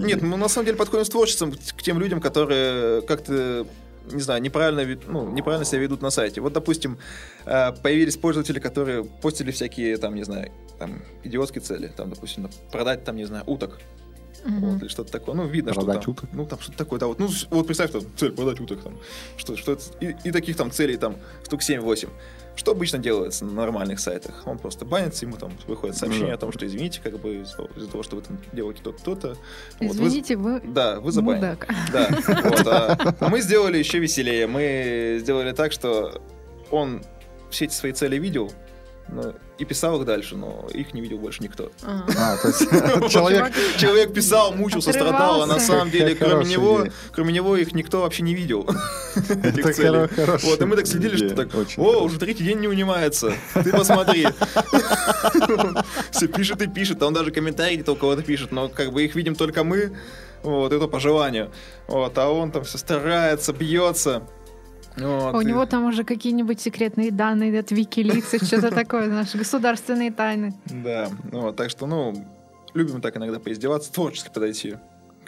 нет, 0.00 0.22
мы 0.22 0.36
на 0.36 0.48
самом 0.48 0.66
деле 0.66 0.76
подходим 0.76 1.04
с 1.04 1.08
творчеством 1.08 1.52
к 1.52 1.82
тем 1.82 2.00
людям, 2.00 2.20
которые 2.20 3.02
как-то 3.02 3.64
не 4.12 4.20
знаю, 4.20 4.42
неправильно, 4.42 4.98
ну, 5.06 5.30
неправильно 5.30 5.64
себя 5.64 5.80
ведут 5.80 6.02
на 6.02 6.10
сайте. 6.10 6.40
Вот, 6.40 6.52
допустим, 6.52 6.98
э, 7.44 7.72
появились 7.82 8.16
пользователи, 8.16 8.58
которые 8.58 9.04
постили 9.04 9.50
всякие, 9.50 9.96
там, 9.96 10.14
не 10.14 10.24
знаю, 10.24 10.50
там, 10.78 11.02
идиотские 11.24 11.62
цели, 11.62 11.92
там, 11.96 12.10
допустим, 12.10 12.48
продать, 12.70 13.04
там, 13.04 13.16
не 13.16 13.24
знаю, 13.24 13.44
уток, 13.46 13.78
Мгм. 14.46 14.60
вот, 14.60 14.82
или 14.82 14.88
что-то 14.88 15.10
такое. 15.12 15.34
Ну, 15.34 15.46
видно, 15.46 15.72
Продать 15.74 16.02
что 16.02 16.12
там, 16.12 16.12
уток? 16.12 16.30
ну, 16.32 16.46
там 16.46 16.60
что-то 16.60 16.78
такое, 16.78 16.98
да, 17.00 17.06
вот, 17.06 17.18
ну, 17.18 17.28
вот 17.50 17.66
представь, 17.66 17.90
там, 17.90 18.02
цель 18.16 18.32
продать 18.32 18.60
уток, 18.60 18.80
там, 18.82 18.98
что, 19.36 19.56
что 19.56 19.72
это, 19.72 19.82
и, 20.00 20.14
и 20.24 20.30
таких 20.30 20.56
там 20.56 20.70
целей, 20.70 20.96
там, 20.96 21.16
штук 21.44 21.60
7-8. 21.62 22.08
Что 22.54 22.70
обычно 22.70 22.98
делается 22.98 23.44
на 23.44 23.52
нормальных 23.52 24.00
сайтах? 24.00 24.44
Он 24.46 24.58
просто 24.58 24.86
банится, 24.86 25.26
ему 25.26 25.36
там 25.36 25.52
выходит 25.66 25.94
сообщение 25.96 26.28
да. 26.28 26.34
о 26.34 26.38
том, 26.38 26.52
что 26.52 26.64
извините, 26.66 27.00
как 27.04 27.18
бы 27.20 27.42
из-за 27.42 27.56
того- 27.56 27.68
из-за 27.76 27.88
того, 27.90 28.02
что 28.02 28.16
вы 28.16 28.22
там 28.22 28.38
делаете 28.52 28.80
то-то, 28.82 29.02
то-то. 29.04 29.28
вот, 29.80 29.94
вы- 29.96 30.06
Извините, 30.06 30.36
вы 30.36 30.60
да, 30.60 30.98
вы 31.00 31.12
забанили. 31.12 31.44
мудак. 31.44 31.68
Да, 31.92 32.08
вот, 32.44 32.66
а, 32.66 33.14
а 33.20 33.28
мы 33.28 33.42
сделали 33.42 33.76
еще 33.76 33.98
веселее. 33.98 34.46
Мы 34.46 35.18
сделали 35.20 35.52
так, 35.52 35.70
что 35.72 36.22
он 36.70 37.02
все 37.50 37.66
эти 37.66 37.74
свои 37.74 37.92
цели 37.92 38.16
видел 38.18 38.50
ну, 39.08 39.34
и 39.58 39.64
писал 39.64 40.00
их 40.00 40.06
дальше, 40.06 40.36
но 40.36 40.66
их 40.72 40.92
не 40.92 41.00
видел 41.00 41.18
больше 41.18 41.42
никто. 41.42 41.70
А. 41.82 42.04
А, 42.16 42.36
то 42.36 42.48
есть 42.48 43.12
человек... 43.78 44.12
Писал, 44.12 44.52
мучился, 44.52 44.92
страдал, 44.92 45.42
а 45.42 45.46
на 45.46 45.60
самом 45.60 45.90
деле, 45.90 46.14
кроме 46.14 46.44
него, 46.44 46.86
кроме 47.12 47.32
него 47.32 47.56
их 47.56 47.72
никто 47.72 48.00
вообще 48.00 48.22
не 48.22 48.34
видел. 48.34 48.68
Вот, 49.16 50.60
и 50.60 50.64
мы 50.64 50.76
так 50.76 50.86
следили, 50.86 51.16
что 51.16 51.34
так, 51.34 51.48
о, 51.78 52.02
уже 52.02 52.18
третий 52.18 52.44
день 52.44 52.60
не 52.60 52.68
унимается. 52.68 53.32
Ты 53.54 53.72
посмотри. 53.72 54.26
Все 56.10 56.28
пишет 56.28 56.60
и 56.62 56.66
пишет, 56.66 57.02
он 57.02 57.14
даже 57.14 57.30
комментарии 57.30 57.76
где-то 57.76 57.92
у 57.92 57.96
кого-то 57.96 58.22
пишет, 58.22 58.52
но 58.52 58.68
как 58.68 58.92
бы 58.92 59.04
их 59.04 59.14
видим 59.14 59.34
только 59.34 59.64
мы, 59.64 59.96
вот, 60.42 60.72
это 60.72 60.86
по 60.86 61.00
желанию. 61.00 61.50
Вот, 61.88 62.16
а 62.18 62.28
он 62.28 62.52
там 62.52 62.64
все 62.64 62.78
старается, 62.78 63.52
бьется. 63.52 64.22
Вот, 64.96 65.34
А 65.34 65.36
у 65.36 65.40
и- 65.40 65.44
него 65.44 65.66
там 65.66 65.84
уже 65.84 66.04
какие-нибудь 66.04 66.60
секретные 66.60 67.10
данные 67.10 67.58
от 67.60 67.70
Викиликса, 67.70 68.42
что-то 68.44 68.70
такое, 68.70 69.08
наши 69.08 69.36
государственные 69.38 70.10
тайны. 70.10 70.54
Да, 70.66 71.08
ну 71.30 71.42
вот, 71.42 71.56
так 71.56 71.68
что, 71.70 71.86
ну, 71.86 72.14
любим 72.74 73.00
так 73.00 73.16
иногда 73.16 73.38
поиздеваться, 73.38 73.92
творчески 73.92 74.30
подойти 74.32 74.76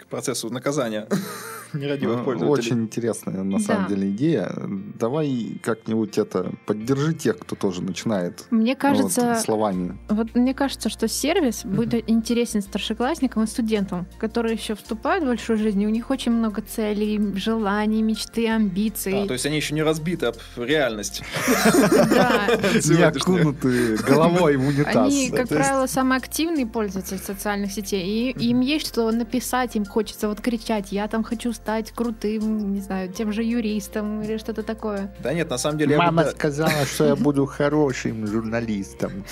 процессу 0.09 0.49
наказания 0.49 1.07
нерадивых 1.73 2.19
Ну, 2.19 2.23
пользователей. 2.23 2.65
Очень 2.71 2.83
интересная 2.83 3.43
на 3.43 3.59
самом 3.59 3.83
Да. 3.83 3.89
деле 3.95 4.09
идея. 4.09 4.51
Давай 4.99 5.59
как-нибудь 5.61 6.17
это 6.17 6.51
поддержи 6.65 7.13
тех, 7.13 7.37
кто 7.37 7.55
тоже 7.55 7.81
начинает 7.83 8.45
Мне 8.49 8.71
вот, 8.73 8.81
кажется, 8.81 9.35
словами. 9.35 9.97
Вот 10.09 10.33
мне 10.35 10.53
кажется, 10.53 10.89
что 10.89 11.07
сервис 11.07 11.63
будет 11.63 12.09
интересен 12.09 12.61
старшеклассникам 12.61 13.43
и 13.43 13.47
студентам, 13.47 14.07
которые 14.17 14.55
еще 14.55 14.75
вступают 14.75 15.23
в 15.23 15.27
большую 15.27 15.57
жизнь, 15.57 15.81
и 15.81 15.85
у 15.87 15.89
них 15.91 16.09
очень 16.09 16.31
много 16.31 16.61
целей, 16.61 17.19
желаний, 17.35 18.01
мечты, 18.01 18.47
амбиций. 18.49 19.27
то 19.27 19.33
есть 19.33 19.45
они 19.45 19.57
еще 19.57 19.75
не 19.75 19.83
разбиты 19.83 20.27
об 20.27 20.35
реальность. 20.57 21.21
Да. 22.09 22.47
Не 22.89 23.03
окунуты 23.03 23.97
головой 23.97 24.57
в 24.57 24.67
унитаз. 24.67 24.95
Они, 24.95 25.29
как 25.29 25.47
правило, 25.49 25.85
самые 25.85 26.17
активные 26.17 26.65
пользователи 26.65 27.17
социальных 27.17 27.71
сетей, 27.71 28.31
и 28.31 28.47
им 28.49 28.61
есть 28.61 28.87
что 28.87 29.09
написать, 29.11 29.75
им 29.75 29.85
хочется 29.99 30.29
вот 30.29 30.39
кричать, 30.39 30.93
я 30.93 31.09
там 31.09 31.25
хочу 31.25 31.51
стать 31.51 31.91
крутым, 31.91 32.71
не 32.71 32.79
знаю, 32.79 33.11
тем 33.11 33.33
же 33.33 33.43
юристом 33.43 34.21
или 34.21 34.37
что-то 34.37 34.63
такое. 34.63 35.13
Да 35.19 35.33
нет, 35.33 35.49
на 35.49 35.57
самом 35.57 35.77
деле, 35.77 35.91
я 35.91 35.97
бы, 35.97 36.05
Мама 36.05 36.23
да- 36.23 36.31
сказала, 36.31 36.85
что 36.85 37.05
я 37.05 37.15
буду 37.27 37.45
хорошим 37.45 38.25
журналистом. 38.25 39.25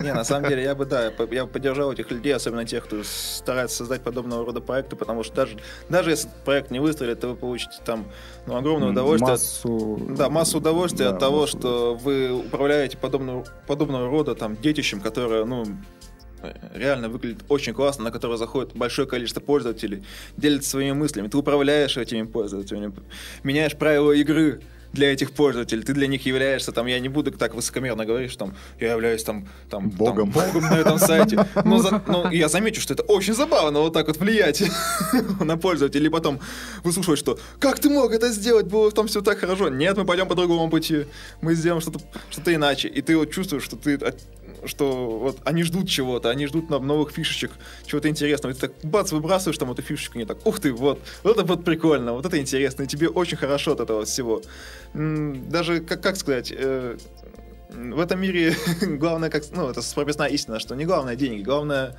Не, 0.00 0.12
на 0.12 0.24
самом 0.24 0.48
деле, 0.48 0.64
я 0.64 0.74
бы, 0.74 0.86
да, 0.86 1.12
я 1.30 1.44
бы 1.44 1.52
поддержал 1.52 1.92
этих 1.92 2.10
людей, 2.10 2.34
особенно 2.34 2.64
тех, 2.64 2.84
кто 2.84 3.04
старается 3.04 3.76
создать 3.76 4.00
подобного 4.02 4.44
рода 4.44 4.60
проекты, 4.60 4.96
потому 4.96 5.22
что 5.22 5.36
даже, 5.36 5.56
даже 5.88 6.10
если 6.10 6.28
проект 6.44 6.72
не 6.72 6.80
выстрелит, 6.80 7.20
то 7.20 7.28
вы 7.28 7.36
получите 7.36 7.76
там 7.84 8.04
ну, 8.46 8.56
огромное 8.56 8.90
удовольствие. 8.90 9.30
Массу... 9.30 10.00
Да, 10.16 10.28
массу 10.28 10.58
удовольствия 10.58 11.10
Да, 11.10 11.14
от 11.14 11.20
того, 11.20 11.42
массу 11.42 11.58
что 11.58 11.94
вы 11.94 12.32
управляете 12.32 12.96
подобного, 12.96 13.44
подобного 13.68 14.10
рода 14.10 14.34
там 14.34 14.56
детищем, 14.56 15.00
которое, 15.00 15.44
ну, 15.44 15.64
реально 16.74 17.08
выглядит 17.08 17.44
очень 17.48 17.72
классно, 17.72 18.04
на 18.04 18.10
которое 18.10 18.36
заходит 18.36 18.74
большое 18.74 19.06
количество 19.08 19.40
пользователей, 19.40 20.02
делится 20.36 20.70
своими 20.70 20.92
мыслями. 20.92 21.28
Ты 21.28 21.36
управляешь 21.38 21.96
этими 21.96 22.22
пользователями, 22.22 22.92
меняешь 23.42 23.76
правила 23.76 24.12
игры. 24.12 24.60
Для 24.92 25.12
этих 25.12 25.32
пользователей. 25.32 25.82
Ты 25.82 25.92
для 25.94 26.06
них 26.06 26.26
являешься, 26.26 26.72
там, 26.72 26.86
я 26.86 26.98
не 27.00 27.08
буду 27.08 27.30
так 27.32 27.54
высокомерно 27.54 28.04
говорить, 28.04 28.30
что 28.30 28.46
там, 28.46 28.54
я 28.80 28.92
являюсь 28.92 29.22
там, 29.24 29.48
там 29.70 29.88
Богом. 29.90 30.32
там, 30.32 30.44
богом 30.46 30.68
на 30.70 30.78
этом 30.78 30.98
сайте. 30.98 31.46
Но, 31.64 31.78
за- 31.78 32.02
но 32.06 32.30
я 32.30 32.48
замечу, 32.48 32.80
что 32.80 32.94
это 32.94 33.02
очень 33.02 33.34
забавно 33.34 33.80
вот 33.80 33.92
так 33.92 34.06
вот 34.08 34.16
влиять 34.18 34.62
на 35.40 35.56
пользователей. 35.56 36.06
И 36.06 36.10
потом 36.10 36.40
выслушивать, 36.84 37.18
что 37.18 37.38
как 37.58 37.78
ты 37.78 37.90
мог 37.90 38.12
это 38.12 38.30
сделать, 38.30 38.66
было 38.66 38.90
там 38.90 39.06
все 39.06 39.20
так 39.20 39.38
хорошо. 39.38 39.68
Нет, 39.68 39.96
мы 39.96 40.04
пойдем 40.04 40.28
по 40.28 40.34
другому 40.34 40.70
пути. 40.70 41.06
Мы 41.40 41.54
сделаем 41.54 41.80
что-то 41.80 42.00
что 42.30 42.54
иначе. 42.54 42.88
И 42.88 43.02
ты 43.02 43.16
вот 43.16 43.30
чувствуешь, 43.30 43.64
что 43.64 43.76
ты 43.76 43.98
что 44.64 45.18
вот 45.18 45.38
они 45.44 45.62
ждут 45.62 45.88
чего-то, 45.88 46.30
они 46.30 46.46
ждут 46.46 46.70
нам 46.70 46.86
новых 46.86 47.10
фишечек, 47.12 47.52
чего-то 47.86 48.08
интересного. 48.08 48.52
И 48.52 48.54
ты 48.54 48.68
так 48.68 48.72
бац, 48.82 49.12
выбрасываешь 49.12 49.58
там 49.58 49.70
эту 49.72 49.82
фишечку, 49.82 50.18
они 50.18 50.24
так, 50.26 50.44
ух 50.46 50.60
ты, 50.60 50.72
вот, 50.72 51.00
вот 51.22 51.36
это 51.36 51.44
вот 51.44 51.64
прикольно, 51.64 52.12
вот 52.12 52.26
это 52.26 52.38
интересно, 52.38 52.82
и 52.82 52.86
тебе 52.86 53.08
очень 53.08 53.36
хорошо 53.36 53.72
от 53.72 53.80
этого 53.80 54.04
всего. 54.04 54.42
Даже, 54.94 55.80
как, 55.80 56.02
как 56.02 56.16
сказать, 56.16 56.52
э, 56.56 56.96
в 57.70 58.00
этом 58.00 58.20
мире 58.20 58.54
главное, 58.82 59.30
как, 59.30 59.44
ну, 59.52 59.68
это 59.68 59.80
прописная 59.94 60.28
истина, 60.28 60.58
что 60.58 60.74
не 60.74 60.84
главное 60.84 61.16
деньги, 61.16 61.42
главное 61.42 61.96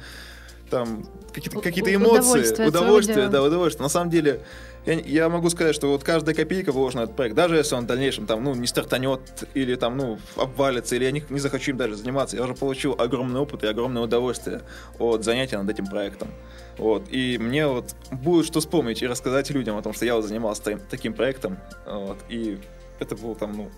там 0.70 1.06
какие-то 1.34 1.90
у- 1.90 1.94
эмоции, 1.96 2.68
удовольствие 2.68 3.28
да, 3.30 3.42
удовольствие. 3.44 3.84
На 3.84 3.90
самом 3.90 4.10
деле, 4.12 4.42
я, 4.86 4.94
я 4.94 5.30
могу 5.30 5.50
сказать, 5.50 5.74
что 5.76 5.88
вот 5.90 6.04
каждая 6.04 6.36
копейка 6.36 6.72
вложена 6.72 7.02
в 7.02 7.04
этот 7.06 7.16
проект, 7.16 7.36
даже 7.36 7.56
если 7.56 7.76
он 7.76 7.86
в 7.86 7.88
дальнейшем 7.88 8.28
там, 8.28 8.44
ну, 8.44 8.54
не 8.56 8.68
стартанет 8.68 9.48
или 9.54 9.76
там, 9.76 9.98
ну, 9.98 10.20
обвалится, 10.36 10.96
или 10.96 11.06
я 11.06 11.12
не, 11.12 11.24
не 11.30 11.40
захочу 11.40 11.72
им 11.72 11.78
даже 11.78 11.96
заниматься, 11.96 12.38
я 12.38 12.44
уже 12.44 12.54
получил 12.54 12.96
огромный 12.98 13.40
опыт 13.40 13.64
и 13.64 13.68
огромное 13.68 14.04
удовольствие 14.04 14.62
от 15.00 15.24
занятия 15.24 15.58
над 15.58 15.70
этим 15.70 15.88
проектом. 15.88 16.30
Вот. 16.78 17.08
И 17.10 17.38
мне 17.40 17.68
вот 17.68 17.96
будет 18.12 18.46
что 18.46 18.60
вспомнить 18.60 19.02
и 19.02 19.08
рассказать 19.08 19.50
людям 19.50 19.76
о 19.78 19.82
том, 19.82 19.94
что 19.94 20.06
я 20.06 20.16
вот 20.16 20.26
занимался 20.26 20.64
та- 20.64 20.80
таким 20.90 21.14
проектом. 21.14 21.58
Вот. 21.86 22.18
И 22.30 22.60
это 23.00 23.16
был 23.16 23.36
там, 23.36 23.58
ну, 23.58 23.70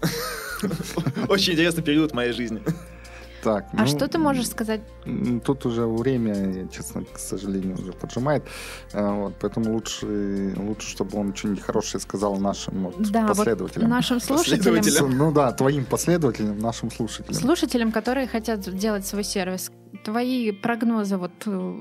очень 1.30 1.53
интересный 1.53 1.84
период 1.84 2.11
в 2.11 2.15
моей 2.15 2.34
жизни. 2.34 2.61
Так, 3.43 3.65
А 3.74 3.82
ну, 3.82 3.88
что 3.88 4.07
ты 4.07 4.19
можешь 4.19 4.47
сказать? 4.49 4.82
Тут 5.43 5.65
уже 5.65 5.88
время, 5.88 6.67
честно, 6.67 7.03
к 7.11 7.17
сожалению, 7.17 7.74
уже 7.74 7.91
поджимает. 7.91 8.43
А, 8.93 9.13
Вот, 9.13 9.34
поэтому 9.41 9.74
лучше, 9.74 10.53
лучше, 10.57 10.88
чтобы 10.89 11.17
он 11.17 11.34
что-нибудь 11.36 11.63
хорошее 11.63 12.01
сказал 12.01 12.36
нашим 12.38 12.84
вот, 12.84 13.01
Да, 13.11 13.22
вот 13.22 13.30
последователям. 13.38 13.89
нашим 13.89 14.19
слушателям, 14.19 15.17
Ну 15.17 15.32
да, 15.32 15.51
твоим 15.53 15.86
последователям, 15.86 16.59
нашим 16.59 16.91
слушателям. 16.91 17.34
слушателям, 17.41 17.91
которые 17.91 18.28
хотят 18.28 18.59
делать 18.78 19.07
свой 19.07 19.24
сервис, 19.24 19.72
твои 20.05 20.51
прогнозы, 20.51 21.17
вот 21.17 21.32
э, 21.47 21.74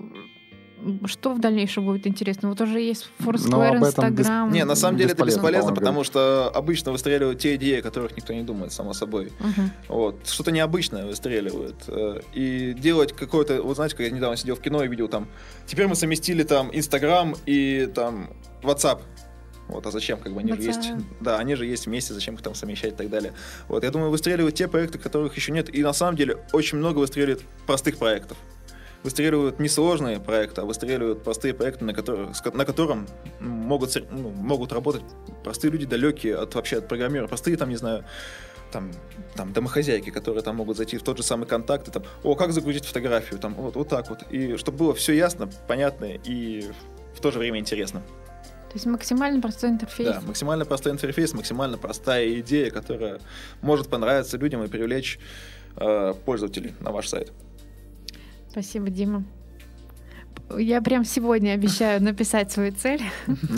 что 1.07 1.33
в 1.35 1.41
дальнейшем 1.41 1.85
будет 1.87 2.07
интересно? 2.07 2.49
Вот 2.49 2.61
уже 2.61 2.81
есть 2.81 3.09
Foursquare, 3.21 3.81
без- 3.81 3.89
Instagram. 3.89 4.53
Не, 4.53 4.65
на 4.65 4.75
самом 4.75 4.99
деле 4.99 5.13
это 5.13 5.25
Бесполезно, 5.25 5.75
потому 5.75 6.05
что 6.05 6.49
обычно 6.55 6.93
выстреливают 6.93 7.39
те 7.39 7.55
идеи, 7.57 7.79
о 7.81 7.83
которых 7.83 8.17
никто 8.17 8.33
не 8.33 8.43
думает, 8.43 8.73
само 8.73 8.93
собой. 8.93 9.33
Мгм. 9.41 9.71
Вот. 9.89 10.27
Что-то 10.27 10.51
необычное 10.53 11.07
выстреливает. 11.07 11.77
Э, 11.89 12.21
И 12.35 12.75
делать 12.75 13.13
какое-то... 13.13 13.63
Вот 13.63 13.77
знаете, 13.77 13.97
как 13.97 14.07
я 14.07 14.13
недавно 14.13 14.37
сидел 14.37 14.57
в 14.57 14.61
кино 14.61 14.83
и 14.85 14.89
видел 14.89 15.09
там... 15.09 15.29
Теперь 15.67 15.87
мы 15.87 15.95
совместили 15.95 16.43
там 16.43 16.71
Инстаграм 16.73 17.35
и 17.47 17.89
там 17.95 18.31
WhatsApp. 18.63 19.01
Вот, 19.69 19.87
а 19.87 19.91
зачем, 19.93 20.19
как 20.19 20.33
бы, 20.35 20.41
они 20.41 20.53
же 20.53 20.59
WhatsApp. 20.59 20.67
есть... 20.67 20.91
Да, 21.21 21.39
они 21.39 21.55
же 21.55 21.65
есть 21.65 21.87
вместе, 21.87 22.13
зачем 22.13 22.35
их 22.35 22.43
там 22.43 22.55
совмещать 22.57 22.95
и 22.95 22.97
так 22.97 23.09
далее. 23.09 23.33
Вот, 23.69 23.85
я 23.85 23.91
думаю, 23.91 24.11
выстреливают 24.11 24.57
те 24.57 24.67
проекты, 24.67 24.99
которых 24.99 25.37
еще 25.37 25.53
нет. 25.53 25.73
И 25.73 25.83
на 25.83 25.93
самом 25.93 26.17
деле 26.17 26.39
очень 26.53 26.79
много 26.79 26.99
выстреливает 26.99 27.43
простых 27.67 27.97
проектов. 27.97 28.37
Выстреливают 29.03 29.59
не 29.61 29.69
сложные 29.69 30.21
проекты, 30.21 30.61
а 30.61 30.65
выстреливают 30.65 31.23
простые 31.23 31.55
проекты, 31.55 31.85
на, 31.85 31.95
которых, 31.95 32.31
на 32.55 32.65
котором 32.67 33.07
могут, 33.41 33.97
ну, 34.11 34.29
могут 34.31 34.73
работать 34.73 35.03
простые 35.43 35.71
люди, 35.71 35.87
далекие 35.87 36.37
от 36.37 36.55
вообще 36.55 36.79
от 36.79 36.89
программера. 36.89 37.27
Простые, 37.27 37.57
там, 37.57 37.71
не 37.71 37.77
знаю, 37.77 38.05
там, 38.71 38.93
там 39.35 39.53
домохозяйки, 39.53 40.11
которые 40.11 40.43
там 40.43 40.57
могут 40.57 40.77
зайти 40.77 40.99
в 40.99 41.03
тот 41.03 41.17
же 41.17 41.23
самый 41.23 41.47
контакт 41.47 41.89
и 41.89 41.91
там, 41.91 42.03
о, 42.23 42.35
как 42.35 42.53
загрузить 42.53 42.85
фотографию, 42.85 43.41
там, 43.41 43.55
вот, 43.55 43.75
вот 43.77 43.89
так 43.89 44.11
вот. 44.11 44.23
И 44.31 44.57
чтобы 44.57 44.79
было 44.79 44.95
все 44.95 45.13
ясно, 45.15 45.49
понятно 45.67 46.05
и 46.05 46.71
в 47.15 47.21
то 47.21 47.31
же 47.31 47.39
время 47.39 47.59
интересно. 47.59 48.03
То 48.71 48.75
есть 48.75 48.87
максимально 48.87 49.41
простой 49.41 49.71
интерфейс. 49.71 50.09
Да, 50.09 50.21
максимально 50.21 50.65
простой 50.65 50.93
интерфейс, 50.93 51.33
максимально 51.33 51.77
простая 51.77 52.39
идея, 52.41 52.71
которая 52.71 53.19
может 53.63 53.89
понравиться 53.89 54.39
людям 54.39 54.63
и 54.63 54.69
привлечь 54.69 55.19
э, 55.77 56.15
пользователей 56.25 56.75
на 56.79 56.93
ваш 56.93 57.09
сайт. 57.09 57.33
Спасибо, 58.51 58.91
Дима. 58.91 59.25
Я 60.59 60.81
прям 60.83 61.05
сегодня 61.05 61.53
обещаю 61.53 62.03
написать 62.03 62.51
свою 62.51 62.73
цель. 62.73 63.01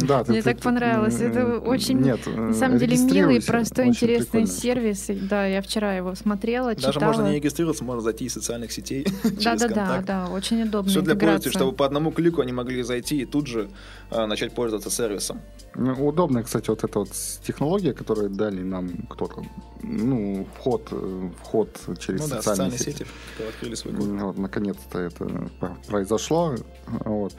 Да, 0.03 0.25
Мне 0.27 0.43
так 0.43 0.59
понравилось. 0.61 1.21
Это 1.21 1.59
очень, 1.59 1.99
Нет, 2.01 2.21
На 2.27 2.53
самом 2.55 2.79
деле 2.79 2.97
милый, 2.99 3.43
простой, 3.43 3.87
интересный 3.89 4.27
прикольно. 4.43 4.47
сервис. 4.47 5.11
И, 5.11 5.15
Да, 5.15 5.47
я 5.47 5.63
вчера 5.63 5.95
его 5.95 6.15
смотрела, 6.15 6.75
Даже 6.75 6.93
читала. 6.95 7.13
можно 7.13 7.29
не 7.29 7.37
регистрироваться, 7.37 7.85
можно 7.85 8.03
зайти 8.03 8.27
из 8.27 8.33
социальных 8.35 8.73
сетей 8.73 9.05
через 9.23 9.43
Да, 9.45 9.57
да, 9.57 9.69
да, 9.69 9.75
контакт. 9.75 10.07
да, 10.07 10.29
очень 10.33 10.63
удобно. 10.63 10.91
Все 10.91 11.01
для 11.03 11.15
пользователей, 11.15 11.53
чтобы 11.53 11.73
по 11.73 11.87
одному 11.87 12.11
клику 12.13 12.41
они 12.43 12.53
могли 12.53 12.83
зайти 12.83 13.23
и 13.23 13.25
тут 13.27 13.47
же 13.47 13.71
э, 14.11 14.27
начать 14.27 14.55
пользоваться 14.55 14.91
сервисом. 14.91 15.41
Ну, 15.75 16.07
Удобная, 16.07 16.43
кстати, 16.43 16.69
вот 16.69 16.85
эта 16.85 16.99
вот 16.99 17.11
технология, 17.47 17.93
которую 17.95 18.29
дали 18.29 18.61
нам 18.63 18.91
кто-то. 19.09 19.43
Ну, 19.83 20.47
вход, 20.59 20.89
э, 20.91 21.31
вход 21.43 21.69
через 21.99 22.21
ну 22.23 22.29
да, 22.29 22.37
социальные, 22.43 22.43
социальные 22.73 22.79
сети. 22.79 22.91
сети, 22.99 23.07
которые 23.33 23.51
открыли 23.51 23.75
свой 23.75 23.95
код. 23.95 24.07
Вот, 24.07 24.39
наконец-то 24.39 24.99
это 24.99 25.49
произошло. 25.89 26.55
Вот. 26.87 27.35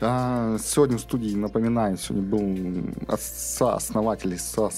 А, 0.00 0.56
сегодня 0.58 0.96
в 0.98 1.00
студии, 1.00 1.34
напоминаю, 1.34 1.96
сегодня 1.96 2.28
был 2.28 2.90
ос- 3.08 3.20
сооснователь, 3.56 4.36
со- 4.38 4.70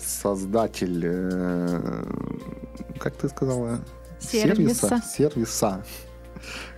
создатель, 0.00 1.02
э, 1.04 2.04
как 2.98 3.14
ты 3.16 3.28
сказала? 3.28 3.78
Сервиса. 4.18 5.00
Сервиса. 5.06 5.84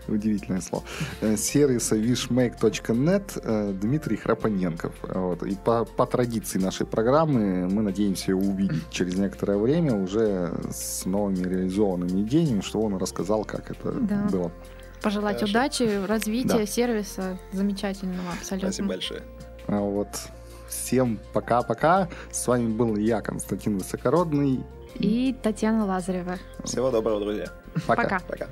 Удивительное 0.09 0.61
слово. 0.61 0.83
Э, 1.21 1.37
Сервиса 1.37 1.97
wishmake.net 1.97 3.41
э, 3.45 3.73
Дмитрий 3.73 4.17
Храпоненков. 4.17 4.93
Вот. 5.03 5.43
И 5.45 5.55
по, 5.55 5.85
по 5.85 6.07
традиции 6.07 6.59
нашей 6.59 6.87
программы 6.87 7.69
мы 7.69 7.83
надеемся 7.83 8.33
его 8.33 8.41
увидеть 8.41 8.91
через 8.91 9.17
некоторое 9.17 9.59
время 9.59 9.95
уже 9.95 10.53
с 10.73 11.05
новыми 11.07 11.45
реализованными 11.47 12.23
идеями, 12.23 12.61
что 12.63 12.81
он 12.81 12.97
рассказал, 12.97 13.45
как 13.45 13.71
это 13.71 13.93
Да. 13.93 14.27
было. 14.33 14.51
Пожелать 15.03 15.37
Хорошо. 15.37 15.51
удачи, 15.53 16.05
развития 16.07 16.59
Да. 16.59 16.67
сервиса 16.67 17.39
замечательного 17.53 18.33
абсолютно. 18.39 18.69
Спасибо 18.71 18.89
большое. 18.89 19.23
А 19.67 19.81
Вот. 19.81 20.09
Всем 20.69 21.19
пока-пока. 21.33 22.09
С 22.31 22.47
вами 22.47 22.69
был 22.69 22.97
я, 22.97 23.21
Константин 23.23 23.79
Высокородный. 23.79 24.61
И 24.95 25.35
Татьяна 25.43 25.85
Лазарева. 25.85 26.37
Всего 26.65 26.91
доброго, 26.91 27.21
друзья. 27.21 27.47
Пока. 27.87 28.21
Пока. 28.21 28.21
Пока. 28.21 28.47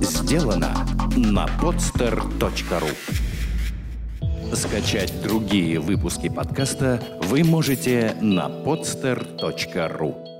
Сделано 0.00 0.74
на 1.16 1.46
podster.ru 1.60 2.94
Скачать 4.54 5.22
другие 5.22 5.78
выпуски 5.78 6.28
подкаста 6.28 7.02
вы 7.22 7.44
можете 7.44 8.14
на 8.20 8.48
podster.ru 8.48 10.37